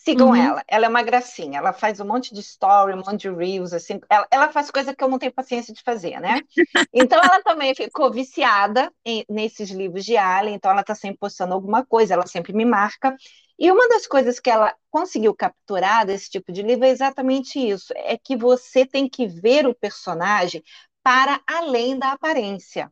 Sigam 0.05 0.29
uhum. 0.29 0.35
ela, 0.35 0.63
ela 0.67 0.85
é 0.85 0.89
uma 0.89 1.01
gracinha, 1.01 1.57
ela 1.57 1.73
faz 1.73 1.99
um 1.99 2.05
monte 2.05 2.33
de 2.33 2.39
story, 2.39 2.93
um 2.93 2.97
monte 2.97 3.21
de 3.21 3.29
reels, 3.29 3.73
assim, 3.73 3.99
ela, 4.09 4.27
ela 4.31 4.51
faz 4.51 4.69
coisa 4.69 4.95
que 4.95 5.03
eu 5.03 5.07
não 5.07 5.17
tenho 5.17 5.33
paciência 5.33 5.73
de 5.73 5.81
fazer, 5.81 6.19
né? 6.19 6.41
Então 6.93 7.19
ela 7.23 7.41
também 7.43 7.73
ficou 7.73 8.11
viciada 8.11 8.91
em, 9.03 9.25
nesses 9.29 9.71
livros 9.71 10.05
de 10.05 10.15
Alien, 10.15 10.55
então 10.55 10.71
ela 10.71 10.81
está 10.81 10.93
sempre 10.95 11.17
postando 11.17 11.53
alguma 11.53 11.83
coisa, 11.85 12.13
ela 12.13 12.27
sempre 12.27 12.53
me 12.53 12.65
marca, 12.65 13.15
E 13.57 13.71
uma 13.71 13.87
das 13.89 14.05
coisas 14.07 14.39
que 14.39 14.49
ela 14.49 14.75
conseguiu 14.91 15.33
capturar 15.35 16.05
desse 16.05 16.29
tipo 16.29 16.51
de 16.51 16.61
livro 16.61 16.85
é 16.85 16.89
exatamente 16.89 17.59
isso: 17.59 17.93
é 17.95 18.17
que 18.17 18.35
você 18.37 18.85
tem 18.85 19.09
que 19.09 19.27
ver 19.27 19.65
o 19.67 19.75
personagem 19.75 20.63
para 21.03 21.41
além 21.47 21.97
da 21.97 22.11
aparência. 22.11 22.91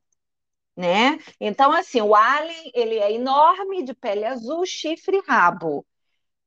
Né? 0.76 1.20
Então, 1.39 1.72
assim, 1.72 2.01
o 2.01 2.16
alien 2.16 2.72
ele 2.74 2.95
é 2.97 3.11
enorme, 3.14 3.84
de 3.84 3.93
pele 3.93 4.26
azul, 4.26 4.66
chifre 4.66 5.18
e 5.18 5.24
rabo. 5.28 5.86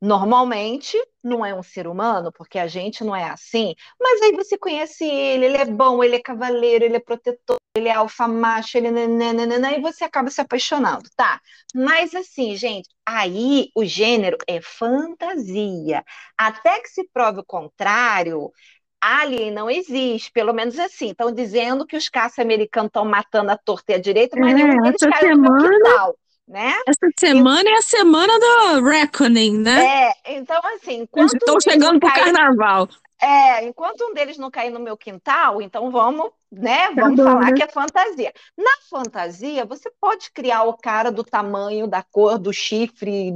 Normalmente 0.00 0.96
não 1.24 1.44
é 1.44 1.54
um 1.54 1.62
ser 1.62 1.86
humano, 1.86 2.30
porque 2.30 2.58
a 2.58 2.66
gente 2.66 3.02
não 3.02 3.16
é 3.16 3.24
assim, 3.24 3.74
mas 4.00 4.20
aí 4.22 4.32
você 4.32 4.58
conhece 4.58 5.04
ele, 5.04 5.46
ele 5.46 5.56
é 5.56 5.64
bom, 5.64 6.04
ele 6.04 6.16
é 6.16 6.20
cavaleiro, 6.20 6.84
ele 6.84 6.96
é 6.96 7.00
protetor, 7.00 7.56
ele 7.74 7.88
é 7.88 7.94
alfa 7.94 8.28
macho, 8.28 8.76
ele 8.76 8.90
nananana, 8.90 9.72
e 9.72 9.80
você 9.80 10.04
acaba 10.04 10.30
se 10.30 10.40
apaixonando, 10.40 11.08
tá? 11.16 11.40
Mas 11.74 12.14
assim, 12.14 12.54
gente, 12.56 12.88
aí 13.06 13.70
o 13.74 13.84
gênero 13.84 14.36
é 14.46 14.60
fantasia. 14.60 16.04
Até 16.36 16.80
que 16.80 16.88
se 16.88 17.08
prove 17.12 17.40
o 17.40 17.44
contrário, 17.44 18.52
Alien 19.00 19.50
não 19.50 19.70
existe, 19.70 20.30
pelo 20.32 20.52
menos 20.52 20.78
assim. 20.78 21.10
Estão 21.10 21.32
dizendo 21.32 21.86
que 21.86 21.96
os 21.96 22.08
caça 22.08 22.42
americanos 22.42 22.88
estão 22.88 23.04
matando 23.04 23.50
a 23.50 23.56
torta 23.56 23.92
e 23.92 23.94
a 23.94 23.98
direita, 23.98 24.38
mas 24.38 24.52
é, 24.52 24.54
nenhum 24.54 24.82
deles 24.82 25.00
caiu 25.00 25.36
semana... 25.36 25.70
no 25.70 26.14
né? 26.46 26.72
Essa 26.86 27.08
semana 27.18 27.68
e... 27.68 27.72
é 27.72 27.78
a 27.78 27.82
semana 27.82 28.32
do 28.38 28.84
Reckoning, 28.84 29.58
né? 29.58 30.08
É, 30.08 30.36
então 30.36 30.60
assim, 30.74 31.02
enquanto 31.02 31.34
Estou 31.34 31.60
chegando 31.60 31.98
pro 31.98 32.08
cair... 32.08 32.32
carnaval. 32.32 32.88
É, 33.20 33.64
enquanto 33.64 34.02
um 34.04 34.12
deles 34.12 34.36
não 34.36 34.50
cair 34.50 34.70
no 34.70 34.78
meu 34.78 34.96
quintal, 34.96 35.62
então 35.62 35.90
vamos, 35.90 36.30
né? 36.52 36.88
Tá 36.94 37.02
vamos 37.02 37.22
falar 37.22 37.52
que 37.52 37.62
é 37.62 37.68
fantasia. 37.68 38.32
Na 38.56 38.76
fantasia, 38.90 39.64
você 39.64 39.90
pode 39.98 40.30
criar 40.32 40.64
o 40.64 40.76
cara 40.76 41.10
do 41.10 41.24
tamanho, 41.24 41.86
da 41.86 42.02
cor, 42.02 42.38
do 42.38 42.52
chifre, 42.52 43.32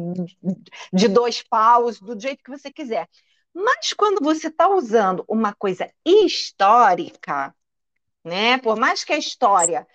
de 0.92 1.08
dois 1.08 1.42
paus, 1.42 1.98
do 1.98 2.18
jeito 2.20 2.44
que 2.44 2.50
você 2.50 2.70
quiser. 2.70 3.08
Mas 3.54 3.94
quando 3.94 4.22
você 4.22 4.48
está 4.48 4.68
usando 4.68 5.24
uma 5.26 5.54
coisa 5.54 5.90
histórica, 6.04 7.54
né? 8.22 8.58
Por 8.58 8.78
mais 8.78 9.02
que 9.02 9.14
a 9.14 9.18
história 9.18 9.86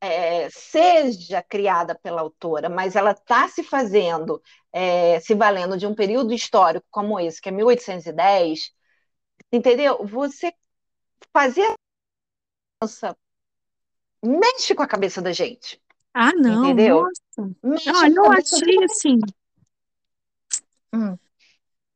é, 0.00 0.48
seja 0.50 1.42
criada 1.42 1.94
pela 1.94 2.22
autora, 2.22 2.68
mas 2.68 2.96
ela 2.96 3.12
está 3.12 3.46
se 3.48 3.62
fazendo, 3.62 4.42
é, 4.72 5.20
se 5.20 5.34
valendo 5.34 5.76
de 5.76 5.86
um 5.86 5.94
período 5.94 6.32
histórico 6.32 6.86
como 6.90 7.20
esse, 7.20 7.40
que 7.40 7.48
é 7.48 7.52
1810, 7.52 8.72
entendeu? 9.52 10.04
Você 10.06 10.52
fazer 11.32 11.74
a 12.82 13.14
mexe 14.24 14.74
com 14.74 14.82
a 14.82 14.88
cabeça 14.88 15.20
da 15.20 15.32
gente. 15.32 15.80
Ah, 16.14 16.32
não, 16.32 16.64
entendeu? 16.64 17.02
Nossa. 17.02 17.56
Mexe 17.62 18.08
não, 18.10 18.26
eu 18.26 18.32
achei 18.32 18.84
assim. 18.84 19.18
Hum. 20.92 21.16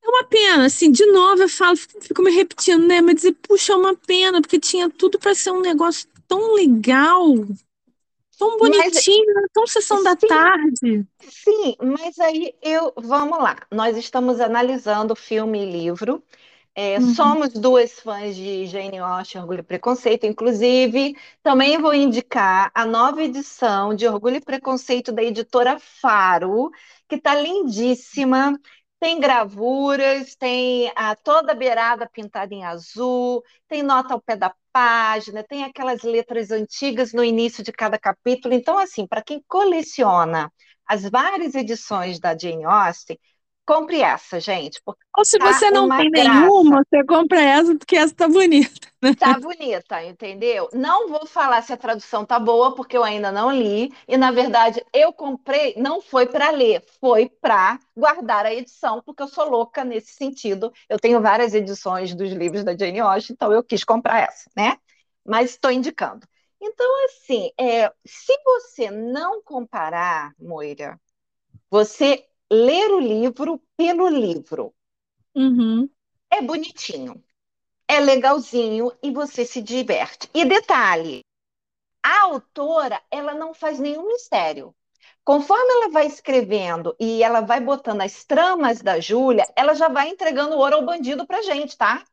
É 0.03 0.09
uma 0.09 0.25
pena, 0.25 0.67
assim, 0.67 0.93
de 0.93 1.07
novo 1.07 1.43
eu 1.43 1.49
falo, 1.49 1.77
fico 1.77 2.23
me 2.23 2.31
repetindo, 2.31 2.87
né? 2.87 3.01
Mas 3.01 3.17
dizer, 3.17 3.33
puxa, 3.33 3.73
é 3.73 3.77
uma 3.77 3.97
pena, 3.97 4.43
porque 4.43 4.61
tinha 4.61 4.91
tudo 4.91 5.19
para 5.19 5.35
ser 5.35 5.51
um 5.51 5.63
negócio 5.63 6.07
tão 6.29 6.55
legal, 6.55 7.25
Tão 8.49 8.59
bonitinho, 8.59 9.35
mas, 9.35 9.47
tão 9.53 9.67
sessão 9.67 9.99
sim, 9.99 10.05
da 10.05 10.17
tarde. 10.17 11.07
Sim, 11.21 11.77
mas 11.83 12.19
aí 12.19 12.55
eu. 12.61 12.93
Vamos 12.97 13.39
lá. 13.39 13.57
Nós 13.71 13.97
estamos 13.97 14.41
analisando 14.41 15.15
filme 15.17 15.63
e 15.63 15.71
livro. 15.71 16.23
É, 16.77 16.99
uhum. 16.99 17.15
Somos 17.15 17.53
duas 17.53 18.01
fãs 18.01 18.35
de 18.35 18.67
Jane 18.67 18.99
Austen, 18.99 19.41
Orgulho 19.41 19.61
e 19.61 19.63
Preconceito. 19.63 20.27
Inclusive, 20.27 21.17
também 21.43 21.79
vou 21.79 21.95
indicar 21.95 22.71
a 22.75 22.85
nova 22.85 23.23
edição 23.23 23.95
de 23.95 24.09
Orgulho 24.09 24.37
e 24.37 24.41
Preconceito 24.41 25.13
da 25.13 25.23
editora 25.23 25.79
Faro, 25.79 26.71
que 27.09 27.15
está 27.15 27.35
lindíssima. 27.35 28.59
Tem 28.99 29.21
gravuras, 29.21 30.35
tem 30.35 30.91
a 30.97 31.15
toda 31.15 31.53
a 31.53 31.55
beirada 31.55 32.09
pintada 32.09 32.55
em 32.55 32.65
azul, 32.65 33.45
tem 33.69 33.83
nota 33.83 34.15
ao 34.15 34.21
pé 34.21 34.35
da 34.35 34.53
página, 34.75 35.45
tem 35.45 35.63
aquelas 35.65 36.03
letras 36.03 36.51
antigas 36.51 37.13
no 37.13 37.23
início 37.25 37.63
de 37.63 37.71
cada 37.73 37.97
capítulo. 37.97 38.53
Então, 38.55 38.77
assim, 38.77 39.07
para 39.07 39.23
quem 39.23 39.41
coleciona 39.47 40.53
as 40.87 41.05
várias 41.09 41.55
edições 41.55 42.19
da 42.19 42.37
Jane 42.37 42.65
Austen, 42.65 43.17
compre 43.67 44.01
essa, 44.01 44.39
gente. 44.39 44.81
Ou 44.87 45.25
se 45.25 45.39
tá 45.39 45.53
você 45.53 45.71
não 45.71 45.89
tem 45.89 46.11
graça. 46.11 46.41
nenhuma, 46.41 46.83
você 46.85 47.05
compra 47.05 47.41
essa 47.41 47.77
porque 47.77 47.97
essa 47.97 48.15
tá 48.15 48.29
bonita. 48.29 48.89
Né? 49.03 49.15
Tá 49.15 49.39
bonita, 49.39 50.03
entendeu? 50.03 50.69
Não 50.73 51.09
vou 51.09 51.27
falar 51.27 51.63
se 51.63 51.73
a 51.73 51.77
tradução 51.77 52.25
tá 52.25 52.39
boa, 52.39 52.75
porque 52.75 52.97
eu 52.97 53.05
ainda 53.05 53.31
não 53.31 53.53
li. 53.53 53.93
E, 54.09 54.17
na 54.17 54.31
verdade, 54.31 54.85
eu 54.93 55.13
comprei, 55.13 55.75
não 55.77 56.01
foi 56.01 56.27
para 56.27 56.51
ler, 56.51 56.83
foi 57.01 57.29
para 57.29 57.79
guardar 57.97 58.47
a 58.47 58.55
edição, 58.55 59.03
porque 59.05 59.23
eu 59.23 59.29
sou 59.29 59.49
louca 59.49 59.85
nesse 59.85 60.15
sentido. 60.15 60.73
Eu 60.89 60.99
tenho 60.99 61.21
várias 61.21 61.55
edições 61.55 62.15
dos 62.15 62.31
livros 62.33 62.65
da 62.65 62.77
Jane 62.77 63.01
Austen, 63.01 63.35
então 63.35 63.53
eu 63.53 63.63
quis 63.63 63.85
comprar 63.85 64.21
essa, 64.21 64.51
né? 64.57 64.79
Mas 65.25 65.51
estou 65.51 65.71
indicando. 65.71 66.27
Então, 66.61 67.05
assim, 67.05 67.51
é, 67.61 67.93
se 68.07 68.33
você 68.43 68.91
não 68.91 69.43
comparar, 69.43 70.33
Moira, 70.39 70.99
você 71.71 72.25
ler 72.51 72.91
o 72.91 73.01
livro 73.01 73.61
pelo 73.77 74.09
livro. 74.09 74.75
Uhum. 75.35 75.89
É 76.31 76.43
bonitinho, 76.43 77.23
é 77.89 78.01
legalzinho 78.01 78.93
e 79.03 79.11
você 79.11 79.45
se 79.45 79.63
diverte. 79.63 80.29
E 80.35 80.45
detalhe, 80.45 81.25
a 82.03 82.23
autora, 82.23 83.01
ela 83.11 83.35
não 83.35 83.55
faz 83.55 83.79
nenhum 83.79 84.07
mistério. 84.07 84.75
Conforme 85.25 85.73
ela 85.73 85.91
vai 85.91 86.07
escrevendo 86.07 86.95
e 87.01 87.23
ela 87.23 87.41
vai 87.41 87.61
botando 87.61 88.03
as 88.03 88.25
tramas 88.25 88.83
da 88.83 89.01
Júlia, 89.01 89.47
ela 89.57 89.75
já 89.75 89.89
vai 89.89 90.09
entregando 90.09 90.57
ouro 90.57 90.77
ao 90.77 90.85
bandido 90.85 91.27
pra 91.27 91.41
gente, 91.43 91.77
tá? 91.79 92.05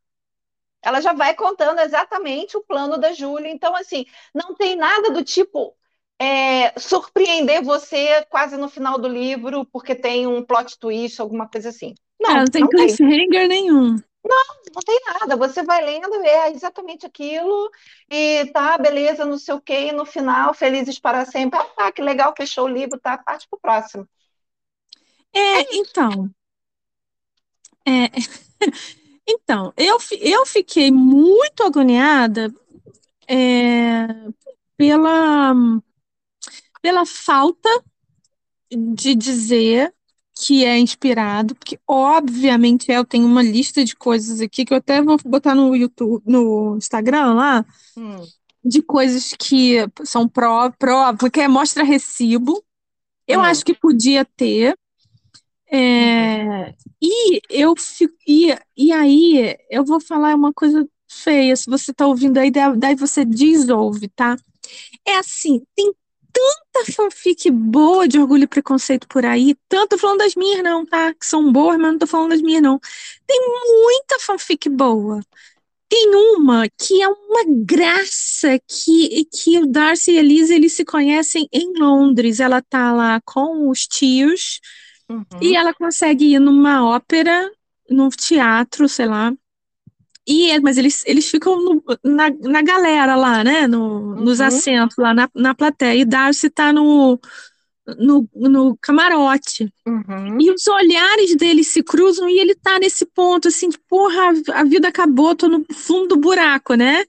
Ela 0.81 1.01
já 1.01 1.13
vai 1.13 1.35
contando 1.35 1.79
exatamente 1.79 2.57
o 2.57 2.63
plano 2.63 2.97
da 2.97 3.13
Júlia. 3.13 3.51
Então, 3.51 3.75
assim, 3.75 4.05
não 4.33 4.55
tem 4.55 4.75
nada 4.75 5.11
do 5.11 5.23
tipo, 5.23 5.75
é, 6.21 6.79
surpreender 6.79 7.63
você 7.63 8.23
quase 8.29 8.55
no 8.55 8.69
final 8.69 8.99
do 8.99 9.07
livro, 9.07 9.65
porque 9.65 9.95
tem 9.95 10.27
um 10.27 10.43
plot 10.43 10.77
twist, 10.77 11.19
alguma 11.19 11.47
coisa 11.47 11.69
assim. 11.69 11.95
Não, 12.21 12.29
é, 12.29 12.37
não 12.41 12.45
tem 12.45 12.67
cliffhanger 12.67 13.47
nenhum. 13.47 13.95
Não, 14.23 14.45
não 14.75 14.81
tem 14.85 14.99
nada. 15.03 15.35
Você 15.35 15.63
vai 15.63 15.83
lendo, 15.83 16.13
é 16.23 16.51
exatamente 16.51 17.07
aquilo, 17.07 17.71
e 18.07 18.45
tá, 18.53 18.77
beleza, 18.77 19.25
não 19.25 19.39
sei 19.39 19.55
o 19.55 19.61
quê, 19.61 19.87
e 19.87 19.91
no 19.91 20.05
final, 20.05 20.53
felizes 20.53 20.99
para 20.99 21.25
sempre. 21.25 21.59
Ah, 21.59 21.63
tá, 21.63 21.91
que 21.91 22.03
legal, 22.03 22.35
fechou 22.37 22.65
o 22.65 22.71
livro, 22.71 22.99
tá, 22.99 23.17
parte 23.17 23.47
pro 23.49 23.59
próximo. 23.59 24.07
É, 25.33 25.39
é 25.39 25.67
então. 25.71 26.29
É, 27.83 28.11
então, 29.27 29.73
eu, 29.75 29.97
eu 30.19 30.45
fiquei 30.45 30.91
muito 30.91 31.63
agoniada 31.63 32.53
é, 33.27 34.05
pela 34.77 35.55
pela 36.81 37.05
falta 37.05 37.69
de 38.71 39.15
dizer 39.15 39.93
que 40.35 40.65
é 40.65 40.79
inspirado, 40.79 41.53
porque 41.55 41.79
obviamente 41.87 42.91
é, 42.91 42.97
eu 42.97 43.05
tenho 43.05 43.25
uma 43.25 43.43
lista 43.43 43.83
de 43.83 43.95
coisas 43.95 44.41
aqui 44.41 44.65
que 44.65 44.73
eu 44.73 44.77
até 44.77 45.01
vou 45.01 45.17
botar 45.25 45.53
no 45.53 45.75
YouTube, 45.75 46.23
no 46.25 46.77
Instagram 46.77 47.33
lá, 47.33 47.65
hum. 47.95 48.25
de 48.63 48.81
coisas 48.81 49.33
que 49.37 49.75
são 50.03 50.27
pró, 50.27 50.71
pró 50.71 51.15
porque 51.15 51.47
mostra 51.47 51.83
recibo. 51.83 52.63
Eu 53.27 53.39
hum. 53.39 53.43
acho 53.43 53.63
que 53.63 53.73
podia 53.73 54.25
ter. 54.25 54.75
É, 55.73 56.73
e 57.01 57.39
eu 57.49 57.75
fico, 57.77 58.13
e, 58.27 58.53
e 58.75 58.91
aí 58.91 59.55
eu 59.69 59.85
vou 59.85 60.01
falar 60.01 60.35
uma 60.35 60.51
coisa 60.51 60.87
feia, 61.07 61.55
se 61.55 61.69
você 61.69 61.93
tá 61.93 62.07
ouvindo 62.07 62.37
aí, 62.37 62.51
daí 62.51 62.95
você 62.95 63.23
desouve, 63.23 64.07
tá? 64.09 64.35
É 65.05 65.17
assim, 65.17 65.61
tem 65.75 65.93
tanta 66.71 66.91
fanfic 66.91 67.49
boa 67.51 68.07
de 68.07 68.19
Orgulho 68.19 68.43
e 68.43 68.47
Preconceito 68.47 69.07
por 69.07 69.25
aí. 69.25 69.55
Tanto 69.67 69.97
falando 69.97 70.19
das 70.19 70.35
minhas, 70.35 70.63
não, 70.63 70.85
tá? 70.85 71.13
Que 71.13 71.25
são 71.25 71.51
boas, 71.51 71.77
mas 71.77 71.91
não 71.91 71.99
tô 71.99 72.07
falando 72.07 72.29
das 72.29 72.41
minhas, 72.41 72.61
não. 72.61 72.79
Tem 73.27 73.39
muita 73.83 74.19
fanfic 74.19 74.69
boa. 74.69 75.21
Tem 75.89 76.15
uma 76.15 76.69
que 76.69 77.01
é 77.01 77.07
uma 77.07 77.43
graça 77.65 78.57
que, 78.65 79.25
que 79.25 79.59
o 79.59 79.67
Darcy 79.67 80.13
e 80.13 80.17
a 80.17 80.19
Elisa 80.21 80.55
eles 80.55 80.73
se 80.73 80.85
conhecem 80.85 81.47
em 81.51 81.77
Londres. 81.77 82.39
Ela 82.39 82.61
tá 82.61 82.93
lá 82.93 83.19
com 83.25 83.69
os 83.69 83.85
tios 83.87 84.61
uhum. 85.09 85.25
e 85.41 85.55
ela 85.55 85.73
consegue 85.73 86.33
ir 86.33 86.39
numa 86.39 86.85
ópera, 86.85 87.51
num 87.89 88.09
teatro, 88.09 88.87
sei 88.87 89.05
lá, 89.05 89.33
e, 90.27 90.59
mas 90.59 90.77
eles, 90.77 91.03
eles 91.05 91.29
ficam 91.29 91.59
no, 91.59 91.83
na, 92.03 92.29
na 92.29 92.61
galera 92.61 93.15
lá, 93.15 93.43
né? 93.43 93.67
No, 93.67 93.79
uhum. 93.79 94.15
Nos 94.21 94.39
assentos 94.39 94.95
lá 94.97 95.13
na, 95.13 95.29
na 95.33 95.55
plateia. 95.55 95.95
E 95.95 96.05
Darcy 96.05 96.49
tá 96.49 96.71
no, 96.71 97.19
no, 97.97 98.29
no 98.35 98.77
camarote. 98.79 99.73
Uhum. 99.85 100.39
E 100.39 100.51
os 100.51 100.67
olhares 100.67 101.35
dele 101.35 101.63
se 101.63 101.81
cruzam 101.81 102.29
e 102.29 102.39
ele 102.39 102.55
tá 102.55 102.77
nesse 102.77 103.05
ponto, 103.05 103.47
assim, 103.47 103.69
de, 103.69 103.79
porra, 103.89 104.31
a 104.53 104.63
vida 104.63 104.87
acabou, 104.87 105.35
tô 105.35 105.47
no 105.47 105.65
fundo 105.73 106.09
do 106.09 106.17
buraco, 106.17 106.75
né? 106.75 107.03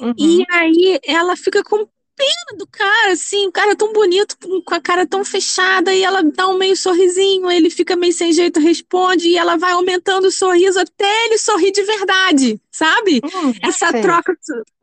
Uhum. 0.00 0.14
E 0.18 0.44
aí 0.50 1.00
ela 1.04 1.36
fica 1.36 1.62
com 1.62 1.86
pena 2.16 2.58
do 2.58 2.66
cara, 2.66 3.12
assim, 3.12 3.46
o 3.46 3.52
cara 3.52 3.72
é 3.72 3.74
tão 3.74 3.92
bonito, 3.92 4.36
com 4.64 4.74
a 4.74 4.80
cara 4.80 5.06
tão 5.06 5.24
fechada, 5.24 5.94
e 5.94 6.02
ela 6.02 6.22
dá 6.22 6.48
um 6.48 6.56
meio 6.56 6.76
sorrisinho, 6.76 7.50
ele 7.50 7.68
fica 7.68 7.94
meio 7.94 8.12
sem 8.12 8.32
jeito, 8.32 8.58
responde, 8.58 9.28
e 9.28 9.36
ela 9.36 9.56
vai 9.56 9.72
aumentando 9.72 10.28
o 10.28 10.32
sorriso 10.32 10.80
até 10.80 11.26
ele 11.26 11.36
sorrir 11.36 11.70
de 11.72 11.82
verdade, 11.82 12.60
sabe? 12.70 13.20
Hum, 13.22 13.52
Essa 13.62 13.90
sei. 13.90 14.00
troca, 14.00 14.36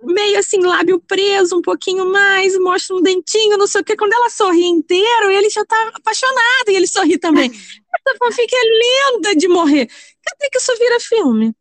meio 0.04 0.38
assim, 0.38 0.60
lábio 0.62 1.00
preso, 1.00 1.58
um 1.58 1.62
pouquinho 1.62 2.06
mais, 2.06 2.58
mostra 2.60 2.96
um 2.96 3.02
dentinho, 3.02 3.58
não 3.58 3.68
sei 3.68 3.82
o 3.82 3.84
que. 3.84 3.98
Quando 3.98 4.14
ela 4.14 4.30
sorri 4.30 4.66
inteiro, 4.66 5.32
ele 5.32 5.50
já 5.50 5.66
tá 5.66 5.92
apaixonado, 5.96 6.70
e 6.70 6.76
ele 6.76 6.88
sorri 6.88 7.18
também. 7.18 7.50
Essa 7.96 8.18
fanfic 8.20 8.54
é 8.54 9.16
linda 9.16 9.36
de 9.36 9.48
morrer. 9.48 9.88
Cadê 9.88 10.50
que 10.52 10.58
isso 10.58 10.76
vira 10.78 11.00
filme? 11.00 11.54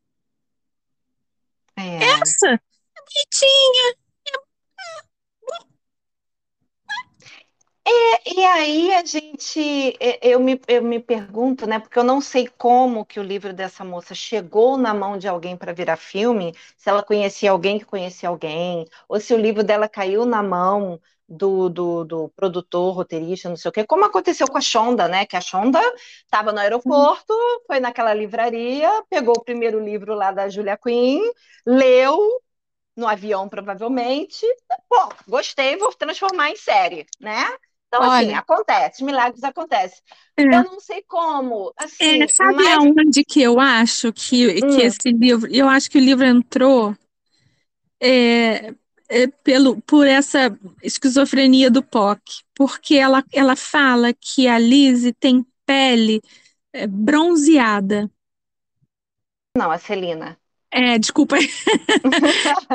É. 1.76 2.04
Essa 2.04 2.48
é 2.48 2.58
bonitinha. 2.58 4.01
E 8.24 8.44
aí 8.44 8.94
a 8.94 9.04
gente, 9.04 9.58
e- 9.60 10.18
eu 10.22 10.40
me, 10.40 10.60
eu 10.68 10.82
me 10.82 10.98
pergunto, 11.00 11.66
né, 11.66 11.78
porque 11.78 11.98
eu 11.98 12.04
não 12.04 12.20
sei 12.20 12.48
como 12.48 13.04
que 13.04 13.18
o 13.20 13.22
livro 13.22 13.52
dessa 13.52 13.84
moça 13.84 14.14
chegou 14.14 14.76
na 14.76 14.92
mão 14.94 15.16
de 15.18 15.28
alguém 15.28 15.56
para 15.56 15.72
virar 15.72 15.96
filme, 15.96 16.54
se 16.76 16.88
ela 16.88 17.02
conhecia 17.02 17.50
alguém 17.50 17.78
que 17.78 17.84
conhecia 17.84 18.28
alguém, 18.28 18.86
ou 19.08 19.20
se 19.20 19.34
o 19.34 19.36
livro 19.38 19.62
dela 19.64 19.88
caiu 19.88 20.24
na 20.24 20.42
mão 20.42 21.00
do, 21.28 21.68
do, 21.68 22.04
do 22.04 22.28
produtor, 22.30 22.94
roteirista, 22.94 23.48
não 23.48 23.56
sei 23.56 23.68
o 23.68 23.72
quê, 23.72 23.84
como 23.86 24.04
aconteceu 24.04 24.46
com 24.48 24.58
a 24.58 24.60
Shonda, 24.60 25.08
né, 25.08 25.24
que 25.26 25.36
a 25.36 25.40
Shonda 25.40 25.80
estava 26.24 26.52
no 26.52 26.58
aeroporto, 26.60 27.32
foi 27.66 27.80
naquela 27.80 28.12
livraria, 28.14 28.90
pegou 29.10 29.34
o 29.36 29.44
primeiro 29.44 29.78
livro 29.82 30.14
lá 30.14 30.30
da 30.32 30.48
Julia 30.48 30.76
Quinn, 30.76 31.20
leu 31.66 32.18
no 32.96 33.06
avião, 33.08 33.48
provavelmente, 33.48 34.46
pô, 34.88 35.08
gostei, 35.28 35.76
vou 35.78 35.92
transformar 35.94 36.50
em 36.50 36.56
série, 36.56 37.06
né? 37.20 37.44
Então, 37.92 38.02
assim, 38.04 38.26
Olha. 38.26 38.38
acontece, 38.38 39.04
milagres 39.04 39.44
acontecem. 39.44 39.98
É. 40.38 40.44
Eu 40.44 40.64
não 40.64 40.80
sei 40.80 41.02
como, 41.02 41.70
assim, 41.76 42.22
É, 42.22 42.26
sabe 42.26 42.54
mas 42.54 42.68
aonde 42.68 43.22
que 43.22 43.42
eu 43.42 43.60
acho 43.60 44.10
que, 44.14 44.54
que 44.54 44.64
Hum. 44.64 44.78
esse 44.78 45.12
livro, 45.12 45.46
eu 45.54 45.68
acho 45.68 45.90
que 45.90 45.98
o 45.98 46.00
livro 46.00 46.24
entrou 46.24 46.96
é, 48.00 48.74
é, 49.10 49.26
pelo, 49.44 49.80
por 49.82 50.06
essa 50.06 50.56
esquizofrenia 50.82 51.70
do 51.70 51.82
POC, 51.82 52.22
porque 52.54 52.96
ela, 52.96 53.22
ela 53.30 53.54
fala 53.56 54.12
que 54.14 54.48
a 54.48 54.58
Lizzie 54.58 55.12
tem 55.12 55.44
pele 55.66 56.22
é, 56.72 56.86
bronzeada. 56.86 58.10
não, 59.56 59.70
a 59.70 59.78
Celina. 59.78 60.38
É, 60.72 60.98
desculpa. 60.98 61.36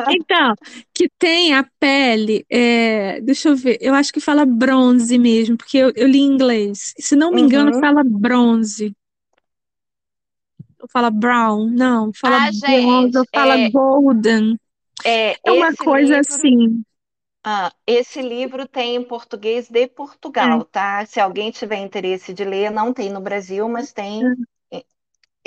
Então, 0.09 0.55
que 0.93 1.09
tem 1.19 1.53
a 1.53 1.63
pele, 1.79 2.45
é, 2.49 3.19
deixa 3.21 3.49
eu 3.49 3.55
ver, 3.55 3.77
eu 3.81 3.93
acho 3.93 4.11
que 4.13 4.19
fala 4.21 4.45
bronze 4.45 5.17
mesmo, 5.19 5.57
porque 5.57 5.77
eu, 5.77 5.91
eu 5.95 6.07
li 6.07 6.19
em 6.19 6.25
inglês. 6.33 6.93
Se 6.99 7.15
não 7.15 7.33
me 7.33 7.41
engano, 7.41 7.71
Uhum. 7.71 7.79
fala 7.79 8.03
bronze. 8.05 8.93
Ou 10.81 10.87
fala 10.89 11.11
brown, 11.11 11.69
não, 11.69 12.11
fala 12.13 12.39
Ah, 12.39 12.49
bronze, 12.51 13.17
ou 13.17 13.25
fala 13.33 13.57
é- 13.57 13.71
golden. 13.71 14.57
É, 15.03 15.39
É 15.45 15.51
uma 15.51 15.73
coisa 15.75 16.19
livro, 16.19 16.19
assim. 16.19 16.83
ah, 17.43 17.73
esse 17.87 18.21
livro 18.21 18.67
tem 18.67 18.95
em 18.95 19.03
português 19.03 19.69
de 19.69 19.87
Portugal, 19.87 20.65
tá? 20.65 21.05
Se 21.05 21.19
alguém 21.19 21.49
tiver 21.51 21.77
interesse 21.77 22.33
de 22.33 22.43
ler, 22.43 22.69
não 22.71 22.93
tem 22.93 23.09
no 23.11 23.21
Brasil, 23.21 23.67
mas 23.69 23.91
tem 23.93 24.31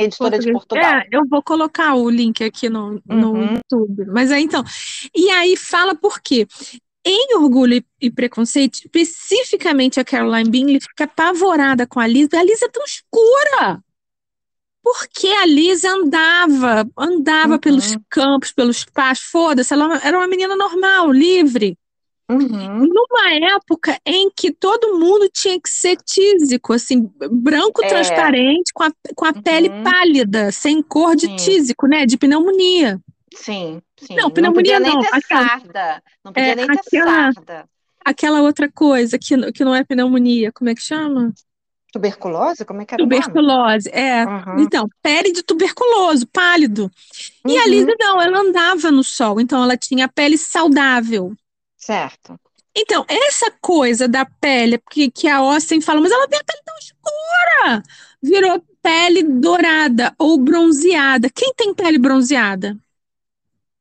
editora 0.04 0.38
de. 0.38 0.52
Portugal. 0.52 0.84
É, 0.84 1.08
eu 1.12 1.22
vou 1.28 1.42
colocar 1.42 1.94
o 1.94 2.08
link 2.10 2.42
aqui 2.42 2.68
no, 2.68 3.00
no 3.06 3.32
Uhum. 3.32 3.54
YouTube. 3.54 4.06
Mas 4.06 4.30
aí 4.30 4.42
então, 4.44 4.62
e 5.14 5.30
aí 5.30 5.56
fala 5.56 5.94
por 5.94 6.20
quê? 6.20 6.46
Em 7.04 7.34
Orgulho 7.36 7.82
e- 8.00 8.10
Preconceito, 8.10 8.74
especificamente 8.84 9.98
a 9.98 10.04
Caroline 10.04 10.50
Bingley 10.50 10.80
fica 10.80 11.04
apavorada 11.04 11.86
com 11.86 11.98
a 11.98 12.06
Liz. 12.06 12.28
A 12.34 12.42
Liz 12.42 12.60
é 12.62 12.68
tão 12.68 12.84
escura. 12.84 13.82
Porque 14.82 15.28
a 15.28 15.44
Liz 15.46 15.84
andava, 15.84 16.88
andava 16.96 17.54
Uhum. 17.54 17.58
pelos 17.58 17.96
campos, 18.08 18.50
pelos 18.52 18.84
pastos, 18.84 19.28
foda-se, 19.30 19.72
ela 19.74 19.98
era 20.02 20.16
uma 20.18 20.26
menina 20.26 20.56
normal, 20.56 21.12
livre. 21.12 21.76
Uhum. 22.30 22.86
Numa 22.86 23.54
época 23.56 23.98
em 24.06 24.30
que 24.30 24.52
todo 24.52 24.98
mundo 24.98 25.28
tinha 25.32 25.60
que 25.60 25.68
ser 25.68 25.96
tísico, 25.96 26.72
assim, 26.72 27.10
branco 27.30 27.84
É. 27.84 27.88
transparente, 27.88 28.72
com 28.74 28.84
a, 28.84 28.92
com 29.16 29.24
a 29.24 29.32
pele 29.32 29.68
Uhum. 29.68 29.82
pálida, 29.82 30.52
sem 30.52 30.82
cor 30.82 31.16
de 31.16 31.26
Sim. 31.26 31.36
tísico, 31.36 31.86
né? 31.86 32.06
De 32.06 32.16
pneumonia. 32.16 33.00
Sim, 33.34 33.80
sim. 33.98 34.14
Não, 34.16 34.24
Não 34.24 34.30
pneumonia 34.30 34.74
podia 34.76 34.80
nem 34.80 34.92
não, 34.94 35.00
ter 35.02 35.08
aquela- 35.14 35.48
sarda. 35.48 36.02
Não 36.24 36.32
podia 36.32 36.48
É, 36.52 36.56
nem 36.56 36.66
ter 36.66 36.72
aquela- 36.72 37.32
sarda. 37.32 37.64
Aquela 38.04 38.40
outra 38.42 38.70
coisa 38.72 39.18
que, 39.18 39.52
que 39.52 39.64
não 39.64 39.74
é 39.74 39.84
pneumonia, 39.84 40.50
como 40.52 40.70
é 40.70 40.74
que 40.74 40.80
chama? 40.82 41.32
Tuberculose? 41.92 42.64
Como 42.64 42.80
é 42.80 42.84
que 42.84 42.94
era? 42.94 43.02
Tuberculose, 43.02 43.88
é. 43.92 44.24
Uhum. 44.24 44.60
Então, 44.60 44.88
pele 45.02 45.32
de 45.32 45.42
tuberculoso, 45.42 46.26
pálido. 46.28 46.90
E 47.46 47.56
a 47.58 47.62
Uhum. 47.64 47.68
Lisa 47.68 47.94
não, 47.98 48.20
ela 48.22 48.38
andava 48.40 48.90
no 48.92 49.02
sol, 49.02 49.40
então 49.40 49.62
ela 49.62 49.76
tinha 49.76 50.04
a 50.04 50.08
pele 50.08 50.38
saudável. 50.38 51.32
Certo. 51.88 52.38
Então, 52.76 53.04
essa 53.08 53.50
coisa 53.60 54.06
da 54.06 54.24
pele, 54.24 54.78
que, 54.90 55.10
que 55.10 55.26
a 55.28 55.38
Austin 55.38 55.80
fala, 55.80 56.00
mas 56.00 56.12
ela 56.12 56.28
tem 56.28 56.38
a 56.38 56.44
pele 56.44 56.62
tão 56.64 56.74
escura, 56.78 57.82
virou 58.22 58.64
pele 58.82 59.22
dourada 59.24 60.14
ou 60.18 60.38
bronzeada. 60.38 61.28
Quem 61.34 61.52
tem 61.54 61.74
pele 61.74 61.98
bronzeada? 61.98 62.78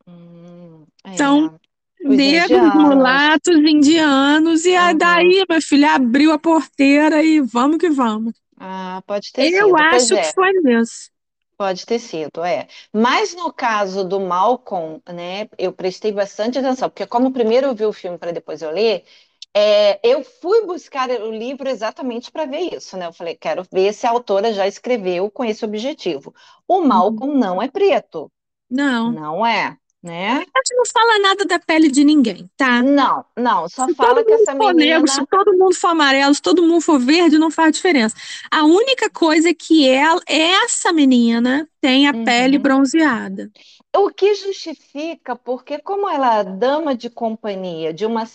Hum, 0.07 0.85
é. 1.05 1.13
Então, 1.13 1.59
Os 2.03 2.15
Negros, 2.15 2.51
indianos. 2.51 2.73
mulatos, 2.73 3.55
indianos, 3.57 4.65
e 4.65 4.73
aí 4.75 4.93
Uhum. 4.93 4.97
daí, 4.97 5.45
minha 5.49 5.61
filha, 5.61 5.95
abriu 5.95 6.31
a 6.31 6.39
porteira 6.39 7.21
e 7.23 7.41
vamos 7.41 7.77
que 7.77 7.89
vamos. 7.89 8.33
Ah, 8.57 9.01
pode 9.05 9.31
ter 9.33 9.51
Eu 9.53 9.67
sido. 9.67 9.77
Acho 9.77 10.15
é. 10.15 10.21
que 10.21 10.33
foi 10.33 10.51
isso. 10.81 11.11
Pode 11.59 11.85
ter 11.85 11.99
sido, 11.99 12.43
é. 12.43 12.67
Mas 12.93 13.35
no 13.35 13.53
caso 13.53 14.05
do 14.05 14.19
Malcolm, 14.19 15.01
né, 15.09 15.49
eu 15.57 15.73
prestei 15.73 16.11
bastante 16.11 16.57
atenção, 16.57 16.89
porque 16.89 17.05
como 17.05 17.33
primeiro 17.33 17.67
eu 17.67 17.75
vi 17.75 17.85
o 17.85 17.91
filme 17.93 18.17
para 18.17 18.31
depois 18.31 18.61
eu 18.61 18.71
ler, 18.71 19.05
é, 19.53 19.99
eu 20.07 20.23
fui 20.23 20.65
buscar 20.65 21.09
o 21.09 21.31
livro 21.31 21.67
exatamente 21.69 22.31
para 22.31 22.45
ver 22.45 22.73
isso, 22.75 22.95
né? 22.97 23.07
Eu 23.07 23.13
falei, 23.13 23.35
quero 23.35 23.63
ver 23.71 23.93
se 23.93 24.07
a 24.07 24.11
autora 24.11 24.53
já 24.53 24.67
escreveu 24.67 25.29
com 25.29 25.43
esse 25.43 25.65
objetivo. 25.65 26.33
O 26.67 26.81
Malcolm 26.81 27.37
não 27.37 27.61
é 27.61 27.69
preto, 27.69 28.31
Não. 28.69 29.19
não 29.19 29.45
é, 29.45 29.77
né? 30.01 30.33
A 30.33 30.37
gente 30.39 30.75
não 30.75 30.85
fala 30.85 31.19
nada 31.19 31.45
da 31.45 31.59
pele 31.59 31.89
de 31.89 32.03
ninguém, 32.03 32.49
tá? 32.55 32.81
Não, 32.81 33.25
não, 33.37 33.67
só 33.67 33.85
Se 33.85 33.93
fala 33.95 34.23
que 34.23 34.31
essa 34.31 34.53
menina. 34.53 34.73
negro, 34.73 35.07
se 35.09 35.25
todo 35.27 35.53
mundo 35.57 35.75
for 35.75 35.89
amarelo, 35.89 36.33
se 36.33 36.41
todo 36.41 36.63
mundo 36.63 36.81
for 36.81 36.99
verde, 36.99 37.37
não 37.37 37.51
faz 37.51 37.73
diferença. 37.75 38.15
A 38.49 38.63
única 38.63 39.09
coisa 39.09 39.49
é 39.49 39.53
que 39.53 39.87
ela, 39.89 40.21
essa 40.25 40.93
menina 40.93 41.67
tem 41.81 42.07
a 42.07 42.13
Uhum. 42.13 42.23
pele 42.25 42.57
bronzeada. 42.57 43.51
O 43.95 44.09
que 44.09 44.33
justifica, 44.35 45.35
porque 45.35 45.79
como 45.79 46.07
ela 46.07 46.39
é 46.39 46.43
dama 46.43 46.95
de 46.95 47.09
companhia 47.09 47.93
de 47.93 48.05
uma 48.05 48.25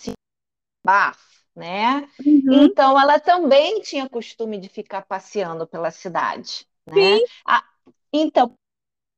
Bath, 0.85 1.17
né? 1.55 2.07
Uhum. 2.23 2.65
Então 2.65 2.99
ela 2.99 3.19
também 3.19 3.81
tinha 3.81 4.07
costume 4.09 4.59
de 4.59 4.69
ficar 4.69 5.01
passeando 5.03 5.65
pela 5.65 5.89
cidade, 5.89 6.67
né? 6.85 7.19
Ah, 7.45 7.63
então 8.13 8.53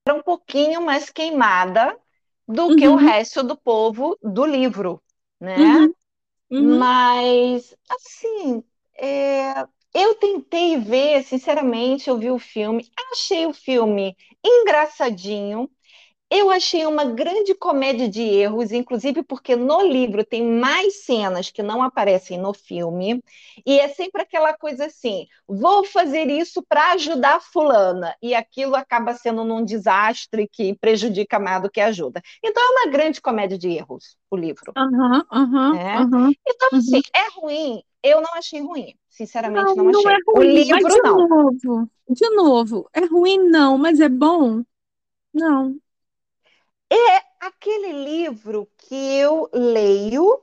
era 0.07 0.17
um 0.17 0.23
pouquinho 0.23 0.81
mais 0.81 1.09
queimada 1.09 1.97
do 2.47 2.73
que 2.73 2.87
o 2.87 2.95
Uhum. 2.95 2.97
resto 2.97 3.43
do 3.43 3.57
povo 3.57 4.17
do 4.23 4.45
livro, 4.45 5.01
né? 5.39 5.57
Uhum. 5.57 5.93
Uhum. 6.51 6.89
Mas 6.89 7.75
assim, 7.89 8.63
é, 8.95 9.61
eu 9.93 10.15
tentei 10.15 10.77
ver, 10.79 11.23
sinceramente, 11.23 12.09
eu 12.09 12.17
vi 12.17 12.31
o 12.31 12.39
filme, 12.39 12.89
achei 13.11 13.45
o 13.47 13.53
filme 13.53 14.15
engraçadinho. 14.45 15.69
Eu 16.30 16.49
achei 16.51 16.86
uma 16.86 17.05
grande 17.05 17.55
comédia 17.55 18.09
de 18.09 18.21
erros, 18.21 18.71
inclusive 18.73 19.23
porque 19.23 19.55
no 19.55 19.82
livro 19.82 20.25
tem 20.25 20.43
mais 20.45 21.05
cenas 21.05 21.49
que 21.49 21.63
não 21.63 21.82
aparecem 21.82 22.38
no 22.38 22.53
filme, 22.53 23.23
e 23.65 23.80
é 23.80 23.88
sempre 23.88 24.21
aquela 24.23 24.53
coisa 24.57 24.86
assim: 24.88 25.25
vou 25.47 25.86
fazer 25.86 26.28
isso 26.30 26.61
para 26.67 26.91
ajudar 26.93 27.39
fulana, 27.41 28.13
e 28.21 28.36
aquilo 28.36 28.75
acaba 28.75 29.13
sendo 29.13 29.45
num 29.45 29.63
desastre 29.63 30.49
que 30.51 30.75
prejudica 30.78 31.39
mais 31.39 31.61
do 31.61 31.71
que 31.71 31.80
ajuda. 31.80 32.21
Então 32.43 32.61
é 32.61 32.82
uma 32.86 32.91
grande 32.91 33.21
comédia 33.21 33.57
de 33.57 33.69
erros, 33.69 34.17
o 34.30 34.36
livro. 34.36 34.75
Aham, 34.75 35.25
aham, 35.32 35.73
É. 35.73 35.93
aham. 35.93 36.34
Então, 36.47 36.69
Uhum. 36.73 36.80
assim, 36.80 37.01
é 37.15 37.30
ruim? 37.39 37.84
Eu 38.03 38.21
não 38.21 38.34
achei 38.36 38.61
ruim. 38.61 38.95
Sinceramente, 39.09 39.75
Não, 39.75 39.75
não 39.75 39.89
não 39.89 39.89
achei. 39.89 40.11
é 40.11 40.17
O 40.34 40.41
ruim, 40.41 40.65
mas 40.65 40.86
livro, 40.86 40.88
de 40.88 41.01
não. 41.03 41.28
novo, 41.28 41.89
de 42.09 42.30
novo, 42.32 42.89
é 42.93 43.01
ruim 43.05 43.49
não, 43.49 43.78
mas 43.78 43.99
é 43.99 44.09
bom? 44.09 44.63
Não. 45.34 45.80
Aquele 47.39 47.93
livro 48.03 48.69
que 48.77 48.95
eu 48.95 49.49
leio, 49.53 50.41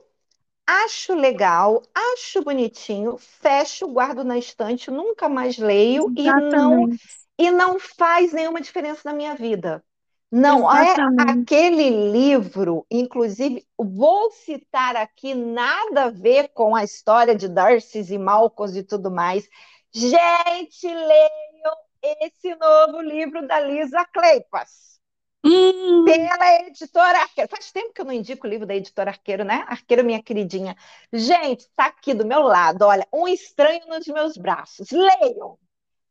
acho 0.65 1.13
legal, 1.13 1.81
acho 1.93 2.41
bonitinho, 2.41 3.17
fecho, 3.17 3.87
guardo 3.87 4.23
na 4.23 4.37
estante, 4.37 4.89
nunca 4.89 5.29
mais 5.29 5.57
leio 5.57 6.11
e 6.17 6.23
não 6.31 6.89
e 7.37 7.51
não 7.51 7.79
faz 7.79 8.33
nenhuma 8.33 8.59
diferença 8.59 9.01
na 9.05 9.13
minha 9.13 9.35
vida. 9.35 9.83
Não, 10.31 10.69
é 10.71 10.93
Exatamente. 10.93 11.41
aquele 11.41 12.11
livro, 12.11 12.85
inclusive, 12.89 13.65
vou 13.77 14.31
citar 14.31 14.95
aqui 14.95 15.35
nada 15.35 16.05
a 16.05 16.09
ver 16.09 16.49
com 16.49 16.75
a 16.75 16.83
história 16.83 17.35
de 17.35 17.47
Darcy 17.47 17.99
e 18.13 18.17
Malcolm 18.17 18.77
e 18.77 18.83
tudo 18.83 19.11
mais. 19.11 19.47
Gente, 19.93 20.87
leiam 20.87 21.75
esse 22.21 22.55
novo 22.55 23.01
livro 23.01 23.47
da 23.47 23.59
Lisa 23.59 24.03
Kleypas. 24.13 24.99
Hum, 25.45 26.03
Pela 26.05 26.61
editora 26.67 27.19
Arqueiro. 27.19 27.49
Faz 27.49 27.71
tempo 27.71 27.93
que 27.93 28.01
eu 28.01 28.05
não 28.05 28.11
indico 28.13 28.47
o 28.47 28.49
livro 28.49 28.65
da 28.65 28.75
editora 28.75 29.11
Arqueiro, 29.11 29.43
né? 29.43 29.63
Arqueiro, 29.67 30.03
minha 30.03 30.21
queridinha. 30.21 30.75
Gente, 31.13 31.67
tá 31.75 31.85
aqui 31.85 32.13
do 32.13 32.25
meu 32.25 32.41
lado. 32.41 32.83
Olha, 32.83 33.07
Um 33.13 33.27
Estranho 33.27 33.85
nos 33.87 34.07
Meus 34.07 34.37
Braços. 34.37 34.89
Leiam! 34.91 35.57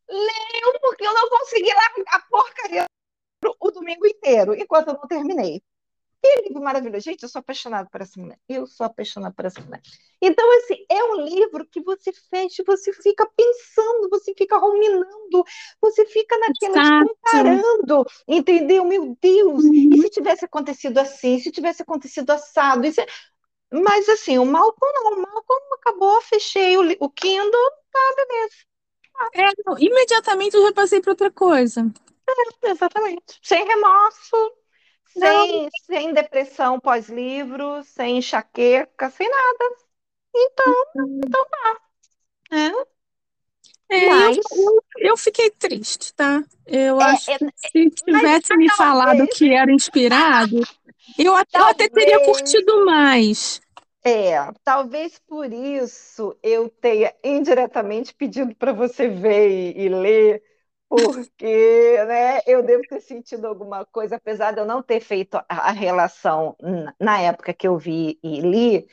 Leiam, 0.09 0.79
porque 0.81 1.05
eu 1.05 1.13
não 1.13 1.29
consegui 1.29 1.69
largar 1.73 2.15
a 2.15 2.21
porcaria 2.29 2.85
o 3.59 3.71
domingo 3.71 4.07
inteiro, 4.07 4.55
enquanto 4.55 4.89
eu 4.89 4.93
não 4.95 5.07
terminei. 5.07 5.61
Que 6.25 6.41
livro 6.47 6.63
maravilhoso. 6.63 7.03
Gente, 7.03 7.21
eu 7.21 7.29
sou 7.29 7.39
apaixonada 7.39 7.87
por 7.87 8.01
essa 8.01 8.19
mulher. 8.19 8.39
Eu 8.49 8.65
sou 8.65 8.85
apaixonada 8.85 9.33
por 9.35 9.45
essa 9.45 9.61
mulher. 9.61 9.79
Então, 10.19 10.57
assim, 10.57 10.83
é 10.89 11.03
um 11.03 11.21
livro 11.21 11.67
que 11.67 11.79
você 11.81 12.11
fecha, 12.11 12.63
você 12.65 12.91
fica 12.93 13.29
pensando, 13.37 14.09
você 14.09 14.33
fica 14.35 14.57
ruminando, 14.57 15.43
você 15.79 16.03
fica 16.07 16.35
naquela 16.39 16.81
exato. 16.81 17.15
comparando, 17.15 18.05
entendeu? 18.27 18.83
Meu 18.85 19.15
Deus, 19.21 19.63
e 19.65 20.01
se 20.01 20.09
tivesse 20.09 20.45
acontecido 20.45 20.97
assim, 20.97 21.37
se 21.39 21.51
tivesse 21.51 21.83
acontecido 21.83 22.31
assado, 22.31 22.87
isso 22.87 23.01
é... 23.01 23.05
mas 23.71 24.09
assim, 24.09 24.39
o 24.39 24.45
Malcolm 24.45 24.93
não, 24.95 25.19
o 25.19 25.21
Malcolm 25.21 25.75
acabou, 25.75 26.21
fechei 26.23 26.75
o, 26.75 26.81
o 27.01 27.09
Kindle, 27.09 27.71
tá, 27.91 28.13
beleza. 28.15 28.55
É, 29.33 29.63
não, 29.63 29.77
imediatamente 29.77 30.55
eu 30.55 30.63
já 30.63 30.73
passei 30.73 30.99
para 31.01 31.11
outra 31.11 31.31
coisa. 31.31 31.85
Exatamente. 32.63 33.39
Sem 33.43 33.63
remorso, 33.63 34.35
Não, 35.15 35.47
sem, 35.47 35.69
sem 35.85 36.13
depressão 36.13 36.79
pós-livro, 36.79 37.83
sem 37.83 38.17
enxaqueca, 38.17 39.09
sem 39.09 39.29
nada. 39.29 39.75
Então, 40.35 40.85
então 41.25 41.45
tá. 41.49 41.81
É, 42.51 42.71
eu, 43.89 44.07
Mas, 44.07 44.37
eu, 44.51 44.83
eu 44.97 45.17
fiquei 45.17 45.49
triste, 45.51 46.13
tá? 46.13 46.43
Eu 46.65 46.99
é, 46.99 47.03
acho 47.03 47.31
é, 47.33 47.37
que 47.37 47.45
se 47.55 47.89
tivesse 47.91 48.55
me 48.55 48.69
falado 48.69 49.27
talvez, 49.27 49.29
que 49.29 49.53
era 49.53 49.71
inspirado, 49.71 50.61
eu 51.17 51.35
até, 51.35 51.59
eu 51.59 51.65
até 51.65 51.89
teria 51.89 52.19
talvez, 52.19 52.21
curtido 52.21 52.85
mais. 52.85 53.61
é, 54.03 54.35
talvez 54.63 55.19
por 55.19 55.51
isso 55.51 56.37
eu 56.43 56.69
tenha 56.69 57.13
indiretamente 57.23 58.13
pedido 58.13 58.55
para 58.55 58.71
você 58.73 59.07
ver 59.07 59.49
e, 59.49 59.85
e 59.85 59.89
ler, 59.89 60.43
porque, 60.89 62.03
né, 62.05 62.39
eu 62.45 62.63
devo 62.63 62.83
ter 62.87 63.01
sentido 63.01 63.45
alguma 63.45 63.85
coisa, 63.85 64.15
apesar 64.17 64.51
de 64.51 64.59
eu 64.59 64.65
não 64.65 64.81
ter 64.83 65.01
feito 65.01 65.35
a, 65.49 65.71
relação 65.71 66.55
na, 66.99 67.19
época 67.21 67.53
que 67.53 67.67
eu 67.67 67.77
vi 67.77 68.19
e 68.23 68.41
li, 68.41 68.87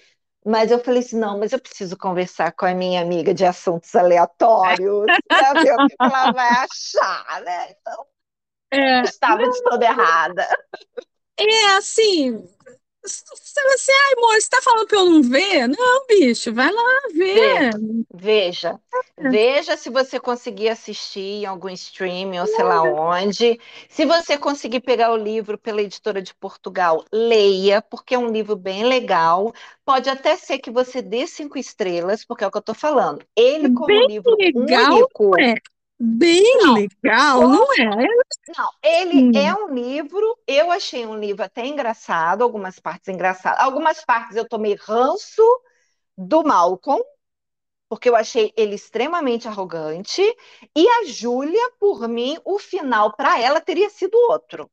Mas 0.44 0.70
eu 0.70 0.78
falei 0.82 1.00
assim, 1.00 1.18
não, 1.18 1.38
mas 1.38 1.52
eu 1.52 1.60
preciso 1.60 1.96
conversar 1.96 2.52
com 2.52 2.66
a 2.66 2.74
minha 2.74 3.00
amiga 3.02 3.34
de 3.34 3.44
assuntos 3.44 3.94
aleatórios 3.94 5.06
para 5.28 5.54
ver 5.54 5.74
o 5.74 5.86
que 5.86 5.96
ela 6.00 6.32
vai 6.32 6.48
achar, 6.64 7.42
né? 7.42 7.72
Então, 7.72 8.06
É, 8.72 9.02
estava 9.02 9.48
de 9.48 9.62
toda 9.62 9.84
errada. 9.84 10.48
é 11.38 11.76
assim, 11.76 12.42
você, 13.04 13.90
ai, 13.90 14.12
amor, 14.16 14.40
você 14.40 14.48
tá 14.48 14.62
falando 14.62 14.86
pra 14.86 14.98
eu 14.98 15.10
não 15.10 15.22
ver? 15.22 15.66
Não, 15.66 16.06
bicho, 16.06 16.54
vai 16.54 16.70
lá 16.70 17.00
ver. 17.12 17.70
veja, 18.14 18.78
veja 19.18 19.76
se 19.76 19.90
você 19.90 20.20
conseguir 20.20 20.68
assistir 20.68 21.42
em 21.42 21.46
algum 21.46 21.68
streaming 21.70 22.38
ou 22.38 22.46
sei 22.46 22.64
lá 22.64 22.82
onde. 22.82 23.58
Se 23.88 24.04
você 24.06 24.38
conseguir 24.38 24.80
pegar 24.80 25.10
o 25.12 25.16
livro 25.16 25.58
pela 25.58 25.82
editora 25.82 26.22
de 26.22 26.32
Portugal, 26.34 27.04
leia, 27.12 27.82
porque 27.82 28.14
é 28.14 28.18
um 28.18 28.30
livro 28.30 28.54
bem 28.54 28.84
legal. 28.84 29.52
Pode 29.84 30.08
até 30.08 30.36
ser 30.36 30.58
que 30.58 30.70
você 30.70 31.02
dê 31.02 31.26
cinco 31.26 31.58
estrelas, 31.58 32.24
porque 32.24 32.44
é 32.44 32.46
o 32.46 32.50
que 32.50 32.56
eu 32.56 32.60
estou 32.60 32.74
falando. 32.74 33.24
Ele, 33.36 33.72
como 33.72 33.86
Bem 33.86 34.06
livro 34.06 34.36
legal, 34.38 34.94
único, 34.94 35.38
é? 35.40 35.54
Bem 36.04 36.42
não, 36.52 36.74
legal, 36.74 37.48
não 37.48 37.66
é? 37.74 38.06
Não, 38.56 38.70
ele 38.82 39.28
é 39.32 39.52
Hum, 39.52 39.54
um 39.54 39.72
livro, 39.74 40.38
eu 40.46 40.70
achei 40.70 41.06
um 41.06 41.18
livro 41.18 41.42
até 41.44 41.66
engraçado, 41.66 42.42
algumas 42.42 42.78
partes 42.80 43.08
engraçadas, 43.08 43.60
algumas 43.60 44.04
partes 44.04 44.36
eu 44.36 44.48
tomei 44.48 44.74
ranço 44.74 45.42
do 46.18 46.44
Malcolm, 46.44 47.02
porque 47.88 48.08
eu 48.10 48.16
achei 48.16 48.52
ele 48.56 48.74
extremamente 48.76 49.48
arrogante, 49.48 50.22
e 50.76 50.88
a 50.88 51.04
Júlia, 51.06 51.72
por 51.80 52.08
mim, 52.08 52.38
o 52.44 52.58
final 52.58 53.14
para 53.16 53.40
ela 53.40 53.60
teria 53.60 53.90
sido 53.90 54.16
outro, 54.30 54.70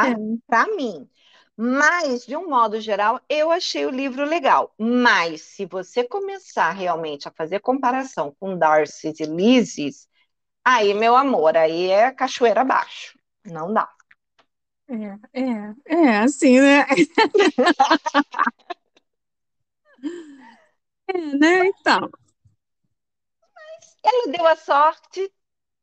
é, 0.00 0.08
tá? 0.08 0.20
Para 0.48 0.66
mim. 0.76 1.08
Mas, 1.58 2.24
de 2.24 2.36
um 2.36 2.48
modo 2.48 2.80
geral, 2.80 3.20
eu 3.28 3.50
achei 3.50 3.84
o 3.84 3.90
livro 3.90 4.24
legal. 4.24 4.72
Mas, 4.78 5.42
se 5.42 5.66
você 5.66 6.04
começar 6.04 6.70
realmente 6.70 7.26
a 7.28 7.32
fazer 7.32 7.60
comparação 7.60 8.34
com 8.38 8.56
Darcy 8.56 9.12
e 9.20 9.24
Lizzie, 9.26 9.90
aí, 10.64 10.94
meu 10.94 11.16
amor, 11.16 11.56
aí 11.56 11.90
é 11.90 12.12
cachoeira 12.12 12.62
abaixo. 12.62 13.18
Não 13.44 13.72
dá. 13.72 13.88
é, 14.88 15.40
é, 15.42 15.74
é 15.86 16.18
assim, 16.18 16.60
né? 16.60 16.86
É, 21.06 21.18
né? 21.38 21.66
Então, 21.66 22.10
Ela 24.04 24.32
deu 24.32 24.46
a 24.46 24.56
sorte, 24.56 25.32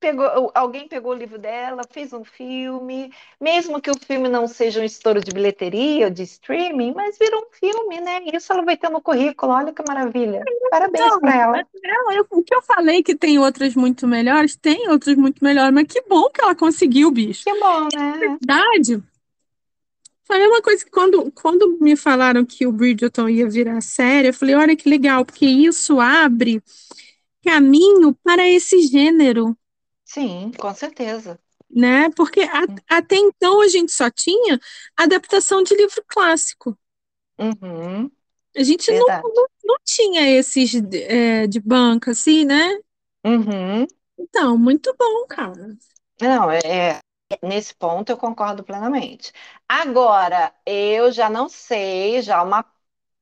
pegou, 0.06 0.52
alguém 0.54 0.88
pegou 0.88 1.14
o 1.14 1.16
livro 1.16 1.40
dela, 1.40 1.82
fez 1.90 2.14
um 2.14 2.24
filme, 2.24 3.12
mesmo 3.42 3.82
que 3.82 3.90
o 3.90 3.98
filme 3.98 4.30
não 4.30 4.48
seja 4.48 4.80
um 4.80 4.84
estouro 4.84 5.20
de 5.20 5.32
bilheteria 5.32 6.06
ou 6.06 6.12
de 6.12 6.22
streaming, 6.22 6.94
mas 6.94 7.18
virou 7.18 7.42
um 7.42 7.52
filme, 7.52 8.00
né? 8.02 8.22
Isso 8.32 8.54
ela 8.54 8.64
vai 8.64 8.78
ter 8.78 8.90
no 8.90 9.02
currículo, 9.02 9.52
olha 9.52 9.74
que 9.74 9.82
maravilha. 9.88 10.44
Parabéns 10.70 11.06
então, 11.06 11.20
para 11.20 11.36
ela. 11.36 11.66
eu- 12.14 12.28
o 12.30 12.44
que 12.44 12.54
eu 12.54 12.62
falei 12.62 13.02
que 13.02 13.16
tem 13.16 13.40
outras 13.40 13.74
muito 13.74 14.08
melhores, 14.08 14.56
tem 14.56 14.90
outras 14.90 15.16
muito 15.16 15.44
melhores, 15.44 15.74
mas 15.74 15.88
que 15.88 16.02
bom 16.02 16.30
que 16.30 16.42
ela 16.42 16.56
conseguiu, 16.56 17.10
bicho. 17.10 17.44
Que 17.44 17.60
bom, 17.60 17.90
né? 17.96 18.12
Verdade. 18.20 19.04
Falei 20.26 20.48
uma 20.48 20.62
coisa 20.62 20.84
que 20.84 20.92
quando, 20.92 21.32
quando 21.32 21.78
me 21.80 21.96
falaram 21.96 22.46
que 22.46 22.66
o 22.68 22.72
Bridgerton 22.72 23.30
ia 23.30 23.50
virar 23.50 23.82
série, 23.82 24.28
eu 24.28 24.34
falei, 24.34 24.56
olha 24.56 24.76
que 24.76 24.90
legal, 24.90 25.26
porque 25.26 25.46
isso 25.46 26.00
abre 26.00 26.62
caminho 27.44 28.14
para 28.24 28.48
esse 28.48 28.82
gênero, 28.82 29.56
Sim, 30.06 30.52
com 30.54 30.74
certeza. 30.74 31.38
né? 31.70 32.10
Porque 32.16 32.42
a- 32.42 32.68
até 32.98 33.16
então 33.18 33.62
a 33.62 33.68
gente 33.68 33.92
só 33.92 34.10
tinha 34.10 34.60
adaptação 34.98 35.64
de 35.64 35.76
livro 35.76 36.04
clássico. 36.08 36.78
Uhum, 37.38 38.12
A 38.58 38.64
gente 38.64 38.92
não, 38.94 39.12
não, 39.24 39.48
não 39.66 39.76
tinha 39.84 40.30
esses 40.32 40.74
é, 40.94 41.46
de 41.48 41.60
banca, 41.60 42.12
assim, 42.12 42.46
né? 42.46 42.78
Uhum. 43.26 43.88
Então, 44.18 44.58
muito 44.58 44.94
bom, 44.98 45.26
cara. 45.28 45.78
Não, 46.22 46.50
é, 46.52 46.60
é- 46.66 47.02
nesse 47.44 47.74
ponto 47.76 48.10
eu 48.12 48.18
concordo 48.18 48.64
plenamente. 48.64 49.32
Agora, 49.68 50.54
eu 50.66 51.12
já 51.12 51.30
não 51.30 51.50
sei, 51.50 52.22
já 52.22 52.42
uma 52.44 52.66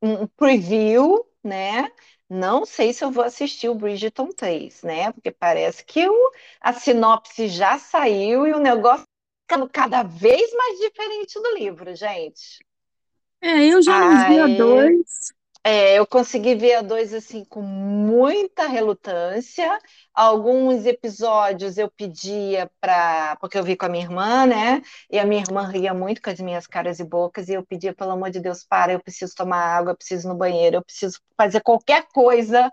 um 0.01 0.27
preview, 0.27 1.25
né? 1.43 1.91
Não 2.33 2.65
sei 2.65 2.91
se 2.91 3.03
eu 3.05 3.11
vou 3.11 3.23
assistir 3.23 3.69
o 3.69 3.75
Bridgerton 3.75 4.29
3, 4.29 4.81
né? 4.81 5.11
Porque 5.11 5.29
parece 5.31 5.85
que 5.85 6.07
o, 6.07 6.31
a 6.59 6.73
sinopse 6.73 7.47
já 7.47 7.77
saiu 7.77 8.47
e 8.47 8.53
o 8.53 8.59
negócio 8.59 9.05
ficando 9.43 9.69
cada 9.69 10.01
vez 10.01 10.51
mais 10.53 10.79
diferente 10.79 11.39
do 11.39 11.55
livro, 11.55 11.95
gente. 11.95 12.65
É, 13.39 13.67
eu 13.67 13.83
já 13.83 13.99
não 13.99 14.27
vi 14.27 14.39
a 14.39 14.47
dois. 14.47 15.33
É, 15.63 15.97
eu 15.97 16.05
consegui 16.05 16.55
ver 16.55 16.75
a 16.75 16.81
dois 16.81 17.13
assim 17.13 17.45
com 17.45 17.61
muita 17.61 18.67
relutância. 18.67 19.79
Alguns 20.13 20.85
episódios 20.85 21.77
eu 21.77 21.89
pedia 21.89 22.69
para, 22.81 23.37
porque 23.37 23.57
eu 23.57 23.63
vi 23.63 23.75
com 23.77 23.85
a 23.85 23.89
minha 23.89 24.03
irmã, 24.03 24.45
né? 24.45 24.81
E 25.09 25.17
a 25.17 25.25
minha 25.25 25.41
irmã 25.41 25.65
ria 25.67 25.93
muito 25.93 26.21
com 26.21 26.29
as 26.29 26.39
minhas 26.39 26.67
caras 26.67 26.99
e 26.99 27.03
bocas, 27.05 27.47
e 27.47 27.53
eu 27.53 27.65
pedia, 27.65 27.93
pelo 27.93 28.11
amor 28.11 28.29
de 28.29 28.39
Deus, 28.41 28.63
para, 28.65 28.91
eu 28.93 28.99
preciso 29.01 29.33
tomar 29.35 29.57
água, 29.77 29.91
eu 29.93 29.97
preciso 29.97 30.27
ir 30.27 30.29
no 30.29 30.35
banheiro, 30.37 30.77
eu 30.77 30.83
preciso 30.83 31.19
fazer 31.37 31.61
qualquer 31.61 32.07
coisa 32.13 32.71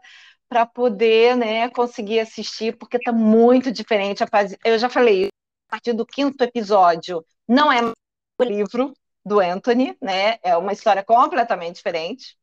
para 0.49 0.67
poder, 0.67 1.37
né, 1.37 1.69
conseguir 1.71 2.21
assistir, 2.21 2.77
porque 2.77 2.99
tá 2.99 3.13
muito 3.13 3.71
diferente. 3.73 4.25
Eu 4.65 4.79
já 4.79 4.89
falei, 4.89 5.29
a 5.69 5.71
partir 5.71 5.93
do 5.93 6.05
quinto 6.07 6.43
episódio, 6.43 7.25
não 7.49 7.71
é 7.73 7.81
o 7.83 8.45
livro 8.45 8.93
do 9.25 9.39
Anthony, 9.41 9.97
né? 10.03 10.39
É 10.43 10.57
uma 10.57 10.73
história 10.73 11.05
completamente 11.05 11.77
diferente. 11.77 12.37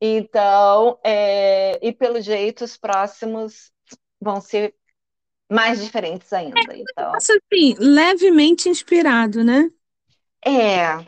Então, 0.00 0.98
é, 1.04 1.78
e 1.86 1.92
pelo 1.92 2.20
jeito, 2.20 2.64
os 2.64 2.76
próximos 2.76 3.72
vão 4.20 4.40
ser 4.40 4.74
mais 5.50 5.82
diferentes 5.82 6.32
ainda. 6.32 6.76
Então, 6.76 7.12
Nossa, 7.12 7.32
assim, 7.32 7.74
levemente 7.78 8.68
inspirado, 8.68 9.42
né? 9.42 9.70
é, 10.44 11.04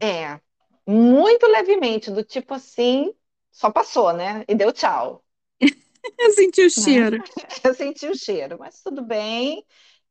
é, 0.00 0.40
muito 0.86 1.46
levemente, 1.46 2.10
do 2.10 2.24
tipo 2.24 2.54
assim, 2.54 3.12
só 3.50 3.70
passou, 3.70 4.12
né? 4.12 4.44
E 4.48 4.54
deu 4.54 4.72
tchau, 4.72 5.22
Eu 6.18 6.30
senti 6.32 6.60
o 6.62 6.64
né? 6.64 6.70
cheiro. 6.70 7.22
Eu 7.64 7.74
senti 7.74 8.06
o 8.06 8.14
cheiro, 8.16 8.56
mas 8.58 8.82
tudo 8.82 9.02
bem. 9.02 9.64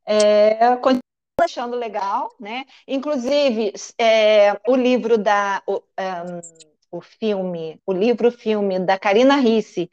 É, 0.05 0.57
achando 1.41 1.75
legal, 1.75 2.33
né? 2.39 2.65
Inclusive, 2.87 3.73
é, 3.97 4.53
o 4.67 4.75
livro 4.75 5.17
da. 5.17 5.61
O, 5.67 5.75
um, 5.75 6.67
o 6.91 7.01
filme, 7.01 7.79
o 7.85 7.93
livro-filme 7.93 8.79
da 8.79 8.97
Karina 8.97 9.35
Risse, 9.35 9.89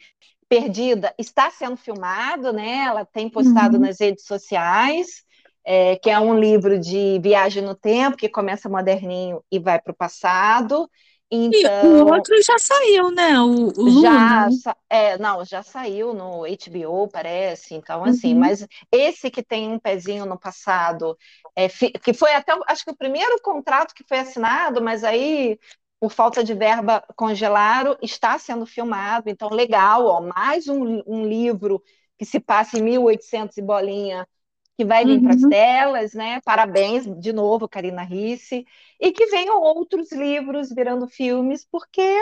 Perdida, 0.49 1.14
está 1.18 1.51
sendo 1.51 1.76
filmado, 1.76 2.53
né? 2.53 2.84
Ela 2.86 3.05
tem 3.05 3.28
postado 3.28 3.76
uhum. 3.76 3.82
nas 3.82 3.99
redes 3.99 4.24
sociais, 4.24 5.24
é, 5.64 5.97
que 5.97 6.11
é 6.11 6.20
um 6.20 6.38
livro 6.38 6.78
de 6.78 7.18
viagem 7.22 7.62
no 7.62 7.74
tempo, 7.74 8.16
que 8.16 8.28
começa 8.28 8.68
moderninho 8.68 9.42
e 9.51 9.59
vai 9.59 9.80
para 9.80 9.92
o 9.92 9.97
passado. 9.97 10.88
Então, 11.30 11.99
e 11.99 12.03
o 12.03 12.07
outro 12.07 12.34
já 12.42 12.59
saiu, 12.59 13.11
né? 13.11 13.40
O, 13.40 13.72
o 13.76 14.03
já, 14.03 14.49
é, 14.88 15.18
não, 15.18 15.45
já 15.45 15.62
saiu 15.62 16.12
no 16.14 16.42
HBO, 16.42 17.09
parece. 17.09 17.74
Então, 17.74 18.05
assim, 18.05 18.34
uhum. 18.34 18.40
mas 18.40 18.66
esse 18.92 19.30
que 19.30 19.42
tem 19.42 19.68
um 19.68 19.78
pezinho 19.78 20.26
no 20.26 20.38
passado, 20.38 21.16
é, 21.57 21.68
que 21.68 22.12
foi 22.12 22.32
até, 22.34 22.53
acho 22.68 22.84
que 22.84 22.90
o 22.90 22.97
primeiro 22.97 23.40
contrato 23.42 23.95
que 23.95 24.05
foi 24.07 24.18
assinado, 24.18 24.82
mas 24.82 25.03
aí 25.03 25.59
por 26.05 26.12
falta 26.12 26.44
de 26.44 26.52
verba 26.52 27.02
congelaram, 27.16 27.96
está 28.02 28.38
sendo 28.38 28.66
filmado, 28.66 29.30
então 29.30 29.48
legal, 29.48 30.05
ó, 30.05 30.20
mais 30.20 30.68
um, 30.68 31.02
um 31.07 31.26
livro 31.26 31.82
que 32.18 32.26
se 32.26 32.38
passa 32.38 32.78
em 32.78 32.82
1800 32.82 33.57
e 33.57 33.62
bolinha, 33.62 34.28
que 34.76 34.84
vai 34.84 35.07
vir 35.07 35.16
uhum. 35.16 35.22
para 35.22 35.34
as 35.34 35.40
telas, 35.40 36.12
né? 36.12 36.42
Parabéns 36.44 37.07
de 37.18 37.32
novo, 37.32 37.66
Karina 37.66 38.02
Risse, 38.02 38.66
e 39.00 39.12
que 39.12 39.24
venham 39.28 39.59
outros 39.59 40.12
livros 40.12 40.68
virando 40.68 41.09
filmes, 41.09 41.66
porque 41.72 42.20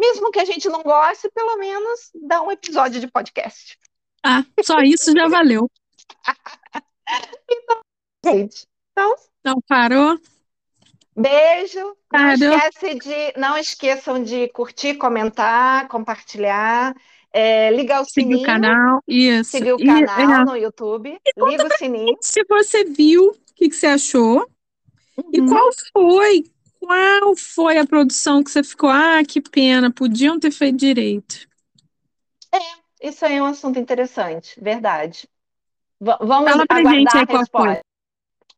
mesmo 0.00 0.30
que 0.30 0.38
a 0.38 0.44
gente 0.44 0.68
não 0.68 0.84
goste, 0.84 1.28
pelo 1.34 1.58
menos 1.58 2.12
dá 2.14 2.40
um 2.42 2.52
episódio 2.52 3.00
de 3.00 3.08
podcast. 3.08 3.76
Ah, 4.24 4.44
só 4.62 4.78
isso 4.82 5.10
já 5.10 5.26
valeu. 5.26 5.68
então, 7.50 7.80
gente, 8.24 8.68
então, 8.92 9.16
então 9.40 9.60
parou. 9.66 10.16
Beijo. 11.18 11.96
Não, 12.12 12.32
esquece 12.32 12.94
de, 12.94 13.32
não 13.36 13.58
esqueçam 13.58 14.22
de 14.22 14.48
curtir, 14.50 14.94
comentar, 14.94 15.88
compartilhar, 15.88 16.94
é, 17.32 17.72
ligar 17.72 18.02
o 18.02 18.04
seguir 18.04 18.36
sininho. 18.36 18.42
o 18.42 18.46
canal, 18.46 19.02
isso. 19.06 19.50
Seguir 19.50 19.72
o 19.72 19.78
canal 19.78 20.42
é. 20.42 20.44
no 20.44 20.56
YouTube. 20.56 21.18
E 21.26 21.44
liga 21.44 21.66
o 21.66 21.76
sininho. 21.76 22.16
Se 22.20 22.44
você 22.48 22.84
viu, 22.84 23.30
o 23.30 23.54
que, 23.56 23.68
que 23.68 23.74
você 23.74 23.88
achou? 23.88 24.48
Uhum. 25.16 25.30
E 25.32 25.46
qual 25.48 25.68
foi? 25.92 26.44
Qual 26.78 27.36
foi 27.36 27.78
a 27.78 27.86
produção 27.86 28.44
que 28.44 28.52
você 28.52 28.62
ficou? 28.62 28.88
Ah, 28.88 29.20
que 29.26 29.40
pena, 29.40 29.90
podiam 29.90 30.38
ter 30.38 30.52
feito 30.52 30.76
direito. 30.76 31.48
É, 32.54 33.08
isso 33.08 33.26
aí 33.26 33.34
é 33.34 33.42
um 33.42 33.46
assunto 33.46 33.80
interessante, 33.80 34.58
verdade. 34.62 35.28
V 36.00 36.16
vamos 36.20 36.48
Fala 36.48 36.62
aguardar 36.62 36.94
gente 36.94 37.16
aí 37.16 37.24
a 37.28 37.38
resposta. 37.38 37.84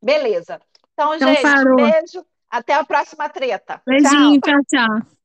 Beleza. 0.02 0.60
Então, 0.92 1.14
então 1.14 1.28
gente, 1.28 1.42
parou. 1.42 1.76
beijo. 1.76 2.24
Até 2.50 2.74
a 2.74 2.84
próxima 2.84 3.28
treta. 3.28 3.80
Beijinho, 3.86 4.40
tchau, 4.40 4.58
tchau. 4.68 4.88
tchau. 4.88 5.20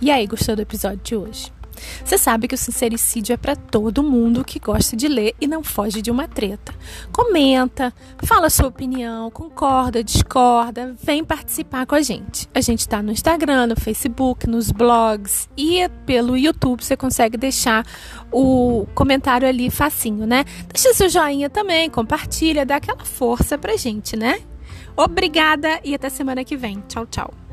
E 0.00 0.10
aí, 0.10 0.26
gostou 0.26 0.54
do 0.54 0.62
episódio 0.62 1.02
de 1.02 1.16
hoje? 1.16 1.57
Você 2.04 2.18
sabe 2.18 2.48
que 2.48 2.54
o 2.54 2.58
sincericídio 2.58 3.34
é 3.34 3.36
para 3.36 3.56
todo 3.56 4.02
mundo 4.02 4.44
que 4.44 4.58
gosta 4.58 4.96
de 4.96 5.08
ler 5.08 5.34
e 5.40 5.46
não 5.46 5.62
foge 5.62 6.02
de 6.02 6.10
uma 6.10 6.26
treta. 6.26 6.74
Comenta, 7.12 7.92
fala 8.24 8.50
sua 8.50 8.68
opinião, 8.68 9.30
concorda, 9.30 10.02
discorda, 10.02 10.94
vem 11.02 11.24
participar 11.24 11.86
com 11.86 11.94
a 11.94 12.02
gente. 12.02 12.48
A 12.54 12.60
gente 12.60 12.80
está 12.80 13.02
no 13.02 13.12
Instagram, 13.12 13.68
no 13.68 13.76
Facebook, 13.80 14.48
nos 14.48 14.70
blogs 14.70 15.48
e 15.56 15.88
pelo 16.06 16.36
YouTube 16.36 16.84
você 16.84 16.96
consegue 16.96 17.36
deixar 17.36 17.84
o 18.32 18.86
comentário 18.94 19.48
ali 19.48 19.70
facinho, 19.70 20.26
né? 20.26 20.44
Deixa 20.72 20.94
seu 20.94 21.08
joinha 21.08 21.48
também, 21.50 21.88
compartilha, 21.90 22.66
dá 22.66 22.76
aquela 22.76 23.04
força 23.04 23.56
pra 23.58 23.76
gente, 23.76 24.16
né? 24.16 24.40
Obrigada 24.96 25.80
e 25.84 25.94
até 25.94 26.08
semana 26.08 26.44
que 26.44 26.56
vem. 26.56 26.82
Tchau, 26.88 27.06
tchau. 27.06 27.47